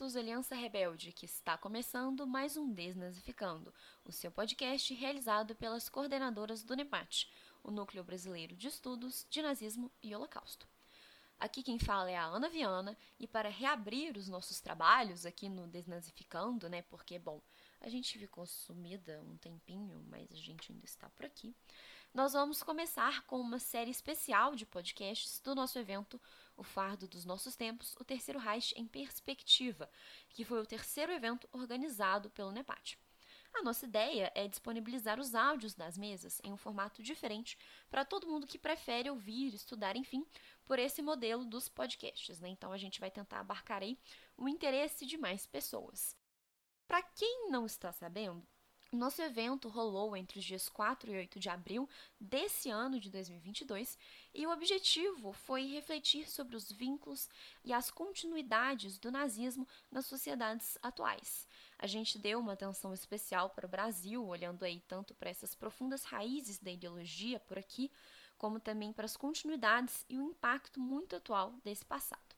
Opostos 0.00 0.16
Aliança 0.16 0.54
Rebelde, 0.54 1.12
que 1.12 1.26
está 1.26 1.58
começando 1.58 2.26
mais 2.26 2.56
um 2.56 2.72
Desnazificando, 2.72 3.70
o 4.02 4.10
seu 4.10 4.30
podcast 4.30 4.94
realizado 4.94 5.54
pelas 5.54 5.90
coordenadoras 5.90 6.62
do 6.62 6.74
NEPAT, 6.74 7.30
o 7.62 7.70
Núcleo 7.70 8.02
Brasileiro 8.02 8.56
de 8.56 8.66
Estudos 8.66 9.26
de 9.28 9.42
Nazismo 9.42 9.92
e 10.02 10.14
Holocausto. 10.14 10.66
Aqui 11.38 11.62
quem 11.62 11.78
fala 11.78 12.10
é 12.10 12.16
a 12.16 12.24
Ana 12.24 12.48
Viana, 12.48 12.96
e 13.18 13.26
para 13.26 13.50
reabrir 13.50 14.16
os 14.16 14.26
nossos 14.26 14.58
trabalhos 14.58 15.26
aqui 15.26 15.50
no 15.50 15.66
Desnazificando, 15.66 16.66
né, 16.70 16.80
porque, 16.80 17.18
bom, 17.18 17.38
a 17.78 17.90
gente 17.90 18.18
ficou 18.18 18.46
sumida 18.46 19.20
um 19.28 19.36
tempinho, 19.36 20.02
mas 20.08 20.32
a 20.32 20.36
gente 20.36 20.72
ainda 20.72 20.86
está 20.86 21.10
por 21.10 21.26
aqui, 21.26 21.54
nós 22.12 22.32
vamos 22.32 22.62
começar 22.62 23.22
com 23.26 23.38
uma 23.38 23.58
série 23.58 23.90
especial 23.90 24.56
de 24.56 24.66
podcasts 24.66 25.40
do 25.40 25.54
nosso 25.54 25.78
evento 25.78 26.20
O 26.60 26.62
Fardo 26.62 27.08
dos 27.08 27.24
Nossos 27.24 27.56
Tempos, 27.56 27.96
o 27.98 28.04
Terceiro 28.04 28.38
Reich 28.38 28.74
em 28.76 28.86
Perspectiva, 28.86 29.90
que 30.28 30.44
foi 30.44 30.60
o 30.60 30.66
terceiro 30.66 31.10
evento 31.10 31.48
organizado 31.52 32.28
pelo 32.28 32.52
NEPAT. 32.52 32.98
A 33.54 33.62
nossa 33.62 33.86
ideia 33.86 34.30
é 34.34 34.46
disponibilizar 34.46 35.18
os 35.18 35.34
áudios 35.34 35.74
das 35.74 35.96
mesas 35.96 36.38
em 36.44 36.52
um 36.52 36.58
formato 36.58 37.02
diferente 37.02 37.56
para 37.88 38.04
todo 38.04 38.28
mundo 38.28 38.46
que 38.46 38.58
prefere 38.58 39.08
ouvir, 39.08 39.54
estudar, 39.54 39.96
enfim, 39.96 40.22
por 40.66 40.78
esse 40.78 41.00
modelo 41.00 41.46
dos 41.46 41.66
podcasts. 41.66 42.38
Né? 42.40 42.50
Então 42.50 42.72
a 42.72 42.76
gente 42.76 43.00
vai 43.00 43.10
tentar 43.10 43.40
abarcar 43.40 43.82
aí 43.82 43.98
o 44.36 44.46
interesse 44.46 45.06
de 45.06 45.16
mais 45.16 45.46
pessoas. 45.46 46.14
Para 46.86 47.00
quem 47.02 47.48
não 47.50 47.64
está 47.64 47.90
sabendo, 47.90 48.46
nosso 48.96 49.22
evento 49.22 49.68
rolou 49.68 50.16
entre 50.16 50.40
os 50.40 50.44
dias 50.44 50.68
4 50.68 51.12
e 51.12 51.16
8 51.16 51.38
de 51.38 51.48
abril 51.48 51.88
desse 52.18 52.70
ano 52.70 52.98
de 52.98 53.08
2022 53.08 53.96
e 54.34 54.44
o 54.44 54.50
objetivo 54.50 55.32
foi 55.32 55.66
refletir 55.66 56.28
sobre 56.28 56.56
os 56.56 56.72
vínculos 56.72 57.28
e 57.64 57.72
as 57.72 57.88
continuidades 57.88 58.98
do 58.98 59.10
nazismo 59.10 59.66
nas 59.92 60.06
sociedades 60.06 60.76
atuais. 60.82 61.46
A 61.78 61.86
gente 61.86 62.18
deu 62.18 62.40
uma 62.40 62.54
atenção 62.54 62.92
especial 62.92 63.50
para 63.50 63.66
o 63.66 63.70
Brasil, 63.70 64.26
olhando 64.26 64.64
aí 64.64 64.80
tanto 64.88 65.14
para 65.14 65.30
essas 65.30 65.54
profundas 65.54 66.02
raízes 66.02 66.58
da 66.58 66.72
ideologia 66.72 67.38
por 67.38 67.58
aqui, 67.58 67.92
como 68.36 68.58
também 68.58 68.92
para 68.92 69.04
as 69.04 69.16
continuidades 69.16 70.04
e 70.08 70.18
o 70.18 70.22
impacto 70.22 70.80
muito 70.80 71.14
atual 71.14 71.54
desse 71.62 71.84
passado 71.84 72.29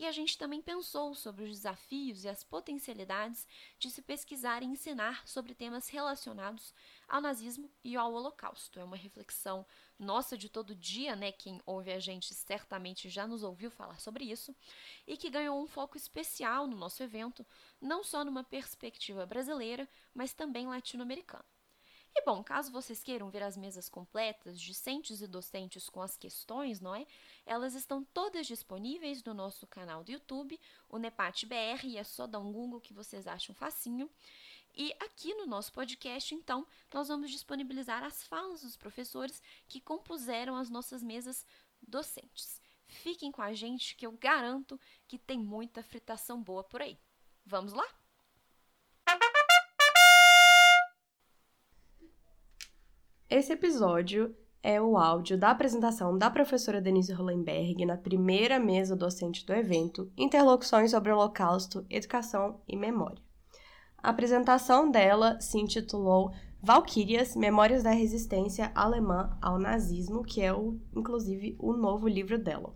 e 0.00 0.06
a 0.06 0.12
gente 0.12 0.38
também 0.38 0.62
pensou 0.62 1.14
sobre 1.14 1.44
os 1.44 1.50
desafios 1.50 2.24
e 2.24 2.28
as 2.30 2.42
potencialidades 2.42 3.46
de 3.78 3.90
se 3.90 4.00
pesquisar 4.00 4.62
e 4.62 4.66
ensinar 4.66 5.28
sobre 5.28 5.54
temas 5.54 5.90
relacionados 5.90 6.72
ao 7.06 7.20
nazismo 7.20 7.70
e 7.84 7.94
ao 7.96 8.10
Holocausto. 8.10 8.80
É 8.80 8.84
uma 8.84 8.96
reflexão 8.96 9.66
nossa 9.98 10.38
de 10.38 10.48
todo 10.48 10.74
dia, 10.74 11.14
né? 11.14 11.30
Quem 11.32 11.60
ouve 11.66 11.92
a 11.92 11.98
gente 11.98 12.32
certamente 12.32 13.10
já 13.10 13.26
nos 13.26 13.42
ouviu 13.42 13.70
falar 13.70 14.00
sobre 14.00 14.24
isso, 14.24 14.56
e 15.06 15.18
que 15.18 15.28
ganhou 15.28 15.62
um 15.62 15.66
foco 15.66 15.98
especial 15.98 16.66
no 16.66 16.78
nosso 16.78 17.02
evento, 17.02 17.46
não 17.78 18.02
só 18.02 18.24
numa 18.24 18.42
perspectiva 18.42 19.26
brasileira, 19.26 19.86
mas 20.14 20.32
também 20.32 20.66
latino-americana. 20.66 21.44
E 22.14 22.22
bom, 22.24 22.42
caso 22.42 22.72
vocês 22.72 23.02
queiram 23.02 23.30
ver 23.30 23.42
as 23.42 23.56
mesas 23.56 23.88
completas, 23.88 24.60
discentes 24.60 25.20
e 25.20 25.26
docentes 25.26 25.88
com 25.88 26.02
as 26.02 26.16
questões, 26.16 26.80
não 26.80 26.94
é? 26.94 27.06
Elas 27.46 27.74
estão 27.74 28.02
todas 28.02 28.46
disponíveis 28.46 29.22
no 29.22 29.32
nosso 29.32 29.66
canal 29.66 30.02
do 30.02 30.10
YouTube, 30.10 30.58
o 30.88 30.98
Nepat 30.98 31.46
BR, 31.46 31.84
e 31.84 31.96
é 31.96 32.04
só 32.04 32.26
dar 32.26 32.40
um 32.40 32.52
Google 32.52 32.80
que 32.80 32.92
vocês 32.92 33.26
acham 33.26 33.54
facinho. 33.54 34.10
E 34.74 34.92
aqui 35.00 35.34
no 35.34 35.46
nosso 35.46 35.72
podcast, 35.72 36.34
então, 36.34 36.66
nós 36.92 37.08
vamos 37.08 37.30
disponibilizar 37.30 38.02
as 38.04 38.24
falas 38.24 38.62
dos 38.62 38.76
professores 38.76 39.42
que 39.68 39.80
compuseram 39.80 40.56
as 40.56 40.70
nossas 40.70 41.02
mesas 41.02 41.44
docentes. 41.82 42.60
Fiquem 42.86 43.30
com 43.30 43.42
a 43.42 43.52
gente 43.52 43.94
que 43.96 44.06
eu 44.06 44.12
garanto 44.12 44.78
que 45.06 45.18
tem 45.18 45.38
muita 45.38 45.82
fritação 45.82 46.42
boa 46.42 46.64
por 46.64 46.82
aí. 46.82 46.98
Vamos 47.44 47.72
lá? 47.72 47.99
Esse 53.30 53.52
episódio 53.52 54.34
é 54.60 54.82
o 54.82 54.96
áudio 54.96 55.38
da 55.38 55.52
apresentação 55.52 56.18
da 56.18 56.28
professora 56.28 56.80
Denise 56.80 57.12
Hollenberg 57.12 57.86
na 57.86 57.96
primeira 57.96 58.58
mesa 58.58 58.96
docente 58.96 59.46
do 59.46 59.54
evento 59.54 60.10
Interlocuções 60.16 60.90
sobre 60.90 61.12
o 61.12 61.14
Holocausto, 61.14 61.86
Educação 61.88 62.60
e 62.66 62.76
Memória. 62.76 63.22
A 63.98 64.10
apresentação 64.10 64.90
dela 64.90 65.40
se 65.40 65.60
intitulou 65.60 66.32
Valquírias, 66.60 67.36
Memórias 67.36 67.84
da 67.84 67.92
Resistência 67.92 68.72
Alemã 68.74 69.38
ao 69.40 69.60
Nazismo, 69.60 70.24
que 70.24 70.40
é, 70.40 70.52
o, 70.52 70.80
inclusive, 70.92 71.54
o 71.60 71.72
novo 71.72 72.08
livro 72.08 72.36
dela. 72.36 72.74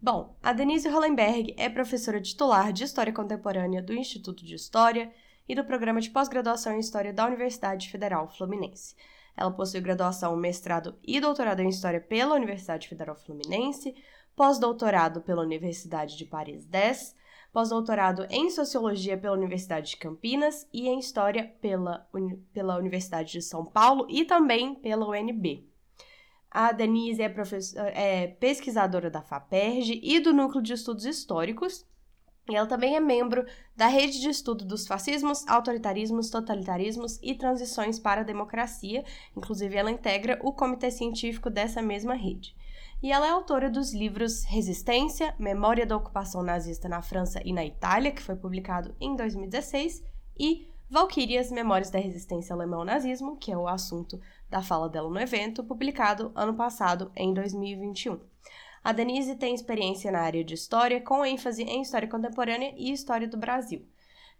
Bom, 0.00 0.36
a 0.40 0.52
Denise 0.52 0.88
Hollenberg 0.88 1.52
é 1.58 1.68
professora 1.68 2.20
titular 2.20 2.72
de 2.72 2.84
História 2.84 3.12
Contemporânea 3.12 3.82
do 3.82 3.92
Instituto 3.92 4.44
de 4.44 4.54
História 4.54 5.12
e 5.48 5.54
do 5.56 5.64
Programa 5.64 6.00
de 6.00 6.10
Pós-Graduação 6.10 6.74
em 6.74 6.78
História 6.78 7.12
da 7.12 7.26
Universidade 7.26 7.90
Federal 7.90 8.28
Fluminense. 8.28 8.94
Ela 9.40 9.50
possui 9.50 9.80
graduação, 9.80 10.36
mestrado 10.36 10.94
e 11.02 11.18
doutorado 11.18 11.60
em 11.60 11.70
História 11.70 11.98
pela 11.98 12.34
Universidade 12.34 12.86
Federal 12.86 13.16
Fluminense, 13.16 13.94
pós-doutorado 14.36 15.22
pela 15.22 15.40
Universidade 15.40 16.14
de 16.18 16.26
Paris 16.26 16.66
10, 16.66 17.16
pós-doutorado 17.50 18.26
em 18.28 18.50
Sociologia 18.50 19.16
pela 19.16 19.34
Universidade 19.34 19.92
de 19.92 19.96
Campinas 19.96 20.68
e 20.70 20.88
em 20.88 20.98
História 20.98 21.54
pela, 21.58 22.06
pela 22.52 22.76
Universidade 22.76 23.32
de 23.32 23.40
São 23.40 23.64
Paulo 23.64 24.06
e 24.10 24.26
também 24.26 24.74
pela 24.74 25.08
UNB. 25.08 25.66
A 26.50 26.70
Denise 26.72 27.22
é, 27.22 27.32
é 27.94 28.26
pesquisadora 28.26 29.08
da 29.08 29.22
FAPERJ 29.22 30.00
e 30.02 30.20
do 30.20 30.34
Núcleo 30.34 30.62
de 30.62 30.74
Estudos 30.74 31.06
Históricos 31.06 31.86
e 32.50 32.56
ela 32.56 32.66
também 32.66 32.96
é 32.96 33.00
membro 33.00 33.46
da 33.76 33.86
rede 33.86 34.20
de 34.20 34.28
estudo 34.28 34.64
dos 34.64 34.86
fascismos, 34.86 35.46
autoritarismos, 35.46 36.30
totalitarismos 36.30 37.18
e 37.22 37.34
transições 37.34 37.98
para 37.98 38.22
a 38.22 38.24
democracia. 38.24 39.04
Inclusive, 39.36 39.76
ela 39.76 39.90
integra 39.90 40.38
o 40.42 40.52
comitê 40.52 40.90
científico 40.90 41.48
dessa 41.48 41.80
mesma 41.80 42.14
rede. 42.14 42.54
E 43.02 43.10
ela 43.10 43.26
é 43.26 43.30
autora 43.30 43.70
dos 43.70 43.94
livros 43.94 44.44
Resistência, 44.44 45.34
Memória 45.38 45.86
da 45.86 45.96
Ocupação 45.96 46.42
Nazista 46.42 46.88
na 46.88 47.00
França 47.00 47.40
e 47.44 47.52
na 47.52 47.64
Itália, 47.64 48.12
que 48.12 48.20
foi 48.20 48.36
publicado 48.36 48.94
em 49.00 49.16
2016, 49.16 50.04
e 50.38 50.68
Valquírias, 50.90 51.50
Memórias 51.50 51.88
da 51.88 51.98
Resistência 51.98 52.52
Alemã 52.52 52.78
ao 52.78 52.84
Nazismo, 52.84 53.36
que 53.36 53.52
é 53.52 53.56
o 53.56 53.68
assunto 53.68 54.20
da 54.50 54.60
fala 54.60 54.88
dela 54.88 55.08
no 55.08 55.20
evento, 55.20 55.64
publicado 55.64 56.32
ano 56.34 56.54
passado, 56.54 57.10
em 57.16 57.32
2021. 57.32 58.18
A 58.82 58.92
Denise 58.92 59.36
tem 59.36 59.54
experiência 59.54 60.10
na 60.10 60.20
área 60.20 60.42
de 60.42 60.54
história, 60.54 61.02
com 61.02 61.24
ênfase 61.24 61.62
em 61.62 61.82
história 61.82 62.08
contemporânea 62.08 62.72
e 62.76 62.90
história 62.90 63.28
do 63.28 63.36
Brasil. 63.36 63.86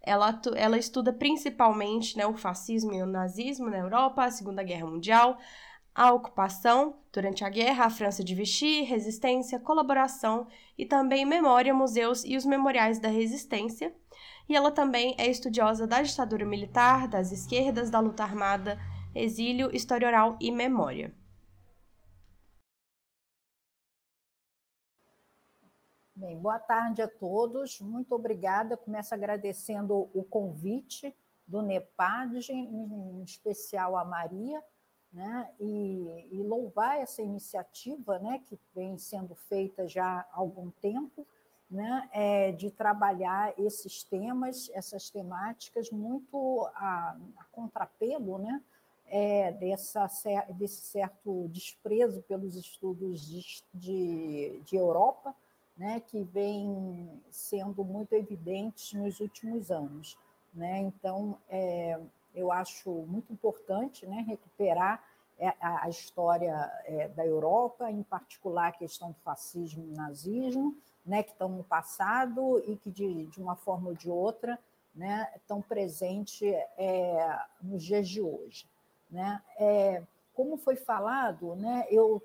Ela, 0.01 0.41
ela 0.55 0.79
estuda 0.79 1.13
principalmente 1.13 2.17
né, 2.17 2.25
o 2.25 2.35
fascismo 2.35 2.91
e 2.91 3.03
o 3.03 3.05
nazismo 3.05 3.69
na 3.69 3.77
Europa, 3.77 4.23
a 4.23 4.31
Segunda 4.31 4.63
Guerra 4.63 4.87
Mundial, 4.87 5.37
a 5.93 6.11
ocupação 6.11 6.95
durante 7.13 7.43
a 7.43 7.49
guerra, 7.49 7.85
a 7.85 7.89
França 7.91 8.23
de 8.23 8.33
Vichy, 8.33 8.81
resistência, 8.81 9.59
colaboração 9.59 10.47
e 10.75 10.87
também 10.87 11.23
memória, 11.23 11.71
museus 11.71 12.23
e 12.25 12.35
os 12.35 12.45
memoriais 12.45 12.97
da 12.97 13.09
resistência. 13.09 13.93
E 14.49 14.55
ela 14.55 14.71
também 14.71 15.13
é 15.19 15.29
estudiosa 15.29 15.85
da 15.85 16.01
ditadura 16.01 16.45
militar, 16.45 17.07
das 17.07 17.31
esquerdas, 17.31 17.91
da 17.91 17.99
luta 17.99 18.23
armada, 18.23 18.79
exílio, 19.13 19.69
história 19.71 20.07
oral 20.07 20.35
e 20.41 20.51
memória. 20.51 21.13
Bem, 26.21 26.37
boa 26.37 26.59
tarde 26.59 27.01
a 27.01 27.07
todos. 27.07 27.81
Muito 27.81 28.13
obrigada. 28.13 28.77
Começo 28.77 29.11
agradecendo 29.11 30.07
o 30.13 30.23
convite 30.23 31.15
do 31.47 31.63
NEPAD, 31.63 32.53
em 32.53 33.23
especial 33.23 33.97
a 33.97 34.05
Maria, 34.05 34.63
né? 35.11 35.49
E, 35.59 36.27
e, 36.31 36.43
louvar 36.43 36.99
essa 36.99 37.23
iniciativa, 37.23 38.19
né, 38.19 38.39
que 38.45 38.55
vem 38.75 38.99
sendo 38.99 39.33
feita 39.33 39.87
já 39.87 40.19
há 40.19 40.27
algum 40.33 40.69
tempo, 40.69 41.25
né, 41.67 42.07
é, 42.13 42.51
de 42.51 42.69
trabalhar 42.69 43.55
esses 43.57 44.03
temas, 44.03 44.69
essas 44.75 45.09
temáticas 45.09 45.89
muito 45.89 46.69
a, 46.75 47.17
a 47.35 47.43
contrapelo, 47.45 48.37
né, 48.37 48.61
é, 49.07 49.53
dessa, 49.53 50.07
desse 50.51 50.83
certo 50.83 51.47
desprezo 51.47 52.21
pelos 52.21 52.55
estudos 52.55 53.21
de, 53.21 53.63
de, 53.73 54.61
de 54.63 54.75
Europa, 54.75 55.35
né, 55.77 55.99
que 55.99 56.21
vem 56.21 57.21
sendo 57.29 57.83
muito 57.83 58.13
evidentes 58.13 58.93
nos 58.93 59.19
últimos 59.19 59.71
anos. 59.71 60.17
Né? 60.53 60.79
Então, 60.79 61.37
é, 61.49 61.99
eu 62.33 62.51
acho 62.51 62.89
muito 62.89 63.31
importante 63.31 64.05
né, 64.05 64.23
recuperar 64.27 65.03
é, 65.39 65.53
a, 65.59 65.89
história 65.89 66.71
é, 66.85 67.07
da 67.07 67.25
Europa, 67.25 67.89
em 67.89 68.03
particular 68.03 68.67
a 68.67 68.71
questão 68.71 69.09
do 69.09 69.19
fascismo 69.23 69.83
e 69.85 69.95
nazismo, 69.95 70.77
né, 71.03 71.23
que 71.23 71.31
estão 71.31 71.49
no 71.49 71.63
passado 71.63 72.63
e 72.67 72.75
que, 72.77 72.91
de, 72.91 73.25
de 73.25 73.41
uma 73.41 73.55
forma 73.55 73.89
ou 73.89 73.95
de 73.95 74.09
outra, 74.09 74.59
né, 74.93 75.31
estão 75.35 75.61
presentes 75.61 76.41
é, 76.77 77.39
nos 77.61 77.83
dias 77.83 78.07
de 78.07 78.21
hoje. 78.21 78.67
Né? 79.09 79.41
É, 79.57 80.03
como 80.33 80.57
foi 80.57 80.75
falado, 80.75 81.55
né, 81.55 81.87
eu 81.89 82.21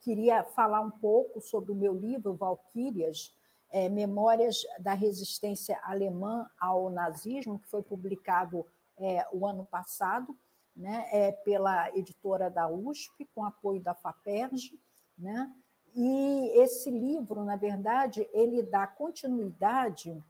queria 0.00 0.44
falar 0.44 0.80
um 0.80 0.90
pouco 0.90 1.40
sobre 1.40 1.72
o 1.72 1.74
meu 1.74 1.94
livro, 1.94 2.34
Valquírias, 2.34 3.34
é, 3.70 3.88
Memórias 3.88 4.62
da 4.78 4.94
Resistência 4.94 5.78
Alemã 5.82 6.48
ao 6.58 6.90
Nazismo, 6.90 7.58
que 7.58 7.68
foi 7.68 7.82
publicado 7.82 8.64
é, 8.98 9.26
o 9.32 9.46
ano 9.46 9.64
passado, 9.66 10.36
né, 10.74 11.08
é, 11.12 11.32
pela 11.32 11.88
editora 11.96 12.50
da 12.50 12.68
USP, 12.68 13.26
com 13.34 13.44
apoio 13.44 13.80
da 13.80 13.94
FAPERJ. 13.94 14.78
Né, 15.18 15.52
e 15.94 16.52
esse 16.60 16.90
livro, 16.90 17.44
na 17.44 17.56
verdade, 17.56 18.28
ele 18.32 18.62
dá 18.62 18.86
continuidade 18.86 20.22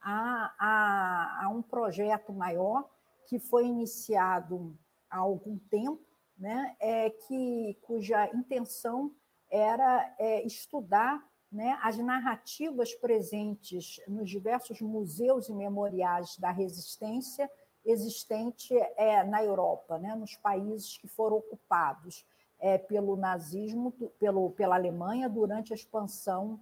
a, 0.00 0.54
a, 0.58 1.44
a 1.44 1.48
um 1.48 1.62
projeto 1.62 2.32
maior 2.32 2.88
que 3.26 3.38
foi 3.38 3.66
iniciado 3.66 4.76
há 5.08 5.18
algum 5.18 5.58
tempo, 5.58 6.04
né, 6.36 6.76
é, 6.80 7.10
que, 7.10 7.78
cuja 7.82 8.28
intenção 8.34 9.12
era 9.50 10.14
é, 10.18 10.44
estudar 10.44 11.24
né, 11.50 11.78
as 11.82 11.96
narrativas 11.98 12.94
presentes 12.94 14.00
nos 14.08 14.28
diversos 14.28 14.80
museus 14.80 15.48
e 15.48 15.54
memoriais 15.54 16.36
da 16.38 16.50
resistência 16.50 17.48
existente 17.84 18.74
é, 18.96 19.22
na 19.22 19.44
Europa, 19.44 19.98
né, 19.98 20.14
nos 20.16 20.36
países 20.36 20.96
que 20.98 21.06
foram 21.06 21.36
ocupados 21.36 22.26
é, 22.58 22.78
pelo 22.78 23.14
nazismo, 23.14 23.92
pelo, 24.18 24.50
pela 24.50 24.74
Alemanha 24.74 25.28
durante 25.28 25.72
a 25.72 25.76
expansão 25.76 26.58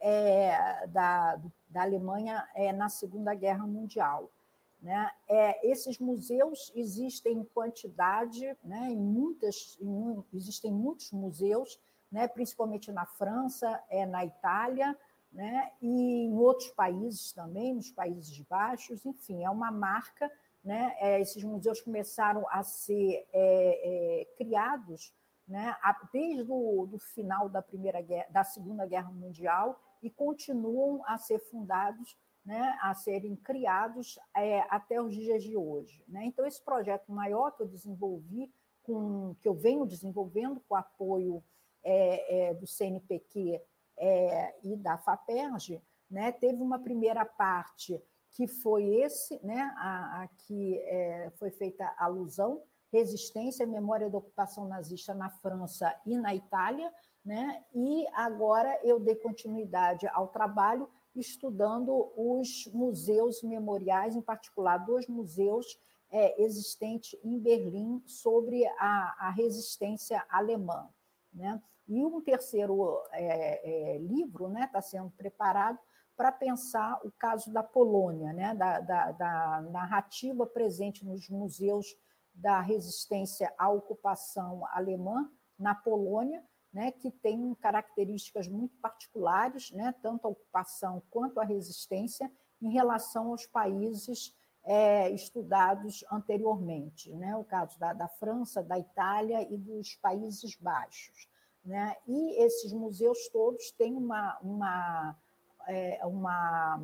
é, 0.00 0.86
da, 0.88 1.40
da 1.68 1.82
Alemanha 1.82 2.46
é, 2.54 2.72
na 2.72 2.88
Segunda 2.88 3.34
Guerra 3.34 3.66
Mundial. 3.66 4.30
Né? 4.84 5.10
É, 5.26 5.66
esses 5.66 5.98
museus 5.98 6.70
existem 6.74 7.38
em 7.38 7.44
quantidade, 7.44 8.54
né, 8.62 8.90
em 8.90 8.98
muitas, 8.98 9.78
em, 9.80 10.22
existem 10.34 10.70
muitos 10.70 11.10
museus, 11.10 11.80
né, 12.12 12.28
principalmente 12.28 12.92
na 12.92 13.06
França, 13.06 13.82
é, 13.88 14.04
na 14.04 14.26
Itália, 14.26 14.94
né, 15.32 15.72
e 15.80 16.26
em 16.26 16.36
outros 16.36 16.68
países 16.72 17.32
também, 17.32 17.74
nos 17.74 17.90
Países 17.92 18.38
Baixos, 18.40 19.06
enfim, 19.06 19.42
é 19.42 19.48
uma 19.48 19.72
marca. 19.72 20.30
Né, 20.62 20.94
é, 20.98 21.18
esses 21.18 21.42
museus 21.42 21.80
começaram 21.80 22.46
a 22.50 22.62
ser 22.62 23.26
é, 23.32 24.20
é 24.22 24.24
criados 24.36 25.14
né, 25.48 25.74
desde 26.12 26.50
o 26.50 26.86
do 26.86 26.98
final 26.98 27.48
da, 27.48 27.62
primeira 27.62 28.02
guerra, 28.02 28.26
da 28.30 28.44
Segunda 28.44 28.86
Guerra 28.86 29.10
Mundial 29.10 29.80
e 30.02 30.10
continuam 30.10 31.02
a 31.06 31.16
ser 31.16 31.38
fundados 31.38 32.16
né, 32.44 32.78
a 32.82 32.94
serem 32.94 33.34
criados 33.36 34.18
é, 34.36 34.60
até 34.68 35.00
os 35.00 35.14
dias 35.14 35.42
de 35.42 35.56
hoje. 35.56 36.04
Né? 36.06 36.26
Então, 36.26 36.46
esse 36.46 36.62
projeto 36.62 37.10
maior 37.10 37.50
que 37.52 37.62
eu 37.62 37.66
desenvolvi, 37.66 38.52
com, 38.82 39.34
que 39.40 39.48
eu 39.48 39.54
venho 39.54 39.86
desenvolvendo 39.86 40.60
com 40.68 40.76
apoio 40.76 41.42
é, 41.82 42.48
é, 42.48 42.54
do 42.54 42.66
CNPq 42.66 43.60
é, 43.96 44.54
e 44.62 44.76
da 44.76 44.98
FAPERJ, 44.98 45.82
né, 46.10 46.32
teve 46.32 46.62
uma 46.62 46.78
primeira 46.78 47.24
parte 47.24 48.00
que 48.30 48.46
foi 48.46 48.84
esse, 48.96 49.40
né, 49.44 49.72
a, 49.76 50.22
a 50.22 50.28
que 50.28 50.78
é, 50.80 51.30
foi 51.36 51.50
feita 51.50 51.94
alusão, 51.96 52.62
resistência 52.92 53.64
e 53.64 53.66
memória 53.66 54.10
da 54.10 54.18
ocupação 54.18 54.66
nazista 54.68 55.14
na 55.14 55.30
França 55.30 55.94
e 56.04 56.16
na 56.18 56.34
Itália, 56.34 56.92
né, 57.24 57.64
e 57.72 58.06
agora 58.12 58.78
eu 58.82 59.00
dei 59.00 59.16
continuidade 59.16 60.06
ao 60.08 60.28
trabalho 60.28 60.88
estudando 61.14 62.12
os 62.16 62.66
museus 62.72 63.42
memoriais, 63.42 64.16
em 64.16 64.22
particular 64.22 64.78
dois 64.78 65.06
museus 65.06 65.78
é, 66.10 66.42
existentes 66.42 67.18
em 67.24 67.38
Berlim 67.38 68.02
sobre 68.06 68.66
a, 68.78 69.26
a 69.26 69.30
resistência 69.30 70.24
alemã. 70.28 70.88
Né? 71.32 71.60
E 71.88 72.04
um 72.04 72.20
terceiro 72.20 73.02
é, 73.12 73.94
é, 73.94 73.98
livro 73.98 74.46
está 74.46 74.58
né, 74.60 74.66
tá 74.66 74.80
sendo 74.80 75.10
preparado 75.10 75.78
para 76.16 76.30
pensar 76.30 77.00
o 77.04 77.10
caso 77.10 77.52
da 77.52 77.62
Polônia, 77.62 78.32
né, 78.32 78.54
da, 78.54 78.80
da, 78.80 79.12
da, 79.12 79.62
narrativa 79.62 80.46
presente 80.46 81.04
nos 81.04 81.28
museus 81.28 81.96
da 82.32 82.60
resistência 82.60 83.52
à 83.58 83.68
ocupação 83.68 84.64
alemã 84.72 85.28
na 85.58 85.74
Polônia, 85.74 86.42
né, 86.74 86.90
que 86.90 87.08
tem 87.08 87.54
características 87.54 88.48
muito 88.48 88.76
particulares, 88.78 89.70
né, 89.70 89.94
tanto 90.02 90.26
a 90.26 90.30
ocupação 90.30 91.00
quanto 91.08 91.38
a 91.38 91.44
resistência, 91.44 92.28
em 92.60 92.70
relação 92.70 93.28
aos 93.28 93.46
países 93.46 94.34
é, 94.64 95.08
estudados 95.10 96.04
anteriormente, 96.10 97.12
né, 97.14 97.36
o 97.36 97.44
caso 97.44 97.78
da, 97.78 97.92
da, 97.92 98.08
França, 98.08 98.60
da 98.60 98.76
Itália 98.76 99.46
e 99.48 99.56
dos 99.56 99.94
Países 99.96 100.56
Baixos. 100.56 101.28
Né, 101.64 101.96
e 102.08 102.42
esses 102.42 102.72
museus 102.72 103.28
todos 103.28 103.70
têm 103.70 103.96
uma, 103.96 104.36
uma, 104.42 105.16
é, 105.68 106.04
uma, 106.04 106.82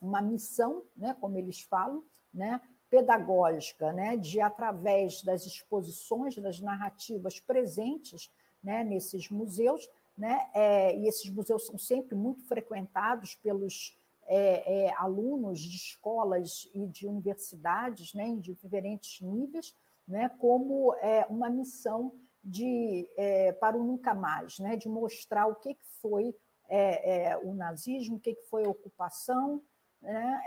uma 0.00 0.22
missão, 0.22 0.84
né, 0.96 1.16
como 1.20 1.36
eles 1.36 1.62
falam, 1.62 2.04
né, 2.32 2.60
pedagógica, 2.88 3.92
né, 3.92 4.16
de, 4.16 4.40
através 4.40 5.20
das 5.22 5.46
exposições, 5.46 6.36
das 6.36 6.60
narrativas 6.60 7.40
presentes, 7.40 8.30
né, 8.64 8.82
nesses 8.82 9.28
museus, 9.30 9.88
né, 10.16 10.48
é, 10.54 10.96
e 10.96 11.06
esses 11.06 11.28
museus 11.30 11.66
são 11.66 11.78
sempre 11.78 12.16
muito 12.16 12.42
frequentados 12.48 13.34
pelos 13.36 13.96
é, 14.26 14.86
é, 14.86 14.94
alunos 14.96 15.60
de 15.60 15.76
escolas 15.76 16.68
e 16.72 16.86
de 16.86 17.06
universidades, 17.06 18.14
né, 18.14 18.26
em 18.26 18.40
diferentes 18.40 19.20
níveis, 19.20 19.76
né, 20.08 20.30
como 20.38 20.94
é, 20.94 21.26
uma 21.28 21.50
missão 21.50 22.12
de 22.42 23.08
é, 23.16 23.52
para 23.52 23.76
o 23.76 23.84
nunca 23.84 24.14
mais, 24.14 24.58
né, 24.58 24.76
de 24.76 24.88
mostrar 24.88 25.46
o 25.46 25.54
que, 25.54 25.74
que 25.74 25.86
foi 26.00 26.34
é, 26.68 27.36
o 27.42 27.54
nazismo, 27.54 28.16
o 28.16 28.20
que, 28.20 28.34
que 28.34 28.46
foi 28.48 28.64
a 28.64 28.70
ocupação, 28.70 29.62
né, 30.00 30.42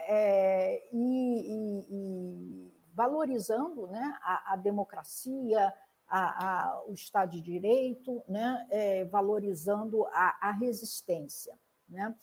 e, 0.91 0.97
e, 0.97 1.85
e, 1.89 2.73
valorizando 2.93 3.87
né, 3.87 4.17
a, 4.21 4.53
a 4.53 4.55
democracia, 4.55 5.73
a, 6.07 6.69
a, 6.69 6.83
o 6.87 6.93
Estado 6.93 7.31
de 7.31 7.41
Direito, 7.41 8.23
né, 8.27 8.65
é, 8.69 9.05
valorizando 9.05 10.05
a, 10.07 10.37
a, 10.41 10.51
resistência. 10.51 11.53
Né? 11.87 12.15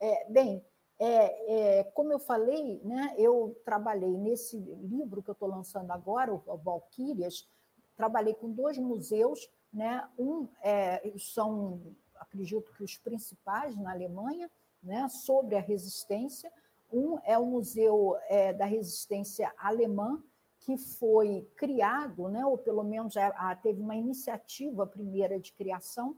É, 0.00 0.30
bem, 0.30 0.64
é, 0.98 1.80
é 1.80 1.84
como 1.84 2.12
eu 2.12 2.18
falei, 2.18 2.80
né, 2.84 3.14
eu 3.18 3.60
trabalhei 3.64 4.16
nesse 4.16 4.58
livro 4.58 5.22
que 5.22 5.30
eu 5.30 5.34
estou 5.34 5.48
lançando 5.48 5.90
agora, 5.90 6.32
o 6.32 6.56
Valquírias, 6.58 7.48
trabalhei 7.96 8.34
com 8.34 8.50
dois 8.50 8.78
museus, 8.78 9.50
né, 9.72 10.08
um 10.18 10.48
é, 10.62 11.12
são, 11.18 11.80
acredito 12.16 12.72
que 12.74 12.84
os 12.84 12.96
principais 12.96 13.76
na 13.76 13.90
Alemanha, 13.90 14.50
né, 14.82 15.08
sobre 15.08 15.56
a 15.56 15.60
resistência, 15.60 16.52
um 16.92 17.18
é 17.24 17.38
o 17.38 17.46
Museu 17.46 18.16
é, 18.28 18.52
da 18.52 18.66
Resistência 18.66 19.52
Alemã, 19.56 20.22
que 20.64 20.76
foi 20.76 21.48
criado, 21.56 22.28
né, 22.28 22.46
ou 22.46 22.56
pelo 22.56 22.84
menos 22.84 23.14
teve 23.62 23.80
uma 23.80 23.96
iniciativa 23.96 24.86
primeira 24.86 25.38
de 25.38 25.52
criação, 25.52 26.16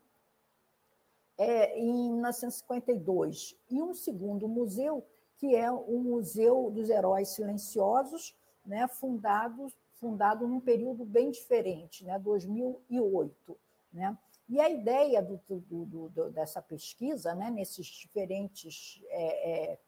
é, 1.36 1.78
em 1.78 2.10
1952. 2.12 3.56
E 3.70 3.82
um 3.82 3.94
segundo 3.94 4.46
museu, 4.46 5.04
que 5.36 5.56
é 5.56 5.70
o 5.70 5.98
Museu 5.98 6.70
dos 6.70 6.90
Heróis 6.90 7.30
Silenciosos, 7.30 8.36
né, 8.64 8.86
fundado, 8.86 9.72
fundado 9.94 10.46
num 10.46 10.60
período 10.60 11.04
bem 11.04 11.30
diferente, 11.30 12.04
né, 12.04 12.18
2008. 12.18 13.56
Né? 13.92 14.16
E 14.48 14.60
a 14.60 14.68
ideia 14.68 15.22
do, 15.22 15.40
do, 15.48 16.08
do, 16.08 16.30
dessa 16.30 16.60
pesquisa, 16.60 17.34
né, 17.34 17.50
nesses 17.50 17.86
diferentes 17.86 19.02
é, 19.08 19.72
é, 19.72 19.78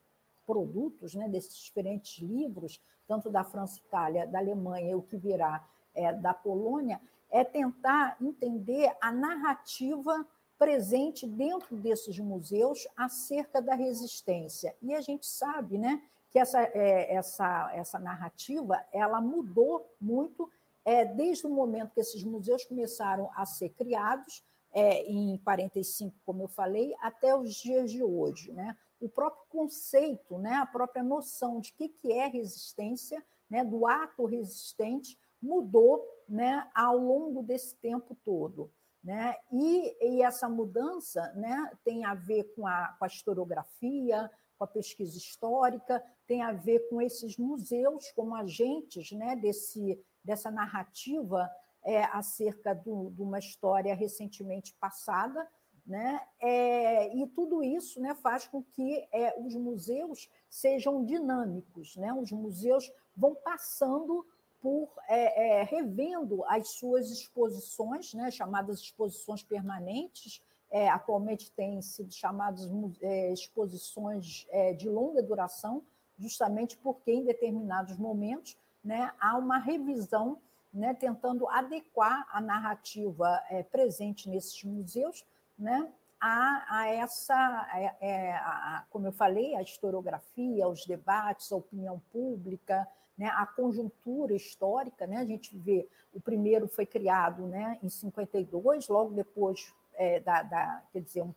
produtos, 0.46 1.14
né, 1.14 1.28
desses 1.28 1.56
diferentes 1.56 2.22
livros, 2.22 2.80
tanto 3.06 3.30
da 3.30 3.44
França, 3.44 3.78
Itália, 3.78 4.26
da 4.26 4.38
Alemanha 4.38 4.90
e 4.90 4.94
o 4.94 5.02
que 5.02 5.16
virá 5.16 5.66
é, 5.94 6.12
da 6.12 6.32
Polônia, 6.32 7.00
é 7.30 7.44
tentar 7.44 8.16
entender 8.20 8.94
a 9.00 9.10
narrativa 9.10 10.26
presente 10.58 11.26
dentro 11.26 11.76
desses 11.76 12.18
museus 12.18 12.86
acerca 12.96 13.60
da 13.60 13.74
resistência. 13.74 14.74
E 14.80 14.94
a 14.94 15.00
gente 15.00 15.26
sabe 15.26 15.76
né, 15.76 16.02
que 16.30 16.38
essa, 16.38 16.62
é, 16.62 17.14
essa, 17.14 17.70
essa 17.74 17.98
narrativa 17.98 18.82
ela 18.92 19.20
mudou 19.20 19.86
muito 20.00 20.50
é, 20.84 21.04
desde 21.04 21.46
o 21.46 21.50
momento 21.50 21.92
que 21.92 22.00
esses 22.00 22.22
museus 22.22 22.64
começaram 22.64 23.28
a 23.34 23.44
ser 23.44 23.70
criados, 23.70 24.42
é, 24.72 25.02
em 25.04 25.38
45, 25.38 26.14
como 26.24 26.42
eu 26.42 26.48
falei, 26.48 26.94
até 27.00 27.34
os 27.34 27.54
dias 27.54 27.90
de 27.90 28.02
hoje. 28.02 28.52
Né? 28.52 28.76
O 29.00 29.08
próprio 29.08 29.44
conceito, 29.48 30.38
né, 30.38 30.54
a 30.54 30.66
própria 30.66 31.02
noção 31.02 31.60
de 31.60 31.72
que, 31.72 31.88
que 31.88 32.12
é 32.12 32.26
resistência, 32.26 33.24
né, 33.48 33.64
do 33.64 33.86
ato 33.86 34.24
resistente, 34.24 35.18
mudou 35.40 36.04
né, 36.28 36.68
ao 36.74 36.96
longo 36.96 37.42
desse 37.42 37.76
tempo 37.76 38.16
todo. 38.24 38.70
Né? 39.02 39.36
E, 39.52 39.96
e 40.04 40.22
essa 40.22 40.48
mudança 40.48 41.22
né, 41.34 41.70
tem 41.84 42.04
a 42.04 42.14
ver 42.14 42.44
com 42.54 42.66
a, 42.66 42.96
com 42.98 43.04
a 43.04 43.08
historiografia, 43.08 44.30
com 44.58 44.64
a 44.64 44.66
pesquisa 44.66 45.16
histórica, 45.16 46.02
tem 46.26 46.42
a 46.42 46.52
ver 46.52 46.88
com 46.88 47.00
esses 47.00 47.36
museus 47.36 48.10
como 48.12 48.34
agentes 48.34 49.12
né, 49.12 49.36
desse, 49.36 50.02
dessa 50.24 50.50
narrativa 50.50 51.48
é, 51.84 52.02
acerca 52.04 52.74
do, 52.74 53.10
de 53.10 53.22
uma 53.22 53.38
história 53.38 53.94
recentemente 53.94 54.74
passada, 54.80 55.48
Né? 55.86 56.20
É, 56.40 57.16
e 57.16 57.28
tudo 57.28 57.62
isso 57.62 58.00
né, 58.00 58.12
faz 58.16 58.48
com 58.48 58.60
que 58.60 59.06
é, 59.12 59.38
os 59.38 59.54
museus 59.54 60.28
sejam 60.50 61.04
dinâmicos, 61.04 61.96
né? 61.96 62.12
os 62.12 62.32
museus 62.32 62.90
vão 63.16 63.36
passando 63.36 64.26
por 64.60 64.90
é, 65.06 65.60
é, 65.60 65.62
revendo 65.62 66.44
as 66.46 66.70
suas 66.70 67.08
exposições, 67.10 68.12
né, 68.14 68.32
chamadas 68.32 68.80
exposições 68.80 69.40
permanentes, 69.40 70.42
é, 70.68 70.88
atualmente 70.88 71.52
têm 71.52 71.80
sido 71.80 72.12
chamadas 72.12 72.68
é, 73.00 73.32
exposições 73.32 74.44
de 74.76 74.88
longa 74.88 75.22
duração, 75.22 75.84
justamente 76.18 76.76
porque 76.78 77.12
em 77.12 77.24
determinados 77.24 77.96
momentos 77.96 78.58
né, 78.82 79.12
há 79.20 79.36
uma 79.36 79.58
revisão 79.58 80.40
né, 80.72 80.92
tentando 80.94 81.48
adequar 81.48 82.26
a 82.32 82.40
narrativa 82.40 83.40
presente 83.70 84.28
nesses 84.28 84.64
museus 84.64 85.24
né, 85.58 85.90
a, 86.20 86.80
a 86.80 86.88
essa, 86.88 87.96
é, 88.00 88.32
a, 88.32 88.84
como 88.90 89.06
eu 89.06 89.12
falei, 89.12 89.54
a 89.54 89.62
historiografia, 89.62 90.68
os 90.68 90.84
debates, 90.86 91.52
a 91.52 91.56
opinião 91.56 92.00
pública, 92.12 92.86
né, 93.16 93.28
a 93.28 93.46
conjuntura 93.46 94.34
histórica. 94.34 95.06
Né, 95.06 95.18
a 95.18 95.24
gente 95.24 95.56
vê, 95.56 95.88
o 96.12 96.20
primeiro 96.20 96.68
foi 96.68 96.86
criado 96.86 97.46
né, 97.46 97.78
em 97.82 97.88
52, 97.88 98.88
logo 98.88 99.14
depois 99.14 99.72
é, 99.94 100.20
da, 100.20 100.42
da, 100.42 100.82
quer 100.92 101.00
dizer, 101.00 101.22
um, 101.22 101.34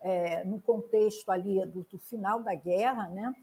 é, 0.00 0.44
no 0.44 0.60
contexto 0.60 1.30
ali 1.30 1.64
do, 1.66 1.82
do 1.84 1.98
final 1.98 2.42
da 2.42 2.54
guerra, 2.54 3.08
né, 3.08 3.34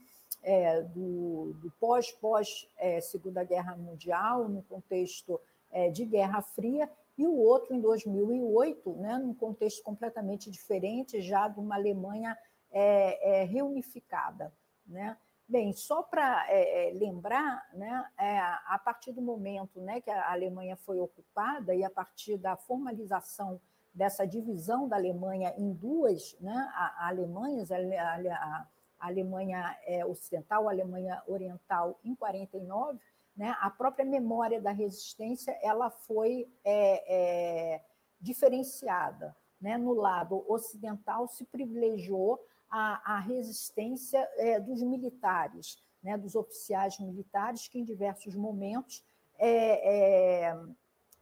é, 0.43 0.81
do, 0.81 1.53
do 1.61 1.71
pós-pós 1.79 2.67
é, 2.77 2.99
Segunda 3.01 3.43
Guerra 3.43 3.75
Mundial, 3.75 4.47
no 4.47 4.61
contexto 4.63 5.39
é, 5.71 5.89
de 5.89 6.05
Guerra 6.05 6.41
Fria, 6.41 6.89
e 7.17 7.25
o 7.25 7.35
outro 7.35 7.73
em 7.73 7.81
2008, 7.81 8.93
né, 8.97 9.17
num 9.17 9.33
contexto 9.33 9.81
completamente 9.83 10.51
diferente, 10.51 11.21
já 11.21 11.47
de 11.47 11.59
uma 11.59 11.75
Alemanha 11.75 12.37
é, 12.71 13.43
reunificada. 13.43 14.53
Né? 14.85 15.17
Bem, 15.49 15.73
só 15.73 16.03
para 16.03 16.45
é, 16.49 16.91
lembrar, 16.93 17.65
né, 17.73 18.05
é, 18.17 18.37
a 18.37 18.79
partir 18.83 19.13
do 19.13 19.21
momento 19.21 19.79
né, 19.81 20.01
que 20.01 20.11
a 20.11 20.31
Alemanha 20.31 20.75
foi 20.75 20.99
ocupada 20.99 21.73
e 21.73 21.83
a 21.83 21.89
partir 21.89 22.37
da 22.37 22.55
formalização 22.55 23.59
dessa 23.93 24.27
divisão 24.27 24.87
da 24.87 24.95
Alemanha 24.95 25.53
em 25.57 25.73
duas 25.73 26.37
né, 26.39 26.69
a, 26.73 27.05
a 27.05 27.07
Alemanhas, 27.07 27.71
a, 27.71 27.77
a, 27.77 28.67
a 28.99 29.07
Alemanha 29.07 29.75
é, 29.85 30.05
Ocidental, 30.05 30.67
a 30.67 30.71
Alemanha 30.71 31.23
Oriental, 31.27 31.99
em 32.03 32.13
49, 32.13 32.99
né, 33.37 33.55
a 33.61 33.69
própria 33.69 34.03
memória 34.03 34.59
da 34.59 34.71
resistência 34.71 35.57
ela 35.61 35.91
foi 35.91 36.51
é, 36.65 37.75
é, 37.75 37.85
diferenciada. 38.19 39.35
Né? 39.61 39.77
No 39.77 39.93
lado 39.93 40.43
ocidental 40.51 41.27
se 41.27 41.45
privilegiou 41.45 42.43
a, 42.69 43.15
a 43.15 43.19
resistência 43.19 44.27
é, 44.37 44.59
dos 44.59 44.81
militares, 44.81 45.77
né, 46.03 46.17
dos 46.17 46.35
oficiais 46.35 46.99
militares 46.99 47.67
que 47.67 47.79
em 47.79 47.85
diversos 47.85 48.35
momentos 48.35 49.03
é, 49.37 50.49
é, 50.49 50.57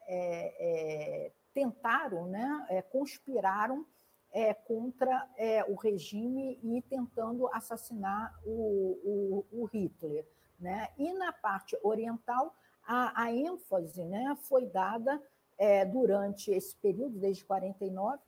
é, 0.07 1.31
tentaram, 1.53 2.27
né, 2.27 2.83
conspiraram 2.91 3.85
é, 4.31 4.53
contra 4.53 5.29
é, 5.37 5.63
o 5.65 5.75
regime 5.75 6.59
e 6.61 6.81
tentando 6.81 7.47
assassinar 7.53 8.37
o, 8.45 9.45
o, 9.51 9.61
o 9.61 9.65
Hitler. 9.65 10.25
Né? 10.59 10.89
E 10.97 11.13
na 11.13 11.31
parte 11.33 11.77
oriental, 11.83 12.55
a, 12.85 13.23
a 13.23 13.31
ênfase 13.33 14.03
né, 14.05 14.35
foi 14.43 14.65
dada 14.65 15.21
é, 15.57 15.85
durante 15.85 16.51
esse 16.51 16.75
período, 16.75 17.19
desde 17.19 17.43
49, 17.45 18.19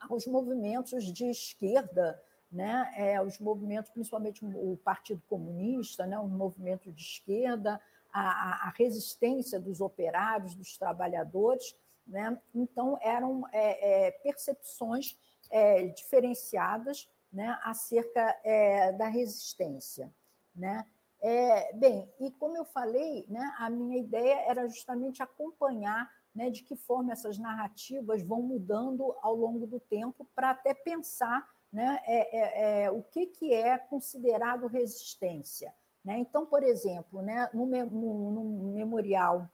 aos 0.00 0.26
movimentos 0.26 1.04
de 1.04 1.26
esquerda, 1.26 2.22
né, 2.50 2.92
é, 2.96 3.22
os 3.22 3.38
movimentos, 3.38 3.90
principalmente 3.90 4.44
o 4.44 4.76
Partido 4.82 5.22
Comunista, 5.28 6.06
né, 6.06 6.18
um 6.18 6.28
movimento 6.28 6.90
de 6.90 7.02
esquerda, 7.02 7.80
a, 8.12 8.68
a 8.68 8.70
resistência 8.70 9.60
dos 9.60 9.80
operários, 9.80 10.54
dos 10.54 10.76
trabalhadores, 10.76 11.76
né? 12.06 12.36
Então, 12.52 12.98
eram 13.00 13.46
é, 13.52 14.06
é, 14.06 14.10
percepções 14.10 15.16
é, 15.48 15.86
diferenciadas 15.88 17.08
né, 17.32 17.56
acerca 17.62 18.36
é, 18.42 18.92
da 18.92 19.06
resistência. 19.06 20.12
Né? 20.54 20.84
É, 21.22 21.72
bem, 21.74 22.08
e 22.18 22.30
como 22.32 22.56
eu 22.56 22.64
falei, 22.64 23.26
né, 23.28 23.54
a 23.58 23.68
minha 23.68 23.98
ideia 23.98 24.40
era 24.48 24.66
justamente 24.68 25.22
acompanhar 25.22 26.10
né, 26.34 26.48
de 26.48 26.62
que 26.62 26.76
forma 26.76 27.12
essas 27.12 27.38
narrativas 27.38 28.22
vão 28.22 28.40
mudando 28.42 29.14
ao 29.20 29.34
longo 29.34 29.66
do 29.66 29.78
tempo 29.80 30.26
para 30.34 30.50
até 30.50 30.72
pensar 30.72 31.46
né, 31.72 32.00
é, 32.04 32.84
é, 32.84 32.90
o 32.90 33.02
que, 33.02 33.26
que 33.26 33.52
é 33.52 33.76
considerado 33.76 34.66
resistência. 34.66 35.74
Né? 36.04 36.18
Então, 36.18 36.46
por 36.46 36.62
exemplo, 36.62 37.20
né, 37.22 37.48
no, 37.52 37.66
no, 37.66 38.30
no 38.30 38.72
memorial 38.72 39.48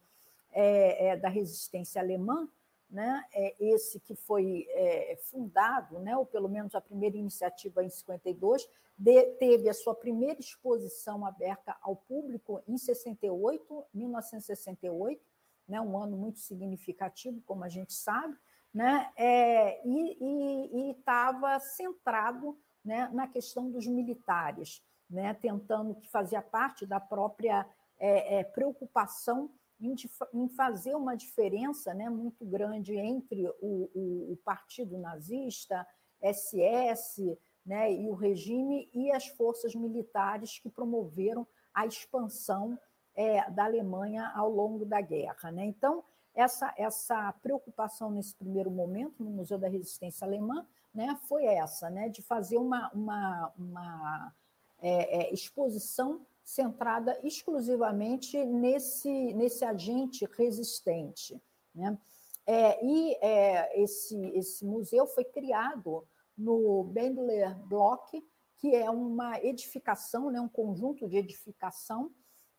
é, 0.53 1.09
é, 1.09 1.17
da 1.17 1.29
resistência 1.29 2.01
alemã, 2.01 2.49
né, 2.89 3.25
é 3.33 3.55
esse 3.59 3.99
que 4.01 4.15
foi 4.15 4.67
é, 4.71 5.17
fundado, 5.31 5.99
né, 5.99 6.17
ou 6.17 6.25
pelo 6.25 6.49
menos 6.49 6.75
a 6.75 6.81
primeira 6.81 7.17
iniciativa 7.17 7.85
em 7.85 7.91
52, 7.91 8.69
de, 8.97 9.23
teve 9.39 9.69
a 9.69 9.75
sua 9.75 9.95
primeira 9.95 10.41
exposição 10.41 11.27
aberta 11.27 11.77
ao 11.83 11.97
público 11.97 12.63
em 12.67 12.79
68, 12.79 13.85
1968, 13.93 15.21
né, 15.69 15.81
um 15.81 15.99
ano 15.99 16.17
muito 16.17 16.39
significativo, 16.39 17.43
como 17.45 17.65
a 17.65 17.69
gente 17.69 17.93
sabe, 17.93 18.37
né, 18.73 19.11
é, 19.17 19.81
e 19.87 20.91
estava 20.91 21.59
centrado 21.59 22.57
né, 22.85 23.11
na 23.13 23.27
questão 23.27 23.71
dos 23.71 23.87
militares, 23.87 24.81
né, 25.11 25.35
tentando 25.35 25.95
que 25.97 26.07
fazia 26.09 26.41
parte 26.41 26.87
da 26.87 27.01
própria 27.01 27.67
é, 27.99 28.39
é, 28.39 28.45
preocupação 28.45 29.51
em, 29.81 29.95
em 30.35 30.49
fazer 30.49 30.95
uma 30.95 31.17
diferença 31.17 31.93
né, 31.95 32.09
muito 32.09 32.45
grande 32.45 32.95
entre 32.95 33.47
o, 33.61 33.91
o, 33.95 34.33
o 34.33 34.37
partido 34.45 34.99
nazista, 34.99 35.87
SS, 36.23 37.39
né, 37.65 37.93
e 37.93 38.09
o 38.09 38.15
regime 38.15 38.89
e 38.95 39.11
as 39.11 39.27
forças 39.27 39.75
militares 39.75 40.59
que 40.59 40.71
promoveram 40.71 41.47
a 41.75 41.87
expansão 41.87 42.79
é, 43.15 43.51
da 43.51 43.65
Alemanha 43.65 44.31
ao 44.35 44.51
longo 44.51 44.85
da 44.85 45.01
guerra. 45.01 45.51
Né? 45.51 45.65
Então, 45.65 46.05
essa, 46.35 46.73
essa 46.77 47.33
preocupação 47.43 48.11
nesse 48.11 48.35
primeiro 48.35 48.71
momento 48.71 49.25
no 49.25 49.31
Museu 49.31 49.59
da 49.59 49.69
Resistência 49.69 50.27
Alemã 50.27 50.67
né, 50.95 51.19
foi 51.29 51.45
essa, 51.45 51.91
né, 51.91 52.09
de 52.09 52.23
fazer 52.23 52.59
uma, 52.59 52.91
uma, 52.93 53.53
uma 53.59 54.35
é, 54.81 55.23
é, 55.23 55.35
exposição 55.35 56.27
centrada 56.47 57.19
exclusivamente 57.25 58.43
nesse, 58.45 59.35
nesse 59.35 59.65
agente 59.65 60.25
resistente. 60.39 61.43
Né? 61.75 61.99
É, 62.47 62.87
e 62.87 63.19
é, 63.21 63.83
esse, 63.83 64.17
esse 64.29 64.65
museu 64.65 65.09
foi 65.09 65.25
criado 65.25 66.07
no 66.39 66.85
Bendler 66.85 67.57
Block, 67.67 68.25
que 68.59 68.77
é 68.77 68.89
uma 68.89 69.43
edificação, 69.43 70.31
né, 70.31 70.41
um 70.41 70.49
conjunto 70.49 71.09
de 71.09 71.17
edificação 71.17 72.13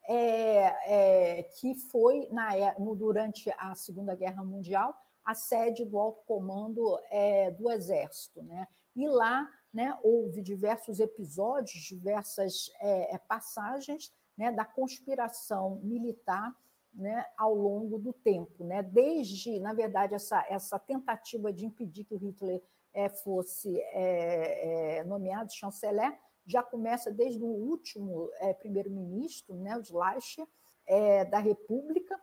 é, 0.06 1.38
é, 1.40 1.44
que 1.44 1.74
foi 1.74 2.28
na, 2.30 2.58
é, 2.58 2.76
no, 2.78 2.94
durante 2.94 3.50
a 3.58 3.74
Segunda 3.74 4.14
Guerra 4.16 4.44
Mundial 4.44 4.94
a 5.24 5.34
sede 5.34 5.86
do 5.86 5.98
alto 5.98 6.24
comando 6.26 7.00
é, 7.10 7.52
do 7.52 7.72
Exército. 7.72 8.44
Né? 8.44 8.68
E 8.96 9.08
lá 9.08 9.50
né, 9.78 9.96
houve 10.02 10.42
diversos 10.42 11.00
episódios, 11.00 11.84
diversas 11.84 12.72
é, 12.80 13.14
é, 13.14 13.18
passagens 13.20 14.12
né, 14.36 14.52
da 14.52 14.66
conspiração 14.66 15.80
militar 15.84 16.52
né, 16.92 17.24
ao 17.38 17.54
longo 17.54 18.00
do 18.00 18.12
tempo. 18.12 18.64
Né? 18.64 18.82
Desde, 18.82 19.60
na 19.60 19.74
verdade, 19.74 20.16
essa, 20.16 20.44
essa 20.50 20.80
tentativa 20.80 21.54
de 21.54 21.68
impedir 21.68 22.06
que 22.06 22.16
o 22.16 22.18
Hitler 22.18 22.60
é, 22.92 23.08
fosse 23.08 23.80
é, 23.80 24.98
é, 24.98 25.04
nomeado 25.04 25.54
chanceler 25.54 26.20
já 26.44 26.64
começa 26.64 27.12
desde 27.12 27.44
o 27.44 27.48
último 27.48 28.32
é, 28.40 28.56
primeiro-ministro, 28.56 29.54
né, 29.58 29.78
o 29.78 29.84
Schleicher, 29.84 30.48
é, 30.88 31.24
da 31.24 31.38
República, 31.38 32.20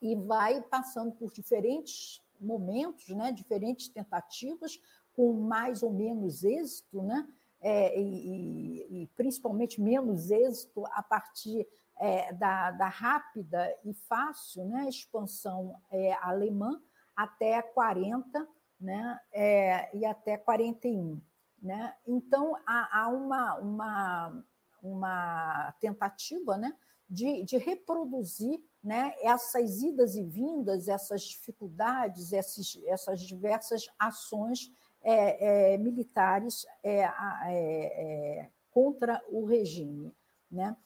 e 0.00 0.14
vai 0.14 0.62
passando 0.62 1.10
por 1.10 1.32
diferentes 1.32 2.22
momentos, 2.38 3.08
né, 3.08 3.32
diferentes 3.32 3.88
tentativas, 3.88 4.78
com 5.14 5.32
mais 5.32 5.82
ou 5.82 5.92
menos 5.92 6.42
êxito, 6.44 7.02
né? 7.02 7.26
É, 7.60 8.00
e, 8.00 9.02
e, 9.02 9.06
principalmente 9.14 9.80
menos 9.80 10.32
êxito 10.32 10.84
a 10.86 11.00
partir 11.00 11.64
é, 11.96 12.32
da, 12.32 12.72
da, 12.72 12.88
rápida 12.88 13.72
e 13.84 13.94
fácil 13.94 14.64
né, 14.64 14.88
expansão 14.88 15.80
é, 15.88 16.12
alemã 16.14 16.82
até 17.14 17.62
40 17.62 18.48
né, 18.80 19.20
é, 19.32 19.96
e 19.96 20.04
até 20.04 20.36
41. 20.36 21.20
Né? 21.62 21.94
Então, 22.04 22.56
há, 22.66 23.02
há 23.02 23.08
uma, 23.08 23.54
uma, 23.60 24.44
uma 24.82 25.72
tentativa 25.80 26.56
né, 26.56 26.76
de, 27.08 27.44
de 27.44 27.56
reproduzir 27.58 28.60
né, 28.82 29.14
essas 29.20 29.80
idas 29.80 30.16
e 30.16 30.24
vindas, 30.24 30.88
essas 30.88 31.22
dificuldades, 31.22 32.32
essas, 32.32 32.76
essas 32.86 33.20
diversas 33.20 33.86
ações 33.96 34.72
é, 35.02 35.74
é, 35.74 35.78
militares 35.78 36.66
é, 36.82 37.02
é, 37.02 38.48
contra 38.70 39.22
o 39.28 39.44
regime. 39.44 40.14
Né? 40.50 40.76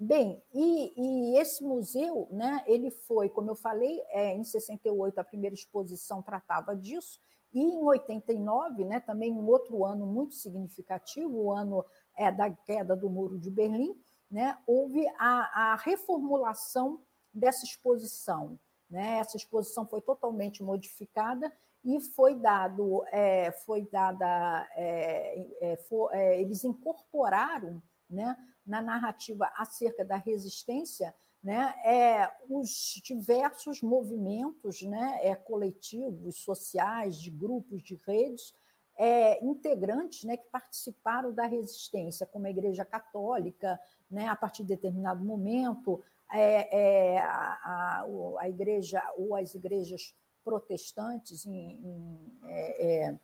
Bem, 0.00 0.42
e, 0.52 0.92
e, 0.96 1.38
esse 1.38 1.62
museu, 1.62 2.26
né, 2.30 2.64
ele 2.66 2.90
foi, 2.90 3.28
como 3.28 3.50
eu 3.50 3.54
falei, 3.54 4.02
é, 4.08 4.34
em 4.34 4.42
68 4.42 5.18
a 5.18 5.24
primeira 5.24 5.54
exposição 5.54 6.22
tratava 6.22 6.74
disso, 6.74 7.20
e 7.52 7.60
em 7.60 7.82
89, 7.84 8.84
né, 8.84 9.00
também 9.00 9.32
um 9.32 9.46
outro 9.46 9.84
ano 9.84 10.06
muito 10.06 10.34
significativo, 10.34 11.36
o 11.36 11.52
ano 11.52 11.84
é, 12.16 12.32
da 12.32 12.50
queda 12.50 12.96
do 12.96 13.10
Muro 13.10 13.38
de 13.38 13.50
Berlim, 13.50 13.94
né, 14.30 14.58
houve 14.66 15.06
a, 15.18 15.72
a 15.72 15.76
reformulação 15.76 17.00
dessa 17.32 17.64
exposição. 17.64 18.58
Né? 18.90 19.18
Essa 19.18 19.36
exposição 19.36 19.86
foi 19.86 20.00
totalmente 20.00 20.62
modificada 20.62 21.52
e 21.84 22.00
foi 22.00 22.34
dado, 22.34 23.04
é, 23.10 23.50
foi 23.64 23.88
dada, 23.90 24.68
é, 24.76 25.46
é, 25.60 25.76
for, 25.88 26.12
é, 26.14 26.40
eles 26.40 26.64
incorporaram 26.64 27.82
né, 28.08 28.36
na 28.64 28.80
narrativa 28.80 29.50
acerca 29.56 30.04
da 30.04 30.16
resistência 30.16 31.14
né, 31.42 31.74
é, 31.84 32.30
os 32.48 33.00
diversos 33.04 33.82
movimentos 33.82 34.82
né, 34.82 35.18
é, 35.22 35.34
coletivos, 35.34 36.36
sociais, 36.36 37.16
de 37.16 37.30
grupos, 37.30 37.82
de 37.82 38.00
redes, 38.06 38.54
é, 38.96 39.44
integrantes 39.44 40.22
né, 40.22 40.36
que 40.36 40.48
participaram 40.50 41.32
da 41.32 41.46
resistência, 41.46 42.26
como 42.26 42.46
a 42.46 42.50
Igreja 42.50 42.84
Católica, 42.84 43.80
né, 44.08 44.28
a 44.28 44.36
partir 44.36 44.62
de 44.62 44.68
determinado 44.68 45.24
momento, 45.24 46.00
é, 46.32 47.14
é, 47.14 47.18
a, 47.18 47.58
a, 47.64 48.06
a, 48.38 48.48
igreja 48.48 49.02
ou 49.16 49.34
as 49.34 49.54
igrejas 49.54 50.14
protestantes, 50.44 51.46
em, 51.46 51.72
em, 51.72 52.38
é, 52.46 52.86
é, 52.86 53.18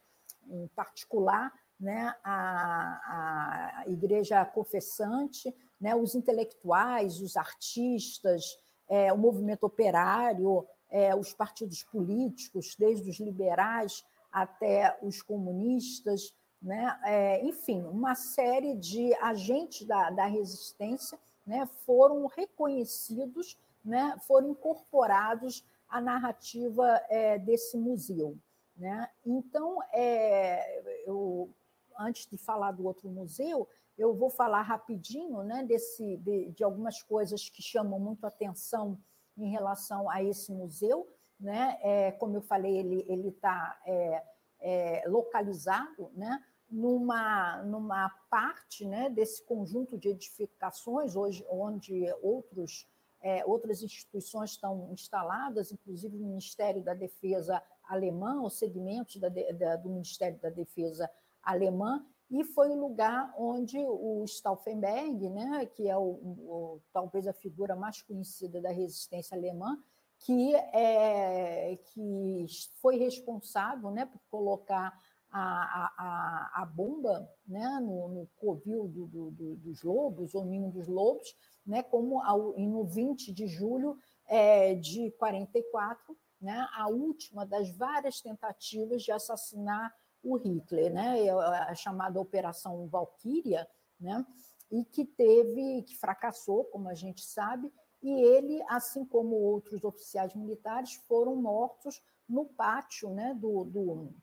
em 0.49 0.67
particular, 0.69 1.53
né, 1.79 2.15
a, 2.25 3.83
a 3.83 3.85
igreja 3.89 4.45
confessante, 4.45 5.55
né, 5.81 5.95
os 5.95 6.15
intelectuais, 6.15 7.21
os 7.21 7.37
artistas, 7.37 8.59
é, 8.89 9.13
o 9.13 9.19
movimento 9.19 9.65
operário, 9.65 10.67
é, 10.91 11.15
os 11.15 11.33
partidos 11.33 11.83
políticos, 11.85 12.75
desde 12.77 13.09
os 13.09 13.21
liberais 13.21 14.05
até 14.33 14.99
os 15.03 15.23
comunistas, 15.23 16.35
né, 16.61 16.99
é, 17.05 17.45
enfim, 17.45 17.83
uma 17.83 18.15
série 18.15 18.75
de 18.75 19.15
agentes 19.17 19.87
da, 19.87 20.11
da 20.11 20.27
resistência 20.27 21.19
né, 21.47 21.67
foram 21.87 22.27
reconhecidos, 22.27 23.57
né, 23.85 24.17
foram 24.27 24.51
incorporados 24.51 25.65
à 25.89 26.01
narrativa 26.01 27.01
é, 27.09 27.39
desse 27.39 27.77
museu. 27.77 28.37
Né? 28.77 29.09
Então, 29.25 29.83
é, 29.93 31.03
eu, 31.07 31.51
antes 31.99 32.27
de 32.27 32.37
falar 32.37 32.73
do 32.73 32.87
outro 32.87 33.09
museu, 33.09 33.69
eu 33.97 34.15
vou 34.15 34.31
falar 34.31 34.63
rapidinho 34.63 35.43
né, 35.43 35.65
desse, 35.65 36.17
de, 36.19 36.53
de 36.53 36.63
algumas 36.63 37.03
coisas 37.03 37.49
que 37.49 37.61
chamam 37.61 37.99
muito 37.99 38.25
atenção 38.25 38.97
em 39.37 39.51
relação 39.51 40.09
a 40.09 40.23
esse 40.23 40.53
museu. 40.53 41.09
Né? 41.39 41.79
É, 41.83 42.13
como 42.13 42.37
eu 42.37 42.43
falei, 42.43 42.79
ele 42.79 43.29
está 43.29 43.81
é, 43.85 44.23
é, 44.61 45.05
localizado 45.07 46.11
né, 46.15 46.43
numa, 46.71 47.63
numa 47.63 48.09
parte 48.31 48.85
né, 48.85 49.09
desse 49.09 49.43
conjunto 49.43 49.97
de 49.97 50.09
edificações, 50.09 51.17
hoje, 51.17 51.45
onde 51.49 52.05
outros, 52.23 52.87
é, 53.21 53.45
outras 53.45 53.83
instituições 53.83 54.53
estão 54.53 54.93
instaladas, 54.93 55.73
inclusive 55.73 56.17
o 56.17 56.27
Ministério 56.27 56.83
da 56.83 56.95
Defesa 56.95 57.63
alemã, 57.85 58.43
os 58.43 58.59
segmentos 58.59 59.17
da, 59.17 59.29
da, 59.29 59.77
do 59.77 59.89
Ministério 59.89 60.39
da 60.39 60.51
Defesa 60.51 61.11
alemã, 61.43 62.05
e 62.31 62.45
foi 62.45 62.69
o 62.69 62.79
lugar 62.79 63.35
onde 63.39 63.79
o 63.79 64.23
Stauffenberg, 64.27 65.31
né, 65.31 65.65
que 65.67 65.89
é 65.89 65.97
o, 65.97 66.03
o, 66.03 66.83
talvez 66.93 67.27
a 67.27 67.33
figura 67.33 67.75
mais 67.75 68.03
conhecida 68.03 68.61
da 68.61 68.71
resistência 68.71 69.37
alemã, 69.37 69.83
que, 70.19 70.55
é, 70.55 71.79
que 71.85 72.47
foi 72.83 72.99
responsável 72.99 73.91
né, 73.91 74.05
por 74.05 74.21
colocar 74.31 74.99
a, 75.31 75.93
a, 75.99 76.63
a 76.63 76.65
bomba 76.67 77.29
né, 77.47 77.79
no, 77.81 78.09
no 78.09 78.29
covil 78.37 78.89
do, 78.89 79.07
do, 79.07 79.31
do, 79.31 79.57
dos 79.57 79.83
lobos, 79.83 80.35
ou 80.35 80.45
ninho 80.45 80.71
dos 80.71 80.89
lobos, 80.89 81.37
né, 81.67 81.83
como 81.83 82.23
ao, 82.23 82.59
no 82.59 82.85
20 82.85 83.33
de 83.33 83.47
julho 83.47 83.99
é, 84.27 84.75
de 84.75 85.11
44, 85.13 86.17
né, 86.41 86.67
a 86.75 86.89
última 86.89 87.45
das 87.45 87.71
várias 87.77 88.21
tentativas 88.21 89.03
de 89.03 89.13
assassinar 89.13 89.95
o 90.23 90.37
Hitler, 90.37 90.93
né, 90.93 91.25
é 91.25 91.31
a 91.31 91.75
chamada 91.75 92.21
Operação 92.21 92.87
Valkyria, 92.89 93.69
né, 94.01 94.25
e 94.71 94.85
que 94.85 95.05
teve, 95.05 95.83
que 95.83 95.97
fracassou, 95.97 96.65
como 96.65 96.89
a 96.89 96.95
gente 96.95 97.23
sabe, 97.23 97.73
e 98.03 98.11
ele, 98.11 98.63
assim 98.69 99.05
como 99.05 99.35
outros 99.35 99.85
oficiais 99.85 100.35
militares, 100.35 100.95
foram 101.07 101.37
mortos 101.37 102.01
no 102.29 102.45
pátio 102.45 103.11
né, 103.11 103.35
do, 103.35 103.65
do 103.65 104.15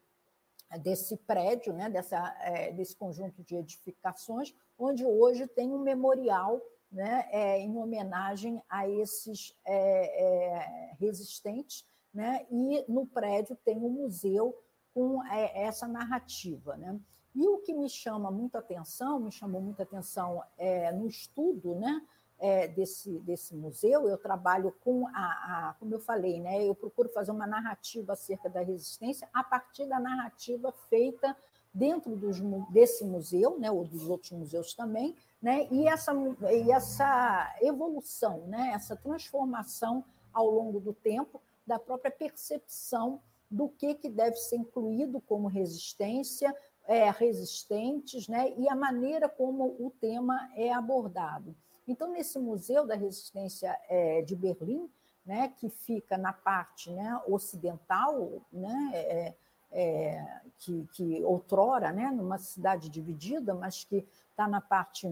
desse 0.82 1.18
prédio, 1.18 1.74
né, 1.74 1.90
dessa, 1.90 2.36
é, 2.42 2.72
desse 2.72 2.96
conjunto 2.96 3.44
de 3.44 3.56
edificações, 3.56 4.54
onde 4.78 5.06
hoje 5.06 5.48
tem 5.48 5.72
um 5.72 5.80
memorial 5.80 6.62
né, 6.92 7.28
é, 7.32 7.60
em 7.60 7.78
homenagem 7.78 8.62
a 8.70 8.88
esses 8.88 9.56
é, 9.66 10.24
é 10.24 10.94
resistentes, 11.00 11.86
né, 12.14 12.46
e 12.50 12.86
no 12.88 13.06
prédio 13.06 13.58
tem 13.64 13.78
um 13.78 13.90
museu 13.90 14.58
com 14.94 15.24
é, 15.26 15.64
essa 15.64 15.88
narrativa. 15.88 16.78
Né. 16.78 17.00
E 17.36 17.48
o 17.48 17.58
que 17.60 17.74
me 17.74 17.90
chama 17.90 18.32
muita 18.32 18.60
atenção, 18.60 19.20
me 19.20 19.32
chamou 19.32 19.62
muita 19.62 19.84
atenção 19.84 20.42
é, 20.58 20.92
no 20.94 21.08
estudo 21.08 21.76
né, 21.76 22.02
é, 22.40 22.68
desse, 22.68 23.20
desse 23.20 23.56
museu, 23.56 24.08
eu 24.08 24.18
trabalho 24.18 24.74
com 24.84 25.08
a, 25.08 25.12
a, 25.12 25.76
como 25.80 25.94
eu 25.94 26.00
falei, 26.00 26.40
né, 26.40 26.68
eu 26.68 26.76
procuro 26.76 27.10
fazer 27.10 27.32
uma 27.32 27.48
narrativa 27.48 28.14
acerca 28.14 28.50
da 28.50 28.62
resistência 28.62 29.28
a 29.34 29.44
partir 29.44 29.88
da 29.88 30.00
narrativa 30.00 30.72
feita 30.90 31.36
dentro 31.74 32.16
dos, 32.16 32.40
desse 32.70 33.04
museu, 33.04 33.60
né, 33.60 33.72
ou 33.72 33.86
dos 33.86 34.10
outros 34.10 34.32
museus 34.32 34.74
também, 34.74 35.16
né, 35.42 35.68
e, 35.72 35.88
essa, 35.88 36.14
e 36.52 36.72
essa 36.72 37.56
evolução, 37.62 38.48
né, 38.48 38.72
essa 38.74 38.96
transformação 38.96 40.04
ao 40.34 40.50
longo 40.50 40.80
do 40.80 40.94
tempo 40.94 41.42
da 41.66 41.80
própria 41.80 42.12
percepção 42.12 43.22
do 43.50 43.70
que, 43.70 43.96
que 43.96 44.10
deve 44.10 44.36
ser 44.38 44.58
incluído 44.58 45.22
como 45.22 45.48
resistência, 45.48 46.56
é, 46.88 47.10
resistentes, 47.10 48.28
né, 48.28 48.54
e 48.58 48.70
a 48.70 48.76
maneira 48.76 49.28
como 49.28 49.66
o 49.80 49.92
tema 50.00 50.50
é 50.56 50.72
abordado. 50.74 51.56
Então, 51.88 52.12
nesse 52.12 52.40
Museu 52.40 52.86
da 52.86 52.96
Resistência 52.96 53.78
é, 53.88 54.22
de 54.22 54.36
Berlim, 54.36 54.90
né, 55.26 55.54
que 55.58 55.70
fica 55.70 56.18
na 56.18 56.34
parte 56.34 56.92
né, 56.92 57.20
ocidental, 57.28 58.42
né, 58.52 58.92
é, 58.94 59.34
é, 59.72 60.42
que, 60.60 60.88
que 60.94 61.24
outrora, 61.24 61.92
né, 61.92 62.12
numa 62.12 62.38
cidade 62.38 62.90
dividida, 62.90 63.54
mas 63.54 63.84
que 63.84 64.06
está 64.30 64.48
na 64.48 64.62
parte 64.62 65.08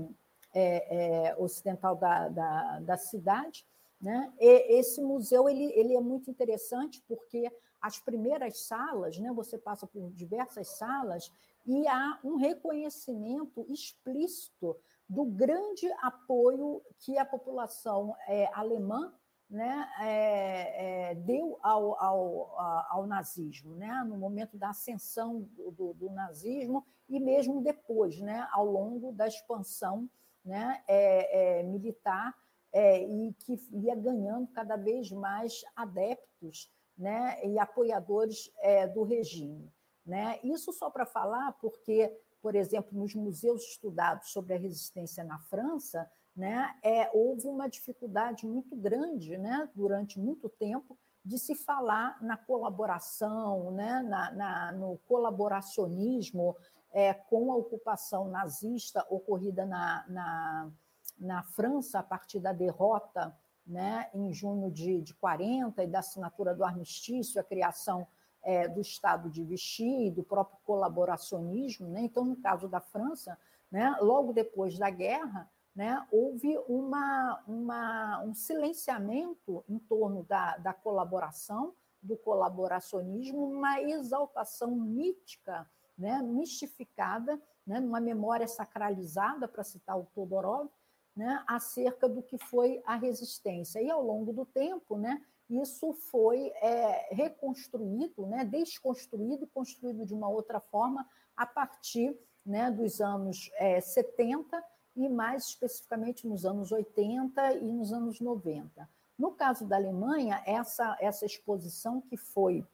é, 0.54 1.30
é, 1.30 1.36
ocidental 1.38 1.96
da, 1.96 2.30
da, 2.30 2.80
da 2.80 2.98
cidade, 2.98 3.66
né? 4.00 4.34
Esse 4.38 5.02
museu 5.02 5.48
ele, 5.48 5.72
ele 5.80 5.96
é 5.96 6.02
muito 6.02 6.30
interessante 6.30 7.02
porque 7.08 7.50
as 7.82 8.00
primeiras 8.00 8.60
salas, 8.60 9.18
né, 9.18 9.32
você 9.32 9.58
passa 9.58 9.88
por 9.88 10.12
diversas 10.12 10.68
salas 10.68 11.32
e 11.66 11.88
há 11.88 12.20
um 12.24 12.36
reconhecimento 12.36 13.66
explícito 13.70 14.76
do 15.10 15.26
grande 15.26 15.92
apoio 16.02 16.82
que 17.00 17.18
a 17.18 17.26
população 17.26 18.16
é, 18.28 18.50
alemã 18.54 19.14
né, 19.50 19.88
é, 20.00 21.12
é, 21.12 21.16
deu 21.16 21.60
ao, 21.62 22.02
ao, 22.02 22.60
ao, 22.90 23.06
nazismo, 23.06 23.76
né, 23.76 24.04
no 24.08 24.18
momento 24.18 24.58
da 24.58 24.70
ascensão 24.70 25.48
do, 25.72 25.94
do, 25.94 26.10
nazismo 26.10 26.84
e 27.08 27.20
mesmo 27.20 27.62
depois, 27.62 28.20
né, 28.20 28.48
ao 28.52 28.66
longo 28.66 29.12
da 29.12 29.28
expansão 29.28 30.10
né, 30.44 30.84
é, 30.88 31.60
é, 31.60 31.64
militar 31.64 32.34
é, 32.72 33.04
e 33.04 33.34
que 33.34 33.60
ia 33.72 33.94
ganhando 33.96 34.48
cada 34.48 34.76
vez 34.76 35.12
mais 35.12 35.64
adeptos 35.76 36.72
né, 36.98 37.40
e 37.46 37.60
apoiadores 37.60 38.52
do 38.96 39.04
regime. 39.04 39.72
Né? 40.04 40.40
Isso 40.44 40.74
só 40.74 40.90
para 40.90 41.06
falar 41.06 41.54
porque 41.62 42.12
por 42.44 42.56
exemplo, 42.56 43.00
nos 43.00 43.16
museus 43.16 43.64
estudados 43.64 44.32
sobre 44.32 44.54
a 44.54 44.60
resistência 44.60 45.24
na 45.24 45.40
França, 45.40 46.12
né, 46.36 46.76
é, 46.84 47.10
houve 47.14 47.48
uma 47.48 47.70
dificuldade 47.70 48.46
muito 48.46 48.76
grande, 48.76 49.38
né, 49.38 49.70
durante 49.74 50.20
muito 50.20 50.50
tempo, 50.50 51.00
de 51.24 51.40
se 51.40 51.56
falar 51.56 52.22
na 52.22 52.36
colaboração, 52.36 53.72
né, 53.72 54.02
na, 54.02 54.32
na 54.34 54.72
no 54.74 54.98
colaboracionismo 55.08 56.54
é, 56.92 57.14
com 57.14 57.50
a 57.50 57.56
ocupação 57.56 58.28
nazista 58.28 59.06
ocorrida 59.10 59.66
na, 59.66 60.06
na, 60.10 60.72
na 61.18 61.44
França 61.44 62.00
a 62.00 62.04
partir 62.04 62.42
da 62.42 62.52
derrota 62.52 63.34
né, 63.66 64.10
em 64.14 64.34
junho 64.34 64.70
de, 64.70 65.02
de 65.02 65.14
40 65.14 65.82
e 65.82 65.88
da 65.88 66.00
assinatura 66.00 66.54
do 66.54 66.66
armistício, 66.66 67.40
a 67.40 67.44
criação 67.44 68.06
é, 68.44 68.68
do 68.68 68.82
Estado 68.82 69.30
de 69.30 69.44
Vichy, 69.44 70.12
do 70.12 70.24
próprio 70.24 70.60
colaboracionismo. 70.64 71.88
Né? 71.90 72.02
Então, 72.02 72.26
no 72.26 72.36
caso 72.36 72.68
da 72.68 72.80
França, 72.80 73.38
né, 73.72 73.98
logo 74.02 74.34
depois 74.34 74.78
da 74.78 74.90
guerra, 74.90 75.50
né, 75.76 76.06
houve 76.12 76.58
uma, 76.68 77.42
uma, 77.48 78.24
um 78.24 78.34
silenciamento 78.34 79.64
em 79.68 79.80
torno 79.80 80.24
da, 80.24 80.58
da 80.58 80.74
colaboração, 80.74 81.74
do 82.02 82.18
colaboracionismo, 82.18 83.50
uma 83.50 83.82
exaltação 83.82 84.76
mítica, 84.76 85.68
né, 85.98 86.22
mistificada, 86.22 87.42
né, 87.66 87.80
numa 87.80 88.00
memória 88.00 88.48
sacralizada, 88.48 89.48
para 89.48 89.64
citar 89.64 89.98
o 89.98 90.06
Todorov, 90.14 90.70
né, 91.16 91.44
acerca 91.48 92.10
do 92.10 92.22
que 92.22 92.38
foi 92.38 92.82
a 92.86 92.96
resistência. 92.96 93.82
E 93.82 93.90
ao 93.90 94.04
longo 94.04 94.34
do 94.34 94.46
tempo, 94.46 94.98
né, 94.98 95.24
isso 95.50 95.94
foi 95.94 96.48
é, 96.62 97.14
reconstruído, 97.14 98.26
né, 98.26 98.46
desconstruído 98.46 99.44
e 99.44 99.48
construído 99.48 100.06
de 100.06 100.14
uma 100.14 100.30
outra 100.30 100.60
forma 100.60 101.08
a 101.36 101.46
partir 101.46 102.18
né, 102.46 102.72
dos 102.72 103.02
anos 103.02 103.52
é, 103.56 103.80
70 103.80 104.64
e 104.96 105.10
mais 105.10 105.48
especificamente 105.48 106.28
nos 106.28 106.46
anos 106.46 106.72
80 106.72 107.54
e 107.56 107.72
nos 107.72 107.92
anos 107.92 108.20
90. 108.20 108.88
No 109.18 109.32
caso 109.32 109.68
da 109.68 109.76
Alemanha, 109.76 110.42
essa, 110.46 110.98
essa 111.00 111.26
exposição 111.26 112.02
que 112.02 112.18
foi 112.18 112.66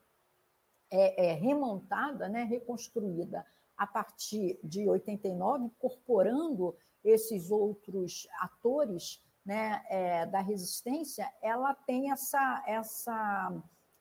é, 0.91 1.27
é, 1.27 1.33
remontada, 1.33 2.27
né, 2.27 2.43
reconstruída 2.43 3.45
a 3.77 3.87
partir 3.87 4.59
de 4.63 4.87
89, 4.89 5.65
incorporando 5.65 6.75
esses 7.03 7.49
outros 7.49 8.27
atores 8.39 9.23
né, 9.49 9.81
é, 9.89 10.27
da 10.27 10.41
resistência, 10.41 11.27
ela 11.41 11.73
tem 11.73 12.11
essa, 12.11 12.63
essa 12.67 13.51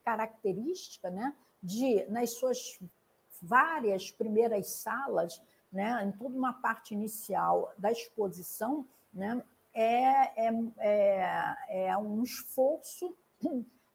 característica 0.05 1.09
né, 1.09 1.35
de, 1.63 2.05
nas 2.11 2.35
suas 2.35 2.79
várias 3.41 4.11
primeiras 4.11 4.69
salas, 4.69 5.41
né, 5.73 6.05
em 6.05 6.13
toda 6.13 6.37
uma 6.37 6.53
parte 6.53 6.93
inicial 6.93 7.73
da 7.79 7.91
exposição, 7.91 8.87
né, 9.11 9.43
é, 9.73 10.49
é, 10.49 10.53
é, 10.77 11.87
é 11.87 11.97
um 11.97 12.23
esforço 12.23 13.17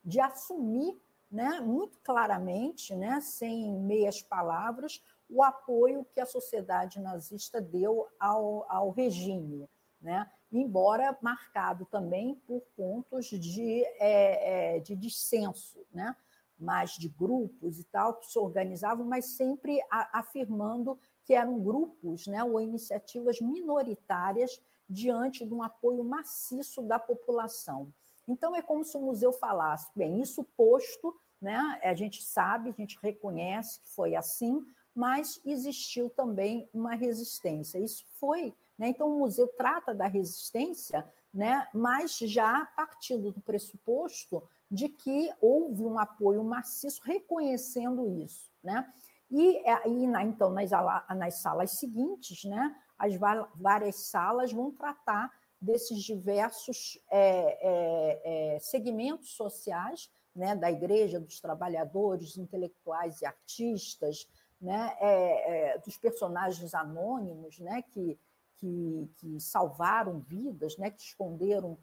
de 0.04 0.20
assumir 0.20 1.00
né, 1.30 1.60
muito 1.60 2.00
claramente, 2.00 2.96
né, 2.96 3.22
sem 3.22 3.72
meias 3.74 4.24
palavras, 4.24 5.04
o 5.30 5.44
apoio 5.44 6.04
que 6.12 6.20
a 6.20 6.26
sociedade 6.26 7.00
nazista 7.00 7.62
deu 7.62 8.08
ao, 8.20 8.66
ao 8.68 8.90
regime, 8.90 9.70
né? 10.02 10.30
Embora 10.60 11.18
marcado 11.22 11.86
também 11.86 12.36
por 12.48 12.62
pontos 12.76 13.26
de, 13.28 13.84
é, 14.00 14.76
é, 14.76 14.80
de 14.80 14.96
dissenso, 14.96 15.80
né? 15.94 16.16
mais 16.60 16.92
de 16.92 17.10
grupos 17.10 17.80
e 17.80 17.84
tal, 17.84 18.16
que 18.16 18.32
se 18.32 18.40
organizavam, 18.40 19.06
mas 19.06 19.26
sempre 19.26 19.82
a, 19.92 20.20
afirmando 20.20 20.98
que 21.26 21.34
eram 21.34 21.60
grupos 21.60 22.28
né, 22.28 22.44
ou 22.44 22.60
iniciativas 22.62 23.42
minoritárias 23.42 24.62
diante 24.90 25.46
de 25.46 25.54
um 25.54 25.64
apoio 25.64 26.04
maciço 26.04 26.82
da 26.82 27.00
população. 27.00 27.92
Então, 28.28 28.56
é 28.56 28.62
como 28.62 28.84
se 28.84 28.96
o 28.98 29.02
museu 29.02 29.34
falasse: 29.34 29.92
bem, 29.96 30.22
isso 30.22 30.44
posto, 30.56 31.16
né, 31.42 31.58
a 31.84 31.94
gente 31.94 32.24
sabe, 32.24 32.70
a 32.70 32.74
gente 32.74 32.98
reconhece 33.02 33.80
que 33.82 33.90
foi 33.90 34.16
assim, 34.16 34.66
mas 34.96 35.42
existiu 35.46 36.10
também 36.10 36.70
uma 36.74 36.96
resistência. 36.96 37.80
Isso 37.80 38.06
foi. 38.20 38.54
Né, 38.78 38.88
então, 38.88 39.08
o 39.08 39.20
museu 39.20 39.48
trata 39.58 39.94
da 39.94 40.08
resistência, 40.08 41.08
né, 41.34 41.68
mas 41.74 42.18
já 42.18 42.66
partindo 42.76 43.32
do 43.32 43.42
pressuposto 43.42 44.44
de 44.70 44.90
que 44.90 45.32
houve 45.40 45.84
um 45.84 46.00
apoio 46.00 46.44
maciço 46.44 47.02
reconhecendo 47.04 48.10
isso. 48.24 48.52
Né? 48.64 48.92
E, 49.30 49.58
é, 49.68 49.88
na, 50.08 50.24
então, 50.24 50.50
nas, 50.50 50.72
nas 51.16 51.36
salas 51.36 51.72
seguintes, 51.72 52.44
né, 52.46 52.76
as 52.98 53.16
várias 53.56 53.96
salas 54.08 54.52
vão 54.52 54.72
tratar 54.72 55.32
desses 55.60 56.04
diversos 56.04 57.00
é, 57.10 57.58
é, 57.62 58.56
é, 58.56 58.60
segmentos 58.60 59.32
sociais 59.32 60.10
né, 60.36 60.56
da 60.56 60.72
igreja, 60.72 61.20
dos 61.20 61.40
trabalhadores, 61.40 62.38
intelectuais 62.38 63.22
e 63.22 63.26
artistas, 63.26 64.28
né, 64.60 64.96
é, 65.00 65.74
é, 65.74 65.78
dos 65.80 65.98
personagens 65.98 66.74
anônimos 66.74 67.60
né, 67.60 67.82
que, 67.82 68.20
que, 68.64 69.10
que 69.18 69.40
salvaram 69.42 70.20
vidas, 70.20 70.78
né, 70.78 70.90
que 70.90 71.02
esconderam 71.02 71.78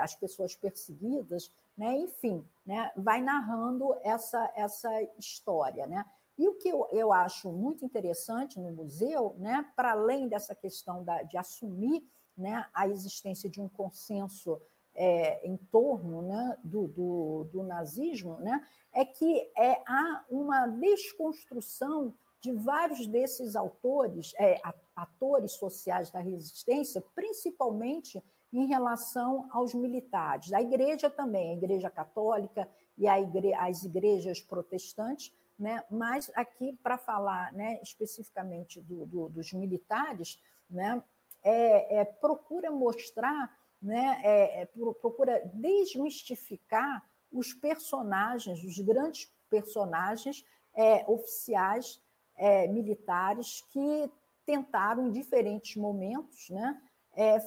as 0.00 0.14
pessoas 0.14 0.56
perseguidas, 0.56 1.50
né, 1.76 1.98
enfim, 1.98 2.42
né, 2.64 2.90
vai 2.96 3.20
narrando 3.20 3.94
essa, 4.02 4.50
essa 4.56 4.90
história. 5.18 5.86
Né? 5.86 6.04
E 6.38 6.48
o 6.48 6.54
que 6.54 6.68
eu, 6.68 6.88
eu 6.90 7.12
acho 7.12 7.52
muito 7.52 7.84
interessante 7.84 8.58
no 8.58 8.72
museu, 8.72 9.36
né, 9.38 9.70
para 9.76 9.92
além 9.92 10.28
dessa 10.28 10.54
questão 10.54 11.04
da, 11.04 11.22
de 11.22 11.36
assumir 11.36 12.04
né, 12.36 12.66
a 12.72 12.88
existência 12.88 13.48
de 13.48 13.60
um 13.60 13.68
consenso 13.68 14.60
é, 14.94 15.46
em 15.46 15.56
torno 15.56 16.22
né, 16.22 16.56
do, 16.64 16.88
do, 16.88 17.44
do, 17.52 17.62
nazismo, 17.62 18.38
né, 18.38 18.66
é 18.92 19.04
que 19.04 19.50
é, 19.56 19.82
há 19.86 20.24
uma 20.30 20.66
desconstrução 20.66 22.14
de 22.40 22.52
vários 22.52 23.06
desses 23.06 23.56
autores, 23.56 24.34
é, 24.38 24.60
atores 24.94 25.52
sociais 25.52 26.10
da 26.10 26.20
resistência, 26.20 27.02
principalmente 27.14 28.22
em 28.52 28.66
relação 28.66 29.48
aos 29.50 29.74
militares. 29.74 30.52
A 30.52 30.62
igreja 30.62 31.10
também, 31.10 31.50
a 31.50 31.54
igreja 31.54 31.90
católica 31.90 32.68
e 32.96 33.08
igre 33.08 33.52
as 33.54 33.82
igrejas 33.82 34.40
protestantes, 34.40 35.32
né? 35.58 35.82
mas 35.90 36.30
aqui, 36.34 36.78
para 36.82 36.96
falar 36.96 37.52
né, 37.52 37.80
especificamente 37.82 38.80
do, 38.80 39.06
do, 39.06 39.28
dos 39.28 39.52
militares, 39.52 40.38
né, 40.70 41.02
é, 41.42 41.98
é, 41.98 42.04
procura 42.04 42.70
mostrar, 42.70 43.52
né, 43.82 44.20
é, 44.22 44.62
é 44.62 44.66
procura 44.66 45.42
desmistificar 45.52 47.04
os 47.32 47.52
personagens, 47.52 48.62
os 48.62 48.78
grandes 48.78 49.30
personagens 49.50 50.44
é, 50.74 51.04
oficiais 51.10 52.00
é, 52.36 52.66
militares 52.68 53.62
que 53.70 54.10
tentaram, 54.44 55.06
em 55.06 55.10
diferentes 55.10 55.76
momentos, 55.76 56.50
né, 56.50 56.80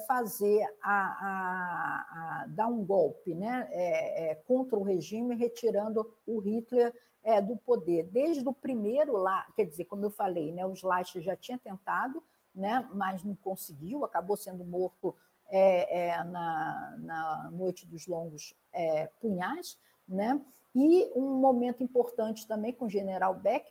fazer 0.07 0.65
a, 0.81 1.01
a, 1.01 2.41
a, 2.43 2.45
dar 2.47 2.67
um 2.67 2.86
golpe 2.86 3.36
né, 3.36 4.36
contra 4.45 4.79
o 4.79 4.83
regime, 4.83 5.36
retirando 5.36 6.10
o 6.25 6.39
Hitler 6.39 6.93
é, 7.21 7.41
do 7.41 7.57
poder. 7.57 8.03
Desde 8.05 8.47
o 8.47 8.53
primeiro 8.53 9.17
lá, 9.17 9.45
quer 9.55 9.65
dizer, 9.65 9.83
como 9.86 10.05
eu 10.05 10.10
falei, 10.10 10.53
né, 10.53 10.65
o 10.65 10.73
Schleicher 10.73 11.21
já 11.21 11.36
tinha 11.36 11.57
tentado, 11.57 12.23
né, 12.55 12.88
mas 12.93 13.23
não 13.23 13.36
conseguiu, 13.36 14.05
acabou 14.05 14.38
sendo 14.38 14.63
morto 14.63 15.13
é, 15.49 16.07
é, 16.07 16.23
na, 16.23 16.95
na 16.99 17.51
Noite 17.51 17.86
dos 17.86 18.07
Longos 18.07 18.53
é, 18.71 19.07
Punhais, 19.19 19.77
né? 20.07 20.41
e 20.75 21.12
um 21.15 21.39
momento 21.39 21.83
importante 21.83 22.47
também 22.47 22.71
com 22.71 22.86
o 22.86 22.89
general 22.89 23.33
Beck, 23.33 23.65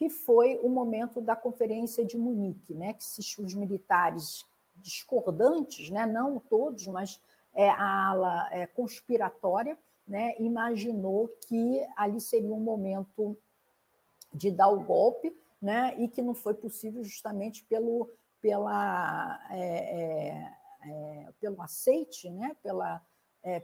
que 0.00 0.08
foi 0.08 0.58
o 0.62 0.68
momento 0.70 1.20
da 1.20 1.36
Conferência 1.36 2.02
de 2.02 2.16
Munique, 2.16 2.72
né? 2.72 2.94
que 2.94 3.04
se, 3.04 3.20
os 3.38 3.52
militares 3.52 4.46
discordantes, 4.76 5.90
né? 5.90 6.06
não 6.06 6.40
todos, 6.40 6.86
mas 6.86 7.20
é, 7.52 7.68
a 7.68 8.08
ala 8.08 8.48
é, 8.50 8.66
conspiratória, 8.66 9.78
né, 10.08 10.34
imaginou 10.38 11.28
que 11.46 11.86
ali 11.94 12.18
seria 12.18 12.50
um 12.50 12.60
momento 12.60 13.36
de 14.32 14.50
dar 14.50 14.68
o 14.68 14.82
golpe, 14.82 15.36
né, 15.60 15.94
e 15.98 16.08
que 16.08 16.22
não 16.22 16.32
foi 16.32 16.54
possível 16.54 17.04
justamente 17.04 17.62
pelo, 17.64 18.10
pela, 18.40 19.38
é, 19.50 19.60
é, 19.60 20.52
é 20.82 21.32
pelo 21.38 21.60
aceite, 21.60 22.30
né, 22.30 22.56
pela 22.62 23.02
é, 23.44 23.62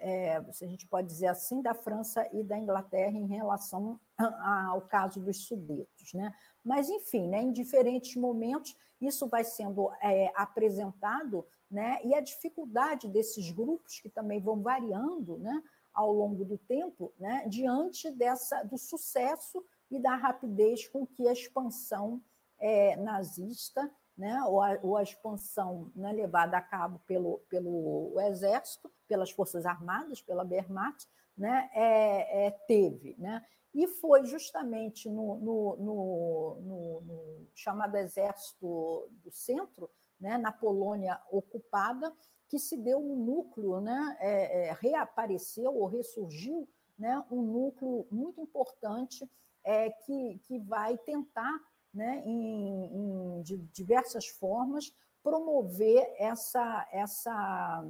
é, 0.00 0.42
se 0.52 0.64
a 0.64 0.68
gente 0.68 0.86
pode 0.86 1.08
dizer 1.08 1.28
assim, 1.28 1.62
da 1.62 1.74
França 1.74 2.28
e 2.32 2.42
da 2.42 2.58
Inglaterra 2.58 3.16
em 3.16 3.26
relação 3.26 3.98
ao 4.42 4.82
caso 4.82 5.20
dos 5.20 5.46
Sudetos. 5.46 6.12
Né? 6.12 6.32
Mas, 6.64 6.88
enfim, 6.88 7.28
né, 7.28 7.42
em 7.42 7.52
diferentes 7.52 8.16
momentos, 8.16 8.76
isso 9.00 9.26
vai 9.26 9.44
sendo 9.44 9.90
apresentado 10.34 11.44
né? 11.74 11.98
E 12.04 12.14
a 12.14 12.20
dificuldade 12.20 13.08
desses 13.08 13.50
grupos, 13.50 13.98
que 13.98 14.08
também 14.08 14.40
vão 14.40 14.62
variando 14.62 15.38
né, 15.38 15.60
ao 15.92 16.12
longo 16.12 16.44
do 16.44 16.56
tempo, 16.56 17.12
né, 17.18 17.44
diante 17.48 18.12
dessa, 18.12 18.62
do 18.62 18.78
sucesso 18.78 19.64
e 19.90 19.98
da 19.98 20.14
rapidez 20.14 20.86
com 20.86 21.04
que 21.04 21.26
a 21.26 21.32
expansão 21.32 22.22
é, 22.60 22.94
nazista 22.94 23.90
né, 24.16 24.42
ou, 24.44 24.60
a, 24.60 24.78
ou 24.82 24.96
a 24.96 25.02
expansão 25.02 25.90
né, 25.94 26.12
levada 26.12 26.56
a 26.56 26.62
cabo 26.62 27.00
pelo, 27.06 27.38
pelo 27.48 28.14
Exército, 28.20 28.90
pelas 29.08 29.30
Forças 29.30 29.66
Armadas, 29.66 30.22
pela 30.22 30.44
Wehrmacht, 30.44 31.08
né, 31.36 31.68
é, 31.74 32.46
é, 32.46 32.50
teve. 32.66 33.16
Né? 33.18 33.44
E 33.74 33.88
foi 33.88 34.24
justamente 34.24 35.10
no, 35.10 35.36
no, 35.36 35.76
no, 35.76 36.60
no, 36.60 37.46
chamado 37.54 37.96
Exército 37.96 39.08
do 39.22 39.30
Centro, 39.32 39.90
né, 40.20 40.38
na 40.38 40.52
Polônia 40.52 41.20
ocupada, 41.30 42.12
que 42.48 42.58
se 42.58 42.76
deu 42.76 42.98
um 42.98 43.16
núcleo, 43.16 43.80
né, 43.80 44.16
é, 44.20 44.68
é, 44.68 44.72
reapareceu 44.80 45.74
ou 45.74 45.86
ressurgiu 45.86 46.68
né, 46.96 47.22
um 47.30 47.42
núcleo 47.42 48.06
muito 48.12 48.40
importante 48.40 49.28
é, 49.64 49.90
que, 49.90 50.38
que 50.44 50.58
vai 50.60 50.96
tentar, 50.98 51.52
né, 51.94 52.22
em, 52.26 53.38
em 53.38 53.42
diversas 53.72 54.26
formas, 54.26 54.92
promover 55.22 56.14
essa, 56.18 56.86
essa 56.92 57.86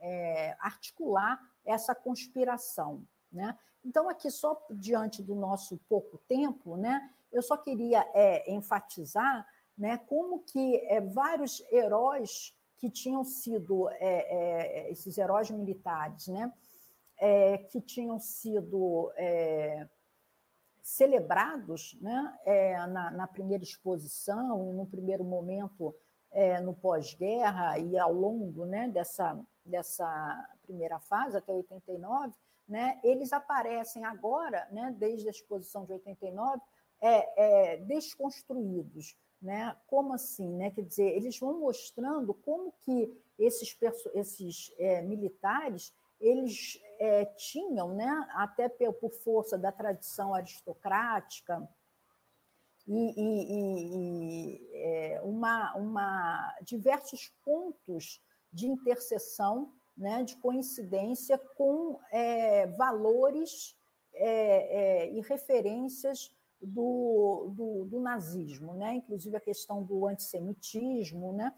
é, 0.00 0.56
articular 0.58 1.38
essa 1.64 1.94
conspiração. 1.94 3.04
Né? 3.30 3.56
Então, 3.84 4.08
aqui, 4.08 4.30
só 4.30 4.60
diante 4.70 5.22
do 5.22 5.34
nosso 5.34 5.78
pouco 5.88 6.18
tempo, 6.26 6.76
né, 6.76 7.10
eu 7.30 7.42
só 7.42 7.56
queria 7.56 8.08
é, 8.14 8.50
enfatizar 8.52 9.46
né, 9.76 9.98
como 9.98 10.40
que 10.40 10.76
é, 10.86 11.00
vários 11.00 11.60
heróis 11.70 12.54
que 12.78 12.90
tinham 12.90 13.24
sido, 13.24 13.88
é, 13.90 14.86
é 14.86 14.90
esses 14.90 15.18
heróis 15.18 15.50
militares, 15.50 16.28
né, 16.28 16.52
é, 17.18 17.58
que 17.58 17.80
tinham 17.80 18.18
sido 18.18 19.12
é, 19.16 19.88
celebrados 20.86 21.98
né, 22.00 22.38
na, 22.90 23.10
na, 23.10 23.26
primeira 23.26 23.64
exposição 23.64 24.70
e 24.70 24.72
no 24.72 24.86
primeiro 24.86 25.24
momento 25.24 25.92
no 26.62 26.74
pós-guerra 26.74 27.76
e 27.76 27.98
ao 27.98 28.12
longo 28.12 28.64
né, 28.64 28.86
dessa, 28.86 29.36
dessa 29.64 30.48
primeira 30.62 31.00
fase, 31.00 31.36
até 31.36 31.52
89, 31.52 32.32
né, 32.68 33.00
eles 33.02 33.32
aparecem 33.32 34.04
agora, 34.04 34.68
né, 34.70 34.94
desde 34.96 35.26
a 35.26 35.30
exposição 35.32 35.84
de 35.84 35.92
89, 35.92 36.62
é, 37.00 37.72
é, 37.72 37.76
desconstruídos. 37.78 39.16
Né? 39.42 39.76
Como 39.88 40.14
assim? 40.14 40.54
Né? 40.54 40.70
Quer 40.70 40.82
dizer, 40.82 41.16
eles 41.16 41.36
vão 41.38 41.58
mostrando 41.58 42.32
como 42.32 42.72
que 42.82 43.12
esses, 43.36 43.76
esses 44.14 44.72
é, 44.78 45.02
militares 45.02 45.92
eles 46.20 46.80
é, 46.98 47.24
tinham, 47.24 47.94
né, 47.94 48.26
até 48.34 48.68
por 48.68 49.10
força 49.10 49.56
da 49.56 49.72
tradição 49.72 50.34
aristocrática, 50.34 51.68
e, 52.88 53.12
e, 53.16 54.60
e 54.60 54.70
é, 54.74 55.20
uma, 55.22 55.74
uma, 55.74 56.56
diversos 56.62 57.32
pontos 57.44 58.22
de 58.52 58.66
interseção 58.68 59.72
né, 59.96 60.22
de 60.22 60.36
coincidência 60.36 61.38
com 61.38 61.98
é, 62.12 62.66
valores 62.68 63.76
é, 64.14 65.04
é, 65.04 65.12
e 65.12 65.20
referências 65.20 66.30
do, 66.60 67.52
do, 67.54 67.84
do, 67.86 68.00
nazismo, 68.00 68.74
né? 68.74 68.94
inclusive 68.94 69.36
a 69.36 69.40
questão 69.40 69.82
do 69.82 70.06
antissemitismo, 70.06 71.32
né? 71.32 71.52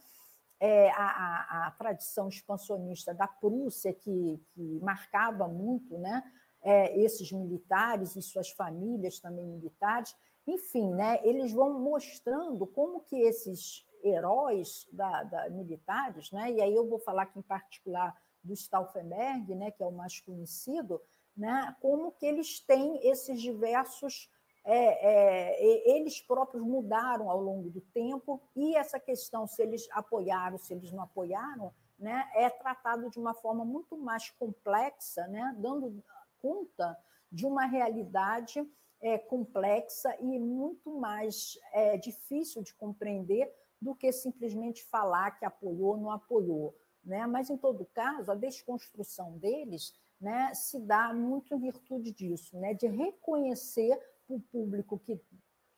É, 0.61 0.91
a, 0.91 1.69
a, 1.69 1.71
tradição 1.73 2.29
expansionista 2.29 3.15
da 3.15 3.29
Prússia, 3.29 3.93
que, 3.93 4.43
que 4.51 4.81
marcava 4.81 5.47
muito 5.47 5.97
né? 5.99 6.23
É, 6.61 6.99
esses 6.99 7.31
militares 7.31 8.17
e 8.17 8.23
suas 8.23 8.51
famílias 8.51 9.21
também 9.21 9.47
militares, 9.47 10.17
enfim, 10.45 10.93
né? 10.93 11.21
eles 11.23 11.53
vão 11.53 11.79
mostrando 11.79 12.67
como 12.67 13.01
que 13.03 13.17
esses 13.17 13.87
heróis 14.03 14.89
da, 14.93 15.23
da 15.23 15.51
militares, 15.51 16.33
né? 16.33 16.51
e 16.51 16.61
aí 16.61 16.75
eu 16.75 16.89
vou 16.89 16.99
falar 16.99 17.23
aqui 17.23 17.39
em 17.39 17.43
particular 17.43 18.17
do 18.43 18.55
Stauffenberg, 18.55 19.55
né, 19.55 19.71
que 19.71 19.83
é 19.83 19.87
o 19.87 19.93
mais 19.93 20.21
conhecido, 20.21 21.01
né, 21.37 21.77
como 21.81 22.13
que 22.13 22.27
eles 22.27 22.61
têm 22.61 22.99
esses 23.07 23.41
diversos. 23.41 24.31
É, 24.71 25.55
é, 25.55 25.97
eles 25.97 26.21
próprios 26.21 26.63
mudaram 26.63 27.31
ao 27.31 27.41
longo 27.41 27.71
do 27.71 27.81
tempo, 27.81 28.39
e 28.55 28.77
essa 28.77 29.01
questão, 29.01 29.47
se 29.47 29.63
eles 29.63 29.89
apoiaram, 29.93 30.59
se 30.59 30.75
eles 30.75 30.93
não 30.93 31.05
apoiaram, 31.05 31.73
né, 31.99 32.31
é 32.35 32.51
tratado 32.51 33.09
de 33.09 33.19
uma 33.19 33.33
forma 33.33 33.65
muito 33.65 33.97
mais 33.97 34.29
complexa, 34.33 35.27
né, 35.29 35.57
dando 35.57 36.05
conta 36.39 36.95
de 37.33 37.47
uma 37.47 37.65
realidade 37.65 38.63
é, 39.01 39.17
complexa 39.17 40.15
e 40.21 40.39
muito 40.39 40.91
mais 40.99 41.59
é, 41.73 41.97
difícil 41.97 42.63
de 42.63 42.75
compreender 42.75 43.51
do 43.81 43.95
que 43.95 44.13
simplesmente 44.13 44.85
falar 44.85 45.31
que 45.39 45.47
apoiou 45.47 45.93
ou 45.93 45.97
não 45.97 46.11
apoiou. 46.11 46.77
Né? 47.03 47.27
Mas, 47.27 47.49
em 47.49 47.57
todo 47.57 47.87
caso, 47.87 48.31
a 48.31 48.35
desconstrução 48.35 49.39
deles 49.39 49.95
né, 50.21 50.53
se 50.53 50.79
dá 50.79 51.15
muito 51.15 51.55
em 51.55 51.59
virtude 51.59 52.13
disso, 52.13 52.59
né, 52.59 52.75
de 52.75 52.87
reconhecer 52.87 53.99
o 54.29 54.41
público 54.41 54.99
que, 54.99 55.21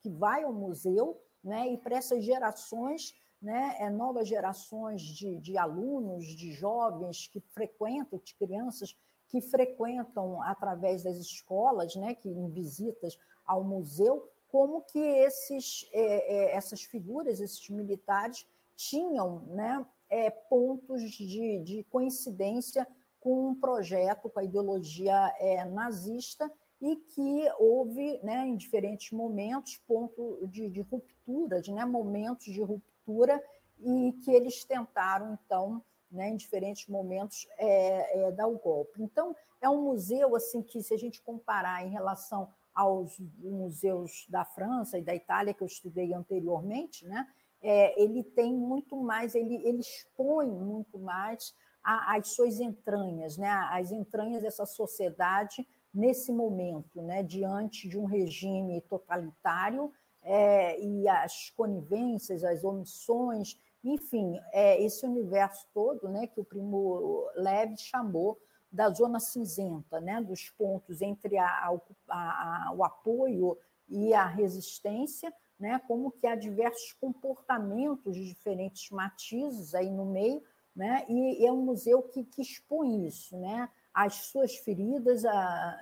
que 0.00 0.10
vai 0.10 0.42
ao 0.42 0.52
museu 0.52 1.20
né, 1.42 1.72
e 1.72 1.78
para 1.78 1.96
essas 1.96 2.24
gerações, 2.24 3.14
né, 3.40 3.76
é, 3.78 3.88
novas 3.88 4.28
gerações 4.28 5.00
de, 5.00 5.38
de 5.38 5.56
alunos, 5.56 6.26
de 6.26 6.52
jovens 6.52 7.26
que 7.26 7.40
frequentam, 7.40 8.20
de 8.22 8.34
crianças 8.34 8.96
que 9.28 9.40
frequentam 9.40 10.42
através 10.42 11.04
das 11.04 11.16
escolas, 11.16 11.94
né, 11.94 12.14
que 12.14 12.28
em 12.28 12.50
visitas 12.50 13.16
ao 13.46 13.64
museu, 13.64 14.28
como 14.48 14.82
que 14.82 14.98
esses, 14.98 15.88
é, 15.92 16.34
é, 16.34 16.56
essas 16.56 16.82
figuras, 16.82 17.40
esses 17.40 17.68
militares, 17.70 18.46
tinham 18.76 19.40
né, 19.46 19.86
é, 20.08 20.30
pontos 20.30 21.02
de, 21.02 21.60
de, 21.60 21.84
coincidência 21.84 22.86
com 23.20 23.50
um 23.50 23.54
projeto, 23.54 24.28
com 24.28 24.40
a 24.40 24.44
ideologia 24.44 25.32
é, 25.38 25.64
nazista, 25.66 26.50
e 26.80 26.96
que 26.96 27.52
houve, 27.58 28.18
né, 28.22 28.46
em 28.46 28.56
diferentes 28.56 29.10
momentos, 29.12 29.76
ponto 29.86 30.46
de, 30.46 30.68
de 30.68 30.80
ruptura, 30.80 31.60
de, 31.60 31.72
né, 31.72 31.84
momentos 31.84 32.46
de 32.46 32.60
ruptura, 32.62 33.42
e 33.78 34.12
que 34.24 34.30
eles 34.30 34.64
tentaram, 34.64 35.38
então, 35.44 35.82
né, 36.10 36.30
em 36.30 36.36
diferentes 36.36 36.86
momentos, 36.88 37.46
é, 37.58 38.28
é, 38.28 38.32
dar 38.32 38.46
o 38.46 38.58
golpe. 38.58 39.02
Então, 39.02 39.34
é 39.60 39.68
um 39.68 39.82
museu 39.82 40.34
assim 40.34 40.62
que, 40.62 40.82
se 40.82 40.94
a 40.94 40.98
gente 40.98 41.22
comparar 41.22 41.86
em 41.86 41.90
relação 41.90 42.48
aos 42.74 43.18
museus 43.38 44.26
da 44.28 44.44
França 44.44 44.98
e 44.98 45.02
da 45.02 45.14
Itália 45.14 45.52
que 45.52 45.62
eu 45.62 45.66
estudei 45.66 46.14
anteriormente, 46.14 47.04
né, 47.06 47.26
é, 47.62 48.00
ele 48.02 48.22
tem 48.22 48.54
muito 48.54 48.96
mais, 48.96 49.34
ele, 49.34 49.56
ele 49.66 49.80
expõe 49.80 50.50
muito 50.50 50.98
mais 50.98 51.54
a, 51.82 52.16
as 52.16 52.28
suas 52.28 52.60
entranhas, 52.60 53.36
né? 53.36 53.50
as 53.70 53.90
entranhas 53.90 54.42
dessa 54.42 54.66
sociedade 54.66 55.66
nesse 55.92 56.32
momento, 56.32 57.02
né? 57.02 57.22
diante 57.22 57.88
de 57.88 57.98
um 57.98 58.04
regime 58.04 58.80
totalitário 58.82 59.92
é, 60.22 60.80
e 60.80 61.08
as 61.08 61.50
conivências, 61.50 62.44
as 62.44 62.62
omissões, 62.62 63.58
enfim, 63.82 64.38
é, 64.52 64.82
esse 64.82 65.06
universo 65.06 65.66
todo 65.72 66.08
né, 66.08 66.26
que 66.26 66.40
o 66.40 66.44
Primo 66.44 67.26
Levi 67.34 67.78
chamou 67.78 68.38
da 68.70 68.88
zona 68.90 69.18
cinzenta, 69.18 70.00
né, 70.00 70.20
dos 70.22 70.48
pontos 70.50 71.00
entre 71.00 71.36
a, 71.38 71.46
a, 71.46 71.80
a, 72.08 72.72
o 72.76 72.84
apoio 72.84 73.58
e 73.88 74.14
a 74.14 74.26
resistência, 74.26 75.32
né, 75.58 75.80
como 75.88 76.12
que 76.12 76.26
há 76.26 76.36
diversos 76.36 76.92
comportamentos 76.92 78.14
de 78.14 78.24
diferentes 78.24 78.90
matizes 78.90 79.74
aí 79.74 79.90
no 79.90 80.06
meio, 80.06 80.42
né, 80.76 81.04
e 81.08 81.44
é 81.44 81.50
um 81.50 81.64
museu 81.64 82.02
que, 82.02 82.22
que 82.24 82.42
expõe 82.42 83.06
isso, 83.06 83.36
né, 83.36 83.68
as 83.92 84.14
suas 84.14 84.56
feridas. 84.56 85.24
A, 85.24 85.80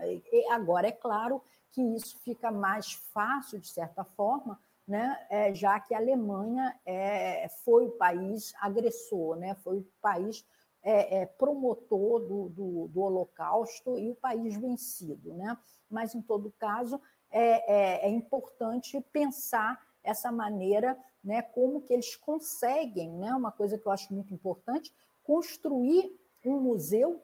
agora, 0.51 0.89
é 0.89 0.93
claro 0.93 1.43
que 1.71 1.83
isso 1.83 2.19
fica 2.21 2.51
mais 2.51 2.93
fácil, 2.93 3.59
de 3.61 3.69
certa 3.69 4.05
forma, 4.05 4.59
né, 4.87 5.19
é, 5.29 5.55
já 5.55 5.79
que 5.79 5.95
a 5.95 5.99
Alemanha 5.99 6.75
é, 6.87 7.47
foi 7.63 7.87
o 7.87 7.91
país 7.91 8.55
agressor, 8.59 9.37
né, 9.37 9.55
foi 9.57 9.79
o 9.79 9.87
país 10.01 10.47
é, 10.83 11.19
é, 11.19 11.27
promotor 11.27 12.21
do, 12.21 12.49
do, 12.49 12.89
do, 12.89 13.01
Holocausto 13.03 13.99
e 13.99 14.11
o 14.11 14.15
país 14.15 14.57
vencido. 14.57 15.35
Né? 15.35 15.57
Mas, 15.91 16.15
em 16.15 16.23
todo 16.23 16.55
caso, 16.59 17.01
é, 17.31 18.07
é, 18.07 18.07
é 18.07 18.09
importante 18.09 18.99
pensar 19.13 19.79
essa 20.03 20.33
maneira, 20.33 20.99
né, 21.23 21.43
como 21.43 21.83
que 21.83 21.93
eles 21.93 22.17
conseguem, 22.17 23.13
né, 23.13 23.35
uma 23.35 23.53
coisa 23.53 23.77
que 23.77 23.87
eu 23.87 23.93
acho 23.93 24.15
muito 24.15 24.33
importante, 24.33 24.91
construir 25.23 26.19
um 26.45 26.59
museu 26.61 27.23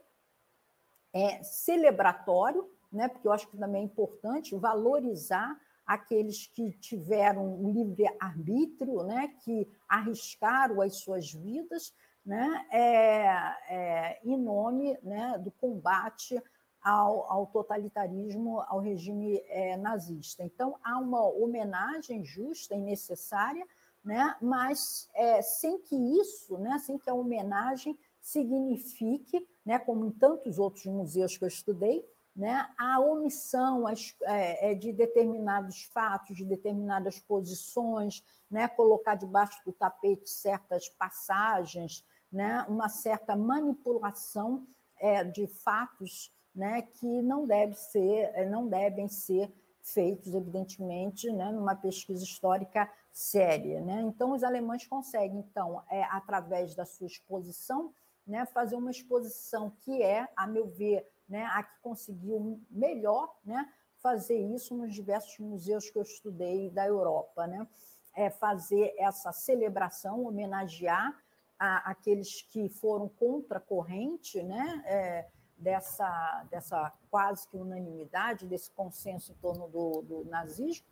é, 1.14 1.42
celebratório, 1.42 2.68
né, 2.92 3.08
porque 3.08 3.26
eu 3.26 3.32
acho 3.32 3.48
que 3.48 3.56
também 3.56 3.82
é 3.82 3.84
importante 3.84 4.54
valorizar 4.56 5.58
aqueles 5.86 6.46
que 6.48 6.72
tiveram 6.72 7.62
um 7.62 7.70
livre-arbítrio, 7.70 9.02
né, 9.04 9.32
que 9.44 9.66
arriscaram 9.88 10.80
as 10.80 10.96
suas 10.96 11.32
vidas 11.32 11.94
né, 12.26 12.66
é, 12.70 13.26
é, 13.68 14.20
em 14.24 14.36
nome 14.36 14.98
né, 15.02 15.38
do 15.38 15.50
combate 15.50 16.42
ao, 16.82 17.30
ao 17.30 17.46
totalitarismo, 17.46 18.60
ao 18.62 18.80
regime 18.80 19.42
é, 19.48 19.76
nazista. 19.76 20.42
Então, 20.42 20.76
há 20.82 20.98
uma 20.98 21.22
homenagem 21.22 22.24
justa 22.24 22.74
e 22.74 22.80
necessária 22.80 23.64
né? 24.04 24.36
mas 24.40 25.08
é, 25.14 25.40
sem 25.40 25.78
que 25.78 25.96
isso, 26.20 26.58
né? 26.58 26.78
sem 26.78 26.98
que 26.98 27.08
a 27.08 27.14
homenagem 27.14 27.98
signifique, 28.20 29.48
né? 29.64 29.78
como 29.78 30.06
em 30.06 30.10
tantos 30.10 30.58
outros 30.58 30.84
museus 30.86 31.36
que 31.36 31.44
eu 31.44 31.48
estudei, 31.48 32.04
né? 32.34 32.68
a 32.76 33.00
omissão 33.00 33.88
é, 33.88 34.70
é, 34.70 34.74
de 34.74 34.92
determinados 34.92 35.84
fatos, 35.84 36.36
de 36.36 36.44
determinadas 36.44 37.18
posições, 37.20 38.24
né? 38.50 38.68
colocar 38.68 39.14
debaixo 39.14 39.58
do 39.64 39.72
tapete 39.72 40.28
certas 40.28 40.88
passagens, 40.88 42.04
né? 42.30 42.64
uma 42.68 42.88
certa 42.88 43.36
manipulação 43.36 44.66
é, 44.98 45.22
de 45.22 45.46
fatos 45.46 46.32
né? 46.54 46.82
que 46.82 47.22
não, 47.22 47.46
deve 47.46 47.74
ser, 47.74 48.30
é, 48.34 48.48
não 48.48 48.68
devem 48.68 49.08
ser 49.08 49.52
feitos, 49.80 50.34
evidentemente, 50.34 51.30
né? 51.30 51.52
numa 51.52 51.76
pesquisa 51.76 52.24
histórica 52.24 52.90
séria. 53.12 53.80
Né? 53.80 54.00
Então, 54.02 54.32
os 54.32 54.42
alemães 54.42 54.86
conseguem, 54.86 55.38
então, 55.38 55.82
é, 55.88 56.02
através 56.04 56.74
da 56.74 56.84
sua 56.84 57.06
exposição, 57.06 57.94
né, 58.26 58.46
fazer 58.46 58.76
uma 58.76 58.90
exposição 58.90 59.70
que 59.80 60.02
é, 60.02 60.28
a 60.36 60.46
meu 60.46 60.66
ver, 60.66 61.06
né, 61.28 61.44
a 61.52 61.62
que 61.62 61.80
conseguiu 61.82 62.60
melhor 62.70 63.34
né, 63.44 63.70
fazer 63.98 64.36
isso 64.36 64.74
nos 64.74 64.94
diversos 64.94 65.38
museus 65.38 65.90
que 65.90 65.98
eu 65.98 66.02
estudei 66.02 66.70
da 66.70 66.86
Europa. 66.86 67.46
Né? 67.46 67.66
É 68.14 68.30
fazer 68.30 68.94
essa 68.98 69.32
celebração, 69.32 70.24
homenagear 70.24 71.18
a, 71.58 71.90
aqueles 71.90 72.42
que 72.42 72.68
foram 72.68 73.08
contra 73.08 73.58
a 73.58 73.60
corrente 73.60 74.42
né, 74.42 74.82
é, 74.86 75.26
dessa, 75.56 76.44
dessa 76.50 76.92
quase 77.10 77.48
que 77.48 77.56
unanimidade, 77.56 78.46
desse 78.46 78.70
consenso 78.70 79.32
em 79.32 79.36
torno 79.36 79.68
do, 79.68 80.02
do 80.02 80.24
nazismo, 80.24 80.86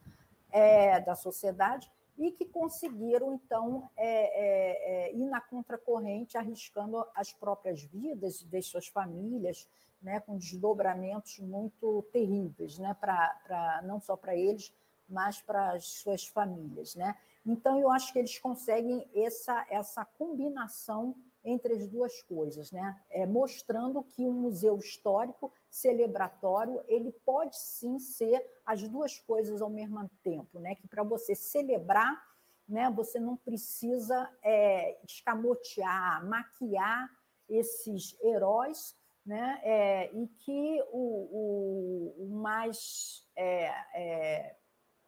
é, 0.50 1.00
da 1.00 1.14
sociedade, 1.14 1.90
e 2.18 2.30
que 2.30 2.44
conseguiram, 2.44 3.34
então, 3.34 3.90
é, 3.96 4.06
é, 4.06 5.08
é, 5.08 5.14
ir 5.14 5.24
na 5.24 5.40
contracorrente, 5.40 6.36
arriscando 6.36 7.04
as 7.14 7.32
próprias 7.32 7.82
vidas 7.82 8.42
de 8.42 8.62
suas 8.62 8.86
famílias, 8.86 9.68
né, 10.00 10.20
com 10.20 10.36
desdobramentos 10.36 11.38
muito 11.38 12.02
terríveis, 12.12 12.78
né, 12.78 12.94
pra, 13.00 13.40
pra, 13.44 13.82
não 13.82 14.00
só 14.00 14.16
para 14.16 14.36
eles, 14.36 14.72
mas 15.08 15.40
para 15.40 15.72
as 15.72 15.86
suas 15.86 16.26
famílias. 16.26 16.94
Né? 16.94 17.16
Então, 17.46 17.78
eu 17.78 17.90
acho 17.90 18.12
que 18.12 18.18
eles 18.18 18.38
conseguem 18.38 19.08
essa, 19.14 19.66
essa 19.70 20.04
combinação 20.04 21.14
entre 21.44 21.74
as 21.74 21.88
duas 21.88 22.22
coisas, 22.22 22.70
né? 22.70 23.00
É, 23.10 23.26
mostrando 23.26 24.02
que 24.02 24.26
um 24.26 24.32
museu 24.32 24.76
histórico 24.76 25.52
celebratório 25.68 26.82
ele 26.86 27.12
pode 27.24 27.56
sim 27.58 27.98
ser 27.98 28.44
as 28.64 28.86
duas 28.88 29.18
coisas 29.18 29.60
ao 29.60 29.70
mesmo 29.70 30.08
tempo, 30.22 30.58
né? 30.60 30.74
Que 30.74 30.86
para 30.86 31.02
você 31.02 31.34
celebrar, 31.34 32.22
né, 32.68 32.90
você 32.90 33.18
não 33.18 33.36
precisa 33.36 34.30
é, 34.42 34.98
escamotear, 35.04 36.24
maquiar 36.26 37.10
esses 37.48 38.16
heróis, 38.22 38.96
né? 39.26 39.60
É, 39.64 40.12
e 40.14 40.28
que 40.28 40.82
o, 40.90 42.14
o, 42.18 42.24
o 42.24 42.28
mais 42.36 43.26
é, 43.36 43.66
é, 43.94 44.56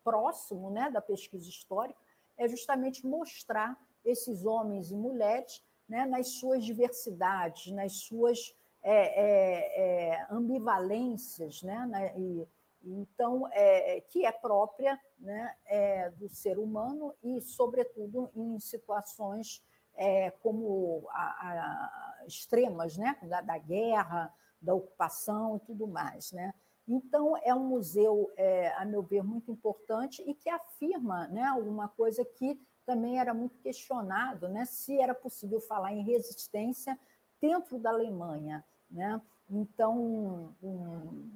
próximo, 0.03 0.70
né, 0.70 0.90
da 0.90 1.01
pesquisa 1.01 1.49
histórica 1.49 1.99
é 2.37 2.49
justamente 2.49 3.07
mostrar 3.07 3.79
esses 4.05 4.44
homens 4.44 4.90
e 4.90 4.97
mulheres 4.97 5.64
né, 5.88 6.07
nas 6.07 6.29
suas 6.38 6.64
diversidades, 6.64 7.73
nas 7.73 7.92
suas 8.01 8.55
é, 8.83 8.92
é, 8.92 10.12
é, 10.12 10.27
ambivalências, 10.31 11.62
né, 11.62 12.12
e, 12.16 12.47
então 12.83 13.49
é, 13.51 14.03
que 14.03 14.27
é 14.27 14.33
própria 14.33 15.01
né, 15.18 15.57
é, 15.64 16.11
do 16.11 16.29
ser 16.29 16.59
humano 16.59 17.14
e, 17.23 17.40
sobretudo, 17.40 18.31
em 18.35 18.59
situações 18.61 19.62
é, 19.97 20.31
como 20.31 21.07
a, 21.11 21.23
a, 21.23 22.25
extremas, 22.27 22.99
né, 22.99 23.16
da, 23.23 23.40
da, 23.40 23.57
guerra, 23.57 24.33
da 24.61 24.75
ocupação 24.75 25.57
e 25.57 25.61
tudo 25.61 25.87
mais, 25.87 26.33
né. 26.33 26.53
Então 26.87 27.35
é 27.42 27.55
um 27.55 27.66
museu, 27.66 28.31
a 28.77 28.85
meu 28.85 29.03
ver, 29.03 29.23
muito 29.23 29.51
importante 29.51 30.23
e 30.27 30.35
que 30.35 30.51
afirma, 30.51 31.27
né, 31.29 31.44
alguma 31.44 31.88
coisa 31.88 32.23
que 32.23 32.61
também 32.85 33.18
era 33.18 33.33
muito 33.35 33.59
questionado 33.59 34.49
né, 34.49 34.64
se 34.64 34.99
era 35.01 35.14
possível 35.14 35.61
falar 35.61 35.92
em 35.92 36.03
resistência 36.03 36.99
dentro 37.40 37.79
da 37.79 37.90
Alemanha. 37.90 38.64
Né? 38.90 39.20
Então, 39.51 40.55
um, 40.62 41.31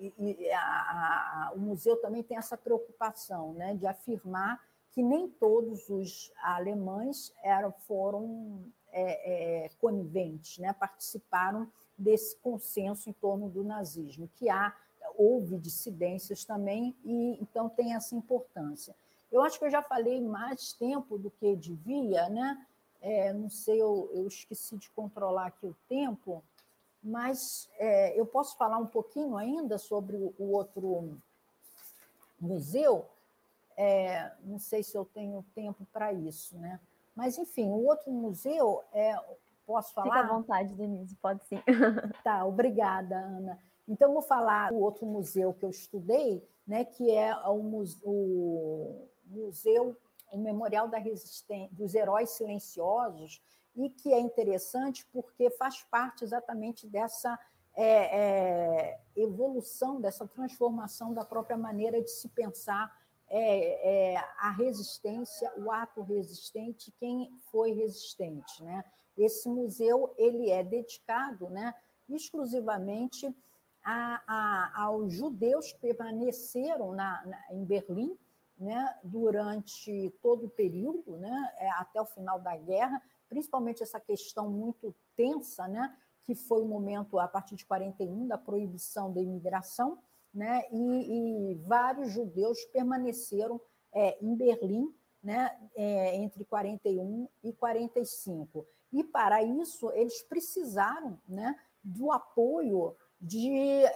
e, 0.00 0.50
a, 0.50 0.60
a, 0.60 1.52
o 1.54 1.58
museu 1.58 1.96
também 1.96 2.22
tem 2.22 2.36
essa 2.36 2.56
preocupação 2.56 3.52
né, 3.54 3.74
de 3.74 3.86
afirmar 3.86 4.60
que 4.90 5.02
nem 5.02 5.28
todos 5.28 5.88
os 5.88 6.32
alemães 6.40 7.32
eram, 7.42 7.72
foram 7.72 8.64
é, 8.92 9.64
é, 9.64 9.68
coniventes, 9.80 10.58
né, 10.58 10.72
participaram 10.72 11.70
desse 11.98 12.36
consenso 12.36 13.10
em 13.10 13.12
torno 13.12 13.48
do 13.48 13.64
nazismo, 13.64 14.30
que 14.36 14.48
há 14.48 14.74
houve 15.16 15.58
dissidências 15.58 16.44
também 16.44 16.96
e 17.04 17.38
então 17.40 17.68
tem 17.68 17.94
essa 17.94 18.14
importância. 18.14 18.94
Eu 19.34 19.42
acho 19.42 19.58
que 19.58 19.64
eu 19.64 19.70
já 19.70 19.82
falei 19.82 20.20
mais 20.20 20.74
tempo 20.74 21.18
do 21.18 21.28
que 21.28 21.56
devia, 21.56 22.28
né? 22.28 22.64
É, 23.02 23.32
não 23.32 23.50
sei, 23.50 23.82
eu, 23.82 24.08
eu, 24.14 24.28
esqueci 24.28 24.76
de 24.76 24.88
controlar 24.90 25.46
aqui 25.46 25.66
o 25.66 25.76
tempo, 25.88 26.40
mas 27.02 27.68
é, 27.76 28.18
eu 28.18 28.24
posso 28.24 28.56
falar 28.56 28.78
um 28.78 28.86
pouquinho 28.86 29.36
ainda 29.36 29.76
sobre 29.76 30.16
o, 30.16 30.32
o 30.38 30.52
outro 30.52 31.18
museu. 32.40 33.08
É, 33.76 34.30
não 34.44 34.60
sei 34.60 34.84
se 34.84 34.96
eu 34.96 35.04
tenho 35.04 35.44
tempo 35.52 35.84
para 35.92 36.12
isso, 36.12 36.56
né? 36.56 36.78
Mas, 37.16 37.36
enfim, 37.36 37.68
o 37.70 37.86
outro 37.86 38.12
museu, 38.12 38.84
é, 38.92 39.18
posso 39.66 39.92
falar? 39.92 40.22
Fica 40.22 40.32
à 40.32 40.38
vontade, 40.38 40.74
Denise, 40.74 41.16
pode 41.16 41.44
sim. 41.44 41.58
Tá, 42.22 42.46
obrigada, 42.46 43.16
Ana. 43.16 43.58
Então, 43.88 44.12
vou 44.12 44.22
falar 44.22 44.70
do 44.70 44.78
outro 44.78 45.04
museu 45.04 45.52
que 45.52 45.64
eu 45.64 45.70
estudei, 45.70 46.40
né, 46.64 46.84
que 46.84 47.10
é 47.10 47.36
o, 47.48 47.84
o 48.04 49.08
museu, 49.26 49.96
o 50.32 50.38
Memorial 50.38 50.90
dos 51.70 51.94
Heróis 51.94 52.30
Silenciosos, 52.30 53.42
e 53.76 53.90
que 53.90 54.12
é 54.12 54.20
interessante 54.20 55.06
porque 55.12 55.50
faz 55.50 55.82
parte 55.84 56.24
exatamente 56.24 56.86
dessa 56.86 57.38
é, 57.76 58.20
é, 58.20 59.00
evolução, 59.16 60.00
dessa 60.00 60.26
transformação 60.26 61.12
da 61.12 61.24
própria 61.24 61.56
maneira 61.56 62.00
de 62.00 62.10
se 62.10 62.28
pensar 62.28 62.92
é, 63.28 64.12
é 64.12 64.16
a 64.38 64.50
resistência, 64.50 65.52
o 65.56 65.72
ato 65.72 66.02
resistente, 66.02 66.92
quem 66.98 67.30
foi 67.50 67.72
resistente. 67.72 68.62
Né? 68.62 68.84
Esse 69.16 69.48
museu 69.48 70.14
ele 70.16 70.50
é 70.50 70.62
dedicado 70.62 71.48
né, 71.50 71.74
exclusivamente 72.08 73.34
a, 73.82 74.22
a, 74.26 74.82
aos 74.84 75.12
judeus 75.12 75.72
que 75.72 75.80
permaneceram 75.80 76.92
na, 76.92 77.26
na, 77.26 77.52
em 77.52 77.64
Berlim 77.64 78.16
né, 78.64 78.98
durante 79.04 80.10
todo 80.22 80.46
o 80.46 80.50
período, 80.50 81.18
né, 81.18 81.52
é, 81.58 81.70
até 81.72 82.00
o 82.00 82.06
final 82.06 82.40
da 82.40 82.56
guerra, 82.56 83.00
principalmente 83.28 83.82
essa 83.82 84.00
questão 84.00 84.50
muito 84.50 84.94
tensa, 85.14 85.68
né, 85.68 85.94
que 86.24 86.34
foi 86.34 86.62
o 86.62 86.66
momento, 86.66 87.18
a 87.18 87.28
partir 87.28 87.54
de 87.54 87.66
41, 87.66 88.26
da 88.26 88.38
proibição 88.38 89.12
da 89.12 89.20
imigração, 89.20 89.98
né, 90.32 90.64
e, 90.72 91.52
e 91.52 91.54
vários 91.56 92.10
judeus 92.10 92.64
permaneceram 92.66 93.60
é, 93.92 94.18
em 94.24 94.34
Berlim 94.34 94.92
né, 95.22 95.56
é, 95.74 96.16
entre 96.16 96.44
41 96.44 97.28
e 97.42 97.52
45. 97.52 98.66
E, 98.92 99.04
para 99.04 99.42
isso, 99.42 99.90
eles 99.92 100.22
precisaram 100.22 101.18
né, 101.28 101.54
do 101.82 102.10
apoio 102.12 102.96
de, 103.20 103.50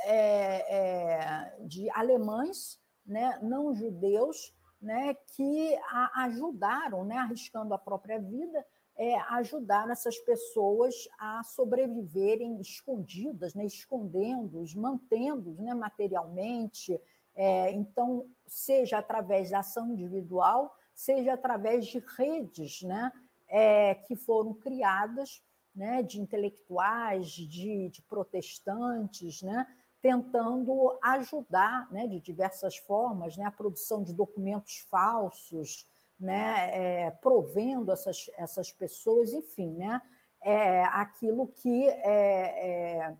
é, 0.04 0.76
é 0.76 1.56
de 1.60 1.90
alemães 1.90 2.78
né, 3.08 3.38
não 3.42 3.74
judeus, 3.74 4.54
né, 4.80 5.14
que 5.34 5.76
a, 5.90 6.24
ajudaram, 6.24 7.04
né, 7.04 7.16
arriscando 7.16 7.74
a 7.74 7.78
própria 7.78 8.18
vida, 8.18 8.64
é, 8.96 9.16
ajudaram 9.30 9.92
essas 9.92 10.18
pessoas 10.18 10.94
a 11.18 11.42
sobreviverem 11.44 12.60
escondidas, 12.60 13.54
né, 13.54 13.64
escondendo-os, 13.64 14.74
mantendo-os 14.74 15.58
né, 15.58 15.72
materialmente. 15.72 17.00
É, 17.34 17.70
então, 17.72 18.26
seja 18.46 18.98
através 18.98 19.50
da 19.50 19.60
ação 19.60 19.92
individual, 19.92 20.76
seja 20.92 21.34
através 21.34 21.86
de 21.86 22.02
redes 22.16 22.82
né, 22.82 23.12
é, 23.46 23.94
que 23.94 24.16
foram 24.16 24.52
criadas 24.54 25.40
né, 25.72 26.02
de 26.02 26.20
intelectuais, 26.20 27.28
de, 27.28 27.88
de 27.88 28.02
protestantes, 28.02 29.42
né, 29.42 29.64
tentando 30.00 30.98
ajudar 31.02 31.90
né, 31.90 32.06
de 32.06 32.20
diversas 32.20 32.76
formas 32.76 33.36
né, 33.36 33.44
a 33.44 33.50
produção 33.50 34.02
de 34.02 34.12
documentos 34.12 34.78
falsos, 34.90 35.86
né, 36.18 36.70
é, 37.06 37.10
provendo 37.10 37.92
essas, 37.92 38.30
essas 38.36 38.72
pessoas, 38.72 39.32
enfim, 39.32 39.72
né, 39.72 40.00
é, 40.40 40.84
aquilo 40.84 41.48
que 41.48 41.88
é, 41.88 43.08
é, 43.08 43.16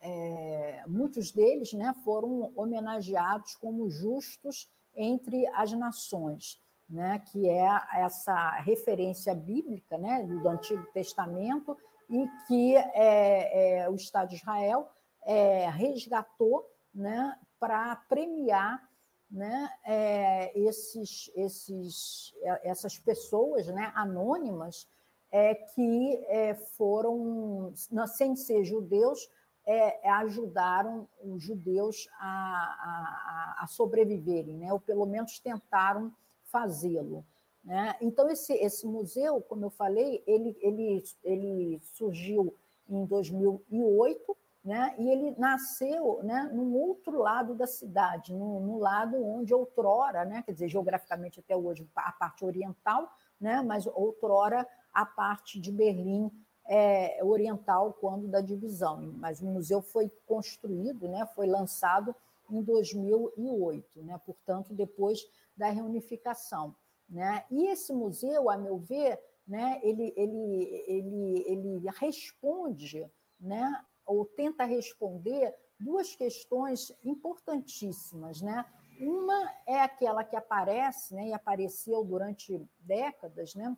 é 0.00 0.84
muitos 0.86 1.30
deles 1.32 1.72
né, 1.72 1.94
foram 2.04 2.52
homenageados 2.56 3.54
como 3.56 3.90
justos 3.90 4.70
entre 4.94 5.46
as 5.48 5.72
nações. 5.72 6.60
né, 6.88 7.22
que 7.30 7.48
é 7.48 7.68
essa 7.94 8.50
referência 8.62 9.32
bíblica 9.32 9.96
né, 9.96 10.24
do 10.24 10.48
Antigo 10.48 10.84
Testamento 10.92 11.76
e 12.08 12.26
que 12.48 12.74
é, 12.74 13.82
é, 13.82 13.88
o 13.88 13.94
Estado 13.94 14.30
de 14.30 14.34
Israel 14.34 14.90
é, 15.24 15.68
resgatou 15.70 16.68
né, 16.94 17.36
para 17.58 17.96
premiar 18.08 18.88
né, 19.30 19.70
é, 19.84 20.58
esses, 20.58 21.30
esses, 21.36 22.34
é, 22.42 22.70
essas 22.70 22.98
pessoas 22.98 23.66
né, 23.68 23.92
anônimas 23.94 24.88
é, 25.30 25.54
que 25.54 26.24
é, 26.26 26.54
foram, 26.54 27.72
sem 28.08 28.34
ser 28.34 28.64
judeus, 28.64 29.30
é, 29.64 30.10
ajudaram 30.10 31.06
os 31.22 31.42
judeus 31.42 32.08
a, 32.18 32.26
a, 32.26 33.64
a 33.64 33.66
sobreviverem, 33.68 34.56
né, 34.56 34.72
ou 34.72 34.80
pelo 34.80 35.06
menos 35.06 35.38
tentaram 35.38 36.12
fazê-lo. 36.44 37.24
Né? 37.62 37.94
Então, 38.00 38.28
esse, 38.28 38.52
esse 38.54 38.86
museu, 38.86 39.40
como 39.42 39.66
eu 39.66 39.70
falei, 39.70 40.22
ele, 40.26 40.56
ele, 40.60 41.04
ele 41.22 41.80
surgiu 41.92 42.54
em 42.88 43.04
2008, 43.04 44.36
né? 44.62 44.94
e 44.98 45.08
ele 45.08 45.34
nasceu 45.38 46.20
né, 46.22 46.50
num 46.52 46.74
outro 46.74 47.18
lado 47.18 47.54
da 47.54 47.66
cidade, 47.66 48.34
no, 48.34 48.60
no 48.60 48.78
lado 48.78 49.16
onde 49.24 49.54
outrora, 49.54 50.24
né, 50.24 50.42
quer 50.42 50.52
dizer, 50.52 50.68
geograficamente 50.68 51.40
até 51.40 51.56
hoje, 51.56 51.88
a 51.96 52.12
parte 52.12 52.44
oriental, 52.44 53.10
né, 53.40 53.62
mas 53.62 53.86
outrora 53.86 54.66
a 54.92 55.06
parte 55.06 55.58
de 55.58 55.72
Berlim 55.72 56.30
é, 56.66 57.24
oriental, 57.24 57.94
quando 57.94 58.28
da 58.28 58.40
divisão. 58.40 59.14
Mas 59.16 59.40
o 59.40 59.46
museu 59.46 59.80
foi 59.80 60.10
construído, 60.26 61.08
né, 61.08 61.26
foi 61.34 61.46
lançado 61.46 62.14
em 62.50 62.62
2008, 62.62 64.02
né, 64.02 64.20
portanto, 64.26 64.74
depois 64.74 65.20
da 65.56 65.70
reunificação. 65.70 66.74
Né? 67.08 67.44
E 67.50 67.66
esse 67.68 67.92
museu, 67.92 68.50
a 68.50 68.56
meu 68.56 68.78
ver, 68.78 69.18
né, 69.46 69.80
ele, 69.82 70.12
ele, 70.16 70.84
ele, 70.86 71.44
ele 71.46 71.90
responde 71.98 73.10
né, 73.40 73.84
ou 74.06 74.24
tenta 74.24 74.64
responder 74.64 75.54
duas 75.78 76.14
questões 76.14 76.92
importantíssimas. 77.04 78.40
Né? 78.40 78.64
Uma 79.00 79.54
é 79.66 79.80
aquela 79.80 80.24
que 80.24 80.36
aparece 80.36 81.14
né, 81.14 81.28
e 81.28 81.32
apareceu 81.32 82.04
durante 82.04 82.60
décadas, 82.80 83.54
né? 83.54 83.76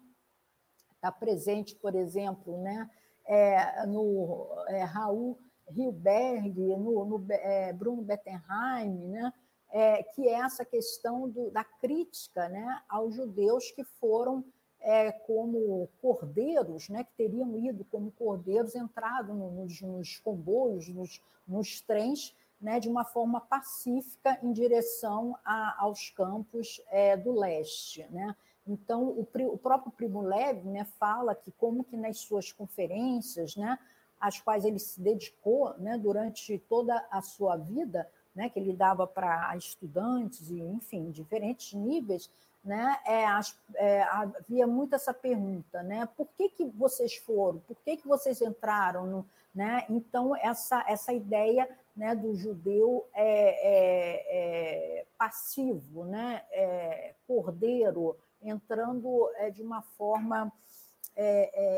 está 1.02 1.10
presente, 1.10 1.74
por 1.74 1.96
exemplo, 1.96 2.62
né, 2.62 2.88
é, 3.26 3.84
no 3.86 4.48
é, 4.68 4.84
Raul 4.84 5.36
Hilberg, 5.68 6.56
no, 6.76 7.04
no 7.04 7.26
é, 7.28 7.72
Bruno 7.72 8.02
Bettenheim, 8.02 9.08
né, 9.08 9.32
é, 9.70 10.02
que 10.02 10.28
é 10.28 10.34
essa 10.34 10.64
questão 10.64 11.28
do, 11.28 11.50
da 11.50 11.64
crítica 11.64 12.48
né, 12.48 12.82
aos 12.88 13.16
judeus 13.16 13.72
que 13.72 13.82
foram 13.82 14.44
é, 14.82 15.12
como 15.12 15.88
cordeiros, 16.00 16.88
né, 16.88 17.04
que 17.04 17.12
teriam 17.16 17.56
ido 17.58 17.84
como 17.84 18.10
cordeiros, 18.12 18.74
entrado 18.74 19.32
no, 19.32 19.50
nos, 19.50 19.80
nos, 19.80 20.18
comboios, 20.18 20.88
nos, 20.88 21.22
nos 21.46 21.80
trens, 21.80 22.34
né, 22.60 22.78
de 22.78 22.88
uma 22.88 23.04
forma 23.04 23.40
pacífica 23.40 24.38
em 24.42 24.52
direção 24.52 25.36
a, 25.44 25.82
aos 25.82 26.10
campos 26.10 26.80
é, 26.90 27.16
do 27.16 27.32
leste. 27.32 28.06
Né? 28.10 28.34
Então, 28.66 29.04
o, 29.04 29.28
o, 29.52 29.58
próprio 29.58 29.92
Primo 29.92 30.20
Levi 30.20 30.68
né, 30.68 30.84
fala 30.84 31.34
que 31.34 31.50
como 31.52 31.82
que 31.82 31.96
nas 31.96 32.18
suas 32.18 32.52
conferências, 32.52 33.56
né, 33.56 33.78
às 34.20 34.40
quais 34.40 34.64
ele 34.64 34.78
se 34.78 35.00
dedicou 35.00 35.76
né, 35.78 35.98
durante 35.98 36.58
toda 36.68 37.04
a 37.10 37.20
sua 37.20 37.56
vida, 37.56 38.08
né, 38.34 38.48
que 38.48 38.58
ele 38.58 38.72
dava 38.72 39.06
para 39.06 39.56
estudantes 39.56 40.48
e, 40.50 40.60
enfim, 40.60 41.10
diferentes 41.10 41.72
níveis, 41.72 42.30
né, 42.64 42.96
é, 43.04 43.26
as, 43.26 43.58
é, 43.74 44.02
havia 44.02 44.66
muito 44.66 44.94
essa 44.94 45.12
pergunta, 45.12 45.82
né, 45.82 46.08
por 46.16 46.28
que, 46.36 46.48
que 46.48 46.64
vocês 46.64 47.16
foram, 47.16 47.58
por 47.60 47.76
que, 47.84 47.96
que 47.96 48.06
vocês 48.06 48.40
entraram, 48.40 49.06
no, 49.06 49.26
né? 49.54 49.84
Então 49.90 50.34
essa 50.36 50.82
essa 50.88 51.12
ideia 51.12 51.68
né, 51.94 52.14
do 52.14 52.34
judeu 52.34 53.06
é, 53.12 53.28
é, 53.28 55.00
é 55.00 55.06
passivo, 55.18 56.04
né, 56.04 56.42
é, 56.50 57.14
cordeiro, 57.26 58.16
entrando 58.40 59.30
é, 59.36 59.50
de 59.50 59.62
uma 59.62 59.82
forma 59.82 60.52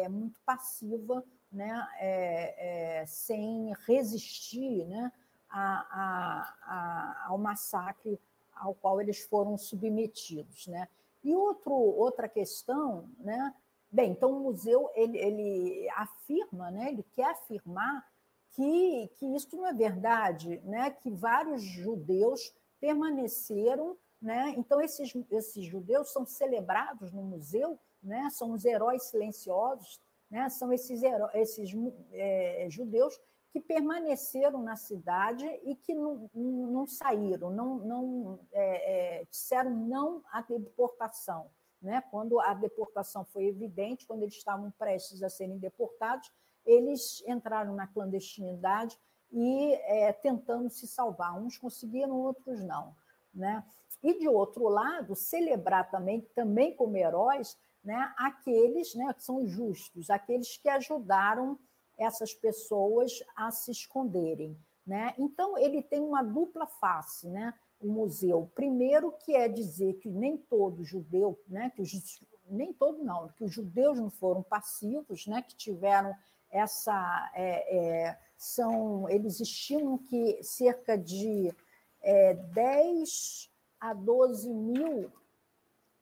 muito 0.08 0.38
passiva, 0.46 1.24
né, 1.50 3.04
sem 3.08 3.74
resistir, 3.84 4.84
né, 4.84 5.10
a, 5.50 5.86
a, 5.90 6.54
a, 6.62 7.26
ao 7.26 7.36
massacre 7.36 8.20
ao 8.56 8.74
qual 8.74 9.00
eles 9.00 9.20
foram 9.24 9.56
submetidos. 9.56 10.66
Né? 10.66 10.88
E 11.22 11.34
outro, 11.34 11.72
outra 11.72 12.28
questão, 12.28 13.08
né? 13.18 13.54
bem, 13.90 14.10
então 14.10 14.30
o 14.32 14.40
museu 14.40 14.90
ele, 14.94 15.18
ele 15.18 15.88
afirma, 15.96 16.70
né? 16.70 16.88
ele 16.88 17.04
quer 17.14 17.30
afirmar 17.30 18.04
que, 18.50 19.10
que 19.16 19.26
isso 19.34 19.56
não 19.56 19.66
é 19.66 19.72
verdade, 19.72 20.60
né? 20.64 20.90
que 20.90 21.10
vários 21.10 21.62
judeus 21.62 22.52
permaneceram, 22.80 23.96
né? 24.20 24.54
então 24.56 24.80
esses, 24.80 25.12
esses 25.30 25.64
judeus 25.64 26.12
são 26.12 26.26
celebrados 26.26 27.12
no 27.12 27.22
museu, 27.22 27.78
né? 28.02 28.28
são 28.30 28.52
os 28.52 28.64
heróis 28.64 29.04
silenciosos, 29.04 30.00
né? 30.30 30.48
são 30.48 30.72
esses, 30.72 31.00
esses 31.34 31.70
é, 32.12 32.66
judeus 32.68 33.18
que 33.54 33.60
permaneceram 33.60 34.60
na 34.64 34.74
cidade 34.74 35.46
e 35.62 35.76
que 35.76 35.94
não, 35.94 36.28
não 36.34 36.88
saíram, 36.88 37.50
não, 37.50 37.76
não 37.76 38.40
é, 38.50 39.20
é, 39.20 39.24
disseram 39.26 39.70
não 39.70 40.24
à 40.32 40.42
deportação. 40.42 41.48
Né? 41.80 42.02
Quando 42.10 42.40
a 42.40 42.52
deportação 42.52 43.24
foi 43.24 43.44
evidente, 43.44 44.08
quando 44.08 44.22
eles 44.22 44.34
estavam 44.34 44.72
prestes 44.72 45.22
a 45.22 45.28
serem 45.28 45.56
deportados, 45.56 46.32
eles 46.66 47.22
entraram 47.28 47.76
na 47.76 47.86
clandestinidade 47.86 48.98
e 49.30 49.74
é, 49.84 50.12
tentando 50.12 50.68
se 50.68 50.88
salvar. 50.88 51.40
Uns 51.40 51.56
conseguiram, 51.56 52.18
outros 52.18 52.60
não. 52.60 52.92
Né? 53.32 53.64
E, 54.02 54.18
de 54.18 54.28
outro 54.28 54.66
lado, 54.66 55.14
celebrar 55.14 55.88
também, 55.92 56.22
também 56.34 56.74
como 56.74 56.96
heróis, 56.96 57.56
né, 57.84 58.12
aqueles 58.18 58.96
né, 58.96 59.14
que 59.14 59.22
são 59.22 59.46
justos, 59.46 60.10
aqueles 60.10 60.56
que 60.56 60.68
ajudaram 60.68 61.56
essas 61.98 62.34
pessoas 62.34 63.22
a 63.36 63.50
se 63.50 63.70
esconderem. 63.70 64.56
Né? 64.86 65.14
Então, 65.18 65.56
ele 65.56 65.82
tem 65.82 66.00
uma 66.00 66.22
dupla 66.22 66.66
face, 66.66 67.28
né? 67.28 67.54
o 67.80 67.86
museu. 67.86 68.50
Primeiro, 68.54 69.12
que 69.12 69.34
é 69.34 69.48
dizer 69.48 69.94
que 69.94 70.10
nem 70.10 70.36
todo 70.36 70.84
judeu, 70.84 71.38
né? 71.48 71.70
que 71.74 71.82
os, 71.82 72.22
nem 72.48 72.72
todo 72.72 73.02
não, 73.02 73.28
que 73.28 73.44
os 73.44 73.52
judeus 73.52 73.98
não 73.98 74.10
foram 74.10 74.42
passivos, 74.42 75.26
né? 75.26 75.42
que 75.42 75.56
tiveram 75.56 76.14
essa. 76.50 77.30
É, 77.34 77.76
é, 77.76 78.18
são, 78.36 79.08
eles 79.08 79.40
estimam 79.40 79.96
que 79.96 80.42
cerca 80.42 80.98
de 80.98 81.54
é, 82.02 82.34
10 82.34 83.50
a 83.80 83.94
12 83.94 84.52
mil 84.52 85.10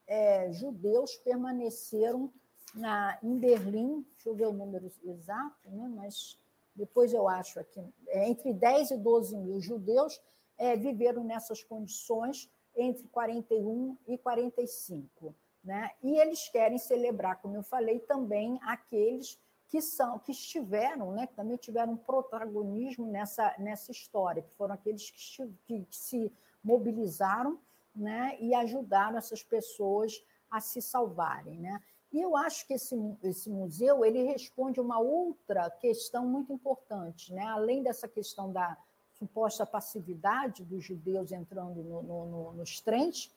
é, 0.07 0.53
judeus 0.53 1.16
permaneceram 1.16 2.32
na, 2.75 3.18
em 3.23 3.39
Berlim, 3.39 4.05
deixa 4.14 4.29
eu 4.29 4.35
ver 4.35 4.47
o 4.47 4.53
número 4.53 4.91
exato, 5.05 5.70
né, 5.70 5.91
mas 5.95 6.39
depois 6.75 7.12
eu 7.12 7.29
acho 7.29 7.61
aqui, 7.61 7.81
é, 8.09 8.29
entre 8.29 8.53
10 8.53 8.93
e 8.93 8.97
12 8.97 9.37
mil 9.37 9.61
judeus 9.61 10.20
é, 10.59 10.77
viveram 10.77 11.23
nessas 11.23 11.62
condições 11.62 12.51
entre 12.75 13.07
41 13.09 13.97
e 14.07 14.16
45. 14.16 15.35
Né? 15.62 15.91
E 16.03 16.18
eles 16.18 16.49
querem 16.49 16.79
celebrar, 16.79 17.41
como 17.41 17.57
eu 17.57 17.62
falei, 17.62 18.01
também 18.01 18.59
aqueles 18.62 19.39
que 19.68 19.81
são 19.81 20.18
que 20.18 20.33
estiveram, 20.33 21.12
né, 21.12 21.27
que 21.27 21.35
também 21.35 21.57
tiveram 21.57 21.97
protagonismo 21.97 23.07
nessa, 23.07 23.55
nessa 23.59 23.91
história, 23.91 24.43
que 24.43 24.53
foram 24.55 24.75
aqueles 24.75 25.11
que, 25.11 25.49
que 25.64 25.87
se 25.91 26.33
mobilizaram 26.62 27.59
né, 27.95 28.37
e 28.39 28.55
ajudaram 28.55 29.16
essas 29.16 29.43
pessoas 29.43 30.23
a 30.51 30.61
se 30.61 30.83
salvarem. 30.83 31.59
Né? 31.59 31.81
E 32.13 32.21
eu 32.21 32.37
acho 32.37 32.67
que 32.67 32.75
esse, 32.75 32.95
esse 33.23 33.49
museu 33.49 34.05
ele 34.05 34.23
responde 34.25 34.81
uma 34.81 34.99
outra 34.99 35.71
questão 35.71 36.27
muito 36.27 36.53
importante, 36.53 37.33
né? 37.33 37.45
além 37.47 37.83
dessa 37.83 38.07
questão 38.07 38.53
da 38.53 38.77
suposta 39.15 39.65
passividade 39.65 40.65
dos 40.65 40.85
judeus 40.85 41.33
entrando 41.33 41.83
no, 41.83 42.03
no, 42.03 42.27
no, 42.27 42.53
nos 42.53 42.81
trens, 42.81 43.33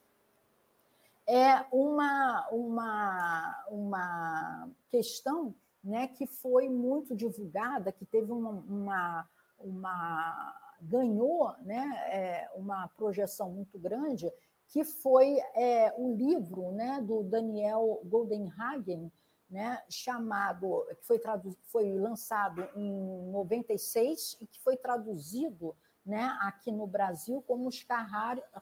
é 1.27 1.65
uma, 1.71 2.47
uma, 2.49 3.65
uma 3.69 4.69
questão 4.89 5.55
né, 5.83 6.07
que 6.07 6.27
foi 6.27 6.69
muito 6.69 7.15
divulgada, 7.15 7.91
que 7.91 8.05
teve 8.05 8.31
uma, 8.31 8.49
uma, 8.49 9.29
uma 9.59 10.55
ganhou 10.81 11.53
né, 11.61 11.83
é, 12.09 12.49
uma 12.55 12.87
projeção 12.89 13.49
muito 13.49 13.77
grande, 13.79 14.31
que 14.67 14.83
foi 14.83 15.37
é, 15.55 15.93
um 15.97 16.15
livro 16.15 16.71
né, 16.71 17.01
do 17.01 17.23
Daniel 17.23 18.01
Goldenhagen, 18.05 19.11
né, 19.49 19.81
chamado, 19.89 20.85
que 20.97 21.05
foi, 21.05 21.21
foi 21.65 21.93
lançado 21.97 22.67
em 22.75 23.31
96 23.31 24.37
e 24.41 24.47
que 24.47 24.59
foi 24.59 24.75
traduzido 24.75 25.75
né, 26.05 26.37
aqui 26.41 26.71
no 26.71 26.85
Brasil 26.85 27.43
como 27.47 27.67
os 27.67 27.83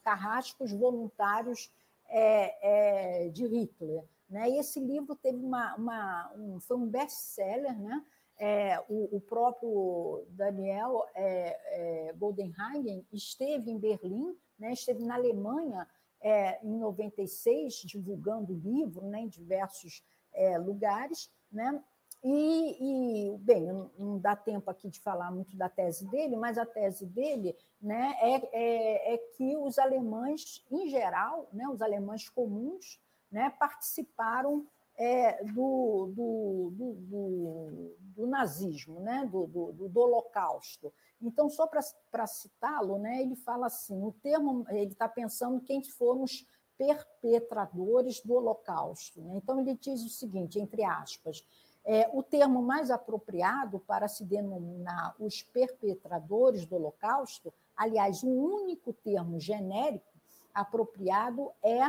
carrascos 0.04 0.72
voluntários 0.72 1.72
é, 2.08 3.26
é, 3.26 3.30
de 3.30 3.45
Hitler. 3.45 4.04
Né? 4.30 4.49
E 4.49 4.58
esse 4.60 4.80
livro 4.80 5.16
teve 5.16 5.38
uma, 5.38 5.76
uma 5.76 6.32
um, 6.36 6.60
foi 6.60 6.78
um 6.78 6.88
best-seller, 6.88 7.78
né? 7.80 8.04
É, 8.39 8.84
o, 8.89 9.16
o, 9.18 9.22
próprio 9.22 10.26
Daniel 10.30 11.06
é, 11.14 12.10
é, 12.10 12.14
Goldenhagen 12.14 13.06
esteve 13.12 13.70
em 13.70 13.78
Berlim, 13.78 14.36
né, 14.58 14.74
esteve 14.74 15.06
na 15.06 15.14
Alemanha 15.14 15.88
é, 16.24 16.59
em 16.65 16.80
96, 16.80 17.76
divulgando 17.86 18.53
o 18.53 18.57
livro 18.57 19.05
né, 19.07 19.19
em 19.19 19.28
diversos 19.28 20.03
é, 20.34 20.57
lugares. 20.57 21.30
Né, 21.51 21.84
e, 22.24 23.34
e, 23.34 23.38
bem, 23.39 23.65
não 23.99 24.17
dá 24.17 24.34
tempo 24.34 24.71
aqui 24.71 24.89
de 24.89 24.99
falar 25.01 25.30
muito 25.30 25.57
da 25.57 25.67
tese 25.67 26.07
dele, 26.07 26.38
mas 26.38 26.57
a 26.57 26.65
tese 26.65 27.05
dele 27.05 27.53
né, 27.82 28.15
é, 28.21 28.36
é, 28.53 29.13
é 29.13 29.17
que 29.17 29.57
os 29.57 29.78
alemães, 29.78 30.63
em 30.71 30.88
geral, 30.89 31.49
né, 31.51 31.67
os 31.67 31.82
alemães 31.82 32.30
comuns, 32.30 32.97
né, 33.30 33.49
participaram 33.59 34.65
é, 34.95 35.43
do, 35.43 36.13
do, 36.15 36.71
do, 36.76 37.95
do, 37.99 38.28
nazismo, 38.28 39.01
né, 39.01 39.28
do, 39.30 39.47
do, 39.47 39.89
do 39.89 39.99
Holocausto. 39.99 40.93
Então, 41.24 41.49
só 41.49 41.67
para 41.67 42.28
citá-lo, 42.28 42.99
né, 42.99 43.21
ele 43.21 43.36
fala 43.36 43.67
assim: 43.67 44.03
o 44.03 44.11
termo, 44.11 44.65
ele 44.69 44.91
está 44.91 45.07
pensando 45.07 45.61
quem 45.61 45.84
foram 45.84 46.24
os 46.24 46.45
perpetradores 46.78 48.21
do 48.21 48.34
Holocausto. 48.34 49.21
Né? 49.21 49.36
Então, 49.38 49.59
ele 49.59 49.76
diz 49.76 50.03
o 50.03 50.09
seguinte, 50.09 50.59
entre 50.59 50.84
aspas, 50.84 51.45
é, 51.86 52.09
o 52.13 52.24
termo 52.24 52.61
mais 52.61 52.89
apropriado 52.89 53.80
para 53.80 54.07
se 54.07 54.24
denominar 54.24 55.15
os 55.19 55.41
perpetradores 55.41 56.65
do 56.65 56.76
Holocausto, 56.76 57.53
aliás, 57.76 58.24
o 58.24 58.30
único 58.30 58.93
termo 58.93 59.39
genérico 59.39 60.13
apropriado 60.53 61.51
é, 61.63 61.82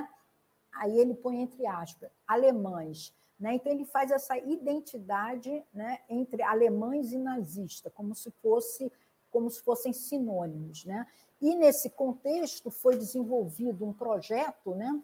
aí 0.77 0.99
ele 0.99 1.15
põe 1.15 1.43
entre 1.43 1.67
aspas, 1.67 2.11
alemães. 2.27 3.15
Né? 3.39 3.55
Então, 3.55 3.73
ele 3.73 3.85
faz 3.85 4.11
essa 4.11 4.37
identidade 4.39 5.65
né, 5.73 6.01
entre 6.09 6.43
alemães 6.43 7.13
e 7.13 7.19
nazista, 7.19 7.91
como 7.91 8.15
se 8.15 8.31
fosse 8.43 8.91
como 9.35 9.51
se 9.51 9.61
fossem 9.61 9.93
sinônimos. 9.93 10.85
Né? 10.85 11.05
E, 11.43 11.57
nesse 11.57 11.91
contexto, 11.91 12.71
foi 12.71 12.97
desenvolvido 12.97 13.85
um 13.85 13.93
projeto 13.93 14.77
né, 14.77 15.03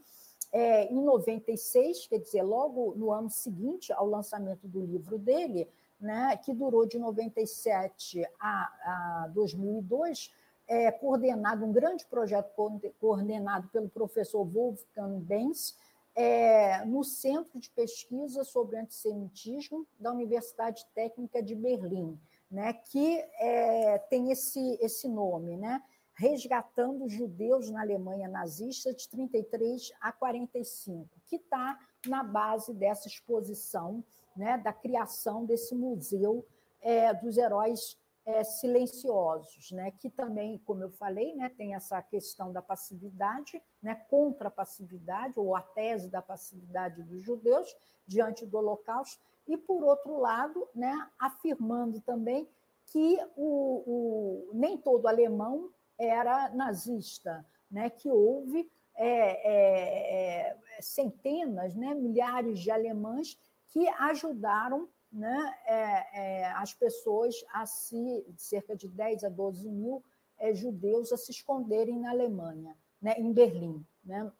é, 0.52 0.84
em 0.84 1.02
96, 1.02 2.06
quer 2.06 2.18
dizer, 2.18 2.42
logo 2.42 2.94
no 2.96 3.10
ano 3.10 3.28
seguinte 3.28 3.92
ao 3.92 4.06
lançamento 4.06 4.68
do 4.68 4.80
livro 4.80 5.18
dele, 5.18 5.68
né, 6.00 6.36
que 6.36 6.54
durou 6.54 6.86
de 6.86 6.96
97 6.96 8.24
a, 8.38 9.24
a 9.24 9.28
2002, 9.34 10.32
é, 10.68 10.92
coordenado, 10.92 11.66
um 11.66 11.72
grande 11.72 12.06
projeto 12.06 12.54
coordenado 13.00 13.68
pelo 13.68 13.88
professor 13.88 14.44
Wolfgang 14.44 15.18
Benz, 15.18 15.76
é, 16.14 16.84
no 16.84 17.02
Centro 17.02 17.58
de 17.58 17.68
Pesquisa 17.70 18.44
sobre 18.44 18.78
Antissemitismo 18.78 19.84
da 19.98 20.12
Universidade 20.12 20.86
Técnica 20.94 21.42
de 21.42 21.56
Berlim, 21.56 22.16
né, 22.50 22.72
que 22.72 23.18
é, 23.38 23.98
tem 24.10 24.30
esse, 24.32 24.78
esse 24.80 25.08
nome, 25.08 25.56
né, 25.56 25.82
resgatando 26.14 27.08
judeus 27.08 27.70
na 27.70 27.80
Alemanha 27.80 28.28
nazista 28.28 28.92
de 28.92 29.08
33 29.08 29.92
a 30.00 30.12
45, 30.12 31.08
que 31.26 31.36
está 31.36 31.78
na 32.06 32.22
base 32.22 32.74
dessa 32.74 33.08
exposição, 33.08 34.04
né, 34.36 34.58
da 34.58 34.72
criação 34.72 35.44
desse 35.44 35.74
museu 35.74 36.44
é, 36.82 37.14
dos 37.14 37.36
heróis 37.36 37.96
é, 38.24 38.44
silenciosos, 38.44 39.70
né, 39.72 39.90
que 39.92 40.10
também, 40.10 40.58
como 40.58 40.82
eu 40.82 40.90
falei, 40.90 41.34
né, 41.34 41.48
tem 41.48 41.74
essa 41.74 42.00
questão 42.02 42.52
da 42.52 42.60
passividade, 42.60 43.62
né, 43.82 43.94
contra 44.08 44.48
a 44.48 44.50
passividade, 44.50 45.38
ou 45.38 45.56
a 45.56 45.62
tese 45.62 46.10
da 46.10 46.20
passividade 46.20 47.02
dos 47.02 47.22
judeus 47.22 47.74
diante 48.06 48.44
do 48.46 48.58
Holocausto, 48.58 49.22
e, 49.46 49.56
por 49.56 49.82
outro 49.82 50.18
lado, 50.18 50.68
né, 50.74 50.94
afirmando 51.18 52.00
também 52.00 52.48
que 52.90 53.18
o, 53.36 53.82
o 53.86 54.50
nem 54.52 54.76
todo 54.76 55.06
alemão 55.06 55.70
era 55.98 56.48
nazista, 56.50 57.44
né? 57.70 57.90
que 57.90 58.10
houve 58.10 58.70
é, 58.96 59.08
é, 59.08 60.56
é, 60.78 60.82
centenas, 60.82 61.74
né? 61.74 61.94
milhares 61.94 62.58
de 62.58 62.70
alemães 62.70 63.38
que 63.68 63.88
ajudaram 63.88 64.88
né? 65.12 65.54
É, 65.66 66.20
é, 66.20 66.46
as 66.52 66.72
pessoas 66.72 67.44
a 67.52 67.66
se, 67.66 68.24
cerca 68.36 68.76
de 68.76 68.86
10 68.88 69.24
a 69.24 69.28
12 69.28 69.68
mil 69.68 70.04
é, 70.38 70.54
judeus 70.54 71.12
a 71.12 71.16
se 71.16 71.32
esconderem 71.32 71.98
na 71.98 72.10
Alemanha, 72.10 72.76
né? 73.00 73.14
em 73.18 73.32
Berlim. 73.32 73.84
Né? 74.04 74.30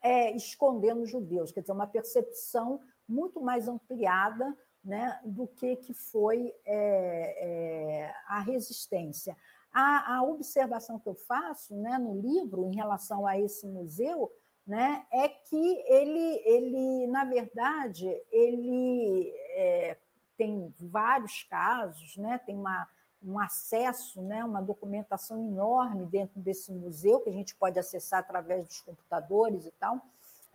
é, 0.00 0.34
escondendo 0.34 1.04
judeus, 1.04 1.52
quer 1.52 1.60
dizer, 1.60 1.72
uma 1.72 1.86
percepção 1.86 2.80
muito 3.06 3.40
mais 3.40 3.68
ampliada 3.68 4.56
né, 4.84 5.20
do 5.24 5.46
que, 5.46 5.76
que 5.76 5.92
foi 5.92 6.54
é, 6.64 8.06
é, 8.06 8.14
a 8.26 8.40
resistência. 8.40 9.36
A, 9.72 10.16
a, 10.16 10.22
observação 10.22 10.98
que 10.98 11.08
eu 11.08 11.14
faço 11.14 11.76
né, 11.76 11.98
no 11.98 12.20
livro 12.20 12.64
em 12.64 12.74
relação 12.74 13.26
a 13.26 13.38
esse 13.38 13.66
museu 13.66 14.32
né, 14.66 15.04
é 15.12 15.28
que 15.28 15.84
ele, 15.86 16.42
ele, 16.44 17.06
na 17.06 17.24
verdade, 17.24 18.06
ele 18.30 19.32
é, 19.50 19.96
tem 20.36 20.72
vários 20.78 21.42
casos, 21.44 22.16
né, 22.16 22.38
tem 22.38 22.56
uma, 22.56 22.88
um 23.22 23.38
acesso, 23.38 24.22
né, 24.22 24.44
uma 24.44 24.62
documentação 24.62 25.38
enorme 25.38 26.06
dentro 26.06 26.40
desse 26.40 26.72
museu, 26.72 27.20
que 27.20 27.30
a 27.30 27.32
gente 27.32 27.54
pode 27.56 27.78
acessar 27.78 28.20
através 28.20 28.66
dos 28.66 28.80
computadores 28.80 29.66
e 29.66 29.70
tal, 29.72 30.00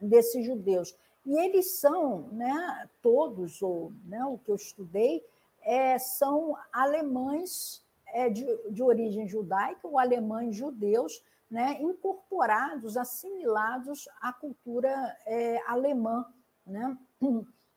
desses 0.02 0.46
judeus. 0.46 0.96
E 1.26 1.38
eles 1.38 1.80
são, 1.80 2.28
né, 2.32 2.90
todos, 3.02 3.62
ou 3.62 3.94
né, 4.06 4.24
o 4.26 4.38
que 4.38 4.52
eu 4.52 4.56
estudei, 4.56 5.26
é, 5.62 5.98
são 5.98 6.58
alemães 6.72 7.84
é, 8.08 8.30
de, 8.30 8.46
de 8.70 8.84
origem 8.84 9.28
judaica, 9.28 9.88
ou 9.88 9.98
alemães 9.98 10.56
judeus, 10.56 11.24
né, 11.50 11.82
incorporados, 11.82 12.98
assimilados 12.98 14.08
à 14.20 14.34
cultura 14.34 15.18
é, 15.26 15.62
alemã. 15.68 16.26
Né? 16.66 16.98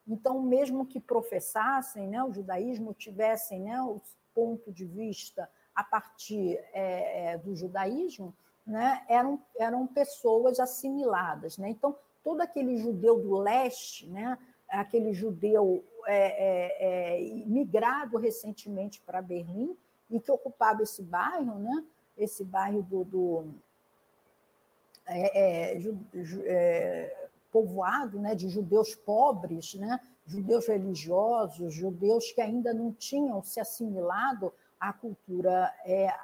Então, 0.08 0.40
mesmo 0.40 0.86
que 0.86 1.00
professassem 1.00 2.08
né, 2.08 2.22
o 2.22 2.32
judaísmo, 2.32 2.94
tivessem 2.94 3.60
né, 3.60 3.82
o 3.82 4.00
ponto 4.34 4.72
de 4.72 4.84
vista 4.84 5.50
a 5.74 5.84
partir 5.84 6.58
é, 6.72 7.32
é, 7.32 7.38
do 7.38 7.54
judaísmo, 7.54 8.34
né, 8.66 9.04
eram, 9.08 9.42
eram 9.58 9.86
pessoas 9.86 10.58
assimiladas. 10.58 11.58
Né? 11.58 11.70
Então, 11.70 11.96
todo 12.26 12.40
aquele 12.40 12.76
judeu 12.76 13.20
do 13.20 13.38
leste, 13.38 14.08
né, 14.08 14.36
aquele 14.68 15.12
judeu 15.12 15.84
é, 16.08 16.16
é, 16.18 17.18
é 17.20 17.44
migrado 17.46 18.18
recentemente 18.18 19.00
para 19.00 19.22
Berlim, 19.22 19.76
e 20.10 20.18
que 20.18 20.32
ocupava 20.32 20.82
esse 20.82 21.04
bairro, 21.04 21.56
né? 21.60 21.84
esse 22.18 22.42
bairro 22.42 22.82
do, 22.82 23.04
do 23.04 23.44
é, 25.06 25.74
é, 25.74 25.82
é, 26.46 27.28
povoado 27.52 28.18
né, 28.18 28.34
de 28.34 28.48
judeus 28.48 28.92
pobres, 28.96 29.74
né, 29.74 30.00
judeus 30.26 30.66
religiosos, 30.66 31.72
judeus 31.72 32.32
que 32.32 32.40
ainda 32.40 32.74
não 32.74 32.92
tinham 32.92 33.40
se 33.40 33.60
assimilado 33.60 34.52
à 34.80 34.92
cultura 34.92 35.72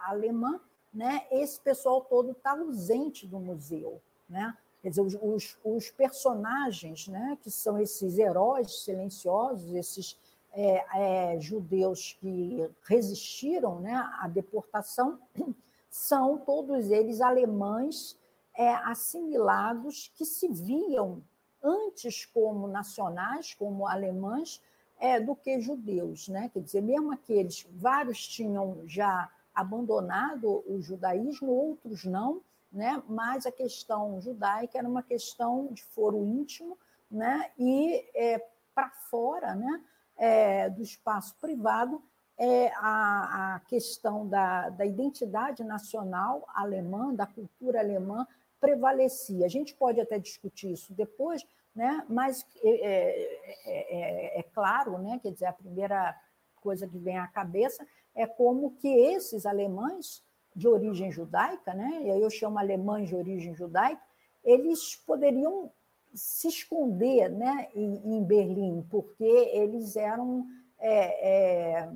alemã, 0.02 0.60
né, 0.92 1.26
esse 1.30 1.60
pessoal 1.60 2.00
todo 2.00 2.32
está 2.32 2.50
ausente 2.50 3.24
do 3.24 3.38
museu. 3.38 4.02
Né? 4.28 4.56
Quer 4.82 4.90
dizer, 4.90 5.02
os, 5.02 5.14
os, 5.22 5.58
os, 5.62 5.90
personagens, 5.92 7.06
né, 7.06 7.38
que 7.40 7.50
são 7.50 7.78
esses 7.78 8.18
heróis 8.18 8.82
silenciosos, 8.82 9.72
esses 9.74 10.18
é, 10.52 11.34
é, 11.34 11.40
judeus 11.40 12.16
que 12.20 12.68
resistiram 12.82 13.78
né, 13.78 13.94
à 14.20 14.26
deportação, 14.26 15.20
são 15.88 16.36
todos 16.38 16.90
eles 16.90 17.20
alemães 17.20 18.18
é, 18.56 18.70
assimilados 18.70 20.10
que 20.16 20.24
se 20.24 20.48
viam 20.48 21.22
antes 21.62 22.24
como 22.26 22.66
nacionais, 22.66 23.54
como 23.54 23.86
alemães, 23.86 24.60
é, 24.98 25.20
do 25.20 25.34
que 25.34 25.60
judeus. 25.60 26.28
Né? 26.28 26.50
Quer 26.52 26.60
dizer, 26.60 26.80
mesmo 26.80 27.12
aqueles, 27.12 27.66
vários 27.72 28.26
tinham 28.26 28.82
já 28.86 29.30
abandonado 29.54 30.64
o 30.66 30.80
judaísmo, 30.80 31.50
outros 31.50 32.04
não, 32.04 32.40
né? 32.72 33.02
mas 33.08 33.46
a 33.46 33.52
questão 33.52 34.20
judaica 34.20 34.78
era 34.78 34.88
uma 34.88 35.02
questão 35.02 35.68
de 35.72 35.84
foro 35.84 36.24
íntimo 36.24 36.78
né? 37.10 37.50
e 37.58 38.04
é, 38.14 38.44
para 38.74 38.90
fora 38.90 39.54
né? 39.54 39.84
É, 40.16 40.70
do 40.70 40.82
espaço 40.82 41.34
privado 41.40 42.02
é 42.38 42.72
a, 42.76 43.54
a 43.54 43.60
questão 43.60 44.26
da, 44.26 44.68
da 44.70 44.86
identidade 44.86 45.62
nacional 45.64 46.46
alemã, 46.54 47.14
da 47.14 47.26
cultura 47.26 47.80
alemã, 47.80 48.26
prevalecia. 48.60 49.44
A 49.44 49.48
gente 49.48 49.74
pode 49.74 50.00
até 50.00 50.18
discutir 50.18 50.72
isso 50.72 50.94
depois, 50.94 51.44
né? 51.74 52.04
mas 52.08 52.46
é, 52.62 52.70
é, 52.70 53.38
é, 53.64 54.40
é, 54.40 54.42
claro, 54.42 54.98
né? 54.98 55.18
quer 55.22 55.32
dizer, 55.32 55.46
a 55.46 55.52
primeira 55.52 56.16
coisa 56.56 56.86
que 56.86 56.98
vem 56.98 57.18
à 57.18 57.26
cabeça 57.26 57.86
é 58.14 58.26
como 58.26 58.76
que 58.76 58.88
esses 58.88 59.46
alemães 59.46 60.22
de 60.54 60.68
origem 60.68 61.10
judaica, 61.10 61.72
né? 61.74 62.02
e 62.04 62.10
aí 62.10 62.20
eu 62.20 62.30
chamo 62.30 62.58
alemães 62.58 63.08
de 63.08 63.16
origem 63.16 63.54
judaica, 63.54 64.02
eles 64.44 64.96
poderiam 65.06 65.70
se 66.14 66.48
esconder 66.48 67.30
né, 67.30 67.68
em, 67.74 68.16
em 68.16 68.24
Berlim, 68.24 68.86
porque 68.90 69.24
eles 69.24 69.96
eram 69.96 70.46
é, 70.78 71.78
é, 71.78 71.92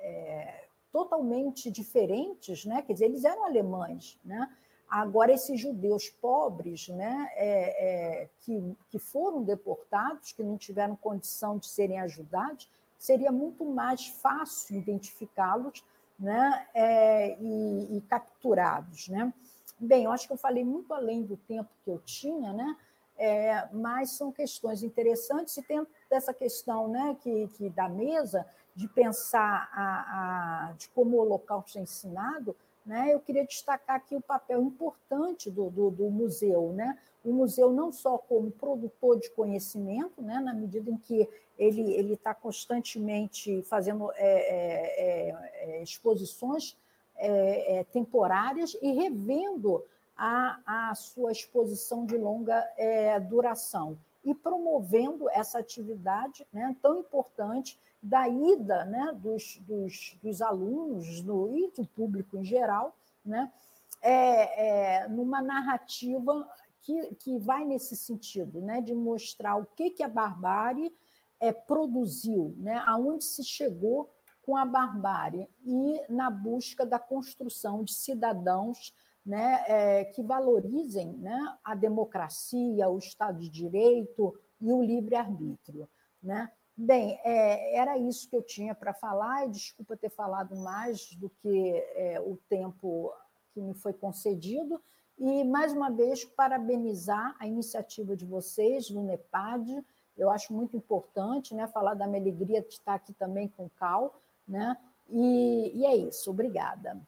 é, 0.00 0.64
totalmente 0.90 1.70
diferentes, 1.70 2.64
né? 2.64 2.82
quer 2.82 2.94
dizer, 2.94 3.04
eles 3.04 3.24
eram 3.24 3.44
alemães, 3.44 4.18
né? 4.24 4.48
Agora, 4.90 5.32
esses 5.32 5.60
judeus 5.60 6.08
pobres, 6.08 6.88
né, 6.88 7.30
é, 7.36 8.22
é, 8.22 8.28
que, 8.40 8.76
que 8.88 8.98
foram 8.98 9.44
deportados, 9.44 10.32
que 10.32 10.42
não 10.42 10.58
tiveram 10.58 10.96
condição 10.96 11.58
de 11.58 11.68
serem 11.68 12.00
ajudados, 12.00 12.68
seria 12.98 13.30
muito 13.30 13.64
mais 13.64 14.08
fácil 14.08 14.76
identificá-los 14.76 15.84
né, 16.20 16.66
é, 16.74 17.36
e, 17.40 17.96
e, 17.96 18.00
capturados. 18.02 19.08
Né? 19.08 19.32
Bem, 19.78 20.04
eu 20.04 20.12
acho 20.12 20.26
que 20.26 20.32
eu 20.32 20.36
falei 20.36 20.64
muito 20.64 20.92
além 20.92 21.22
do 21.22 21.36
tempo 21.36 21.70
que 21.82 21.90
eu 21.90 21.98
tinha, 22.00 22.52
né, 22.52 22.76
é, 23.16 23.68
mas 23.72 24.12
são 24.12 24.30
questões 24.30 24.82
interessantes 24.82 25.56
e 25.56 25.62
tem 25.62 25.86
dessa 26.08 26.32
questão 26.32 26.88
né, 26.88 27.16
que, 27.20 27.48
que 27.48 27.68
da 27.70 27.88
mesa 27.88 28.46
de 28.74 28.88
pensar 28.88 29.68
a, 29.72 30.68
a, 30.68 30.72
de 30.72 30.88
como 30.90 31.16
o 31.16 31.20
Holocausto 31.20 31.78
é 31.78 31.82
ensinado, 31.82 32.56
né, 32.84 33.12
eu 33.12 33.20
queria 33.20 33.44
destacar 33.44 33.96
aqui 33.96 34.16
o 34.16 34.20
papel 34.20 34.62
importante 34.62 35.50
do, 35.50 35.70
do, 35.70 35.90
do, 35.90 36.10
museu. 36.10 36.72
Né? 36.72 36.98
O 37.24 37.32
museu 37.32 37.72
não 37.72 37.92
só 37.92 38.18
como 38.18 38.50
produtor 38.50 39.18
de 39.18 39.30
conhecimento, 39.30 40.22
né, 40.22 40.40
na 40.40 40.54
medida 40.54 40.90
em 40.90 40.96
que 40.96 41.28
ele 41.58 42.14
está 42.14 42.34
constantemente 42.34 43.62
fazendo 43.64 44.10
é, 44.14 44.16
é, 44.16 45.50
é, 45.52 45.82
exposições 45.82 46.74
é, 47.16 47.80
é, 47.80 47.84
temporárias 47.84 48.74
e 48.80 48.92
revendo 48.92 49.84
a, 50.16 50.90
a 50.90 50.94
sua 50.94 51.32
exposição 51.32 52.06
de 52.06 52.16
longa 52.16 52.66
é, 52.78 53.20
duração 53.20 53.98
e 54.24 54.34
promovendo 54.34 55.28
essa 55.30 55.58
atividade 55.58 56.46
né, 56.50 56.74
tão 56.80 57.00
importante 57.00 57.78
da 58.02 58.28
ida 58.28 58.84
né, 58.86 59.12
dos, 59.16 59.58
dos, 59.60 60.16
dos 60.22 60.40
alunos 60.40 61.22
no, 61.22 61.56
e 61.56 61.70
do 61.72 61.86
público 61.86 62.36
em 62.36 62.44
geral, 62.44 62.96
né, 63.24 63.52
é, 64.00 65.02
é, 65.02 65.08
numa 65.08 65.42
narrativa 65.42 66.48
que, 66.80 67.14
que 67.16 67.38
vai 67.38 67.64
nesse 67.64 67.94
sentido, 67.94 68.60
né, 68.60 68.80
de 68.80 68.94
mostrar 68.94 69.56
o 69.56 69.66
que, 69.66 69.90
que 69.90 70.02
a 70.02 70.08
barbárie 70.08 70.94
é, 71.38 71.52
produziu, 71.52 72.54
né, 72.58 72.82
aonde 72.86 73.24
se 73.24 73.44
chegou 73.44 74.10
com 74.42 74.56
a 74.56 74.64
barbárie 74.64 75.48
e 75.64 76.02
na 76.08 76.30
busca 76.30 76.86
da 76.86 76.98
construção 76.98 77.84
de 77.84 77.92
cidadãos 77.92 78.94
né, 79.24 79.62
é, 79.68 80.04
que 80.06 80.22
valorizem 80.22 81.12
né, 81.18 81.38
a 81.62 81.74
democracia, 81.74 82.88
o 82.88 82.98
Estado 82.98 83.38
de 83.38 83.50
Direito 83.50 84.34
e 84.60 84.72
o 84.72 84.82
livre-arbítrio. 84.82 85.88
Né? 86.22 86.50
Bem, 86.82 87.20
é, 87.24 87.76
era 87.76 87.98
isso 87.98 88.26
que 88.26 88.34
eu 88.34 88.42
tinha 88.42 88.74
para 88.74 88.94
falar, 88.94 89.46
e 89.46 89.50
desculpa 89.50 89.98
ter 89.98 90.08
falado 90.08 90.56
mais 90.56 91.14
do 91.16 91.28
que 91.28 91.74
é, 91.94 92.18
o 92.18 92.38
tempo 92.48 93.12
que 93.52 93.60
me 93.60 93.74
foi 93.74 93.92
concedido. 93.92 94.80
E, 95.18 95.44
mais 95.44 95.74
uma 95.74 95.90
vez, 95.90 96.24
parabenizar 96.24 97.36
a 97.38 97.46
iniciativa 97.46 98.16
de 98.16 98.24
vocês, 98.24 98.88
do 98.88 99.02
NEPAD. 99.02 99.84
Eu 100.16 100.30
acho 100.30 100.54
muito 100.54 100.74
importante 100.74 101.54
né, 101.54 101.66
falar 101.68 101.92
da 101.92 102.06
minha 102.06 102.22
alegria 102.22 102.62
de 102.62 102.68
estar 102.68 102.94
aqui 102.94 103.12
também 103.12 103.46
com 103.46 103.66
o 103.66 103.70
Cal. 103.78 104.18
Né? 104.48 104.74
E, 105.10 105.72
e 105.74 105.84
é 105.84 105.94
isso, 105.94 106.30
obrigada. 106.30 106.98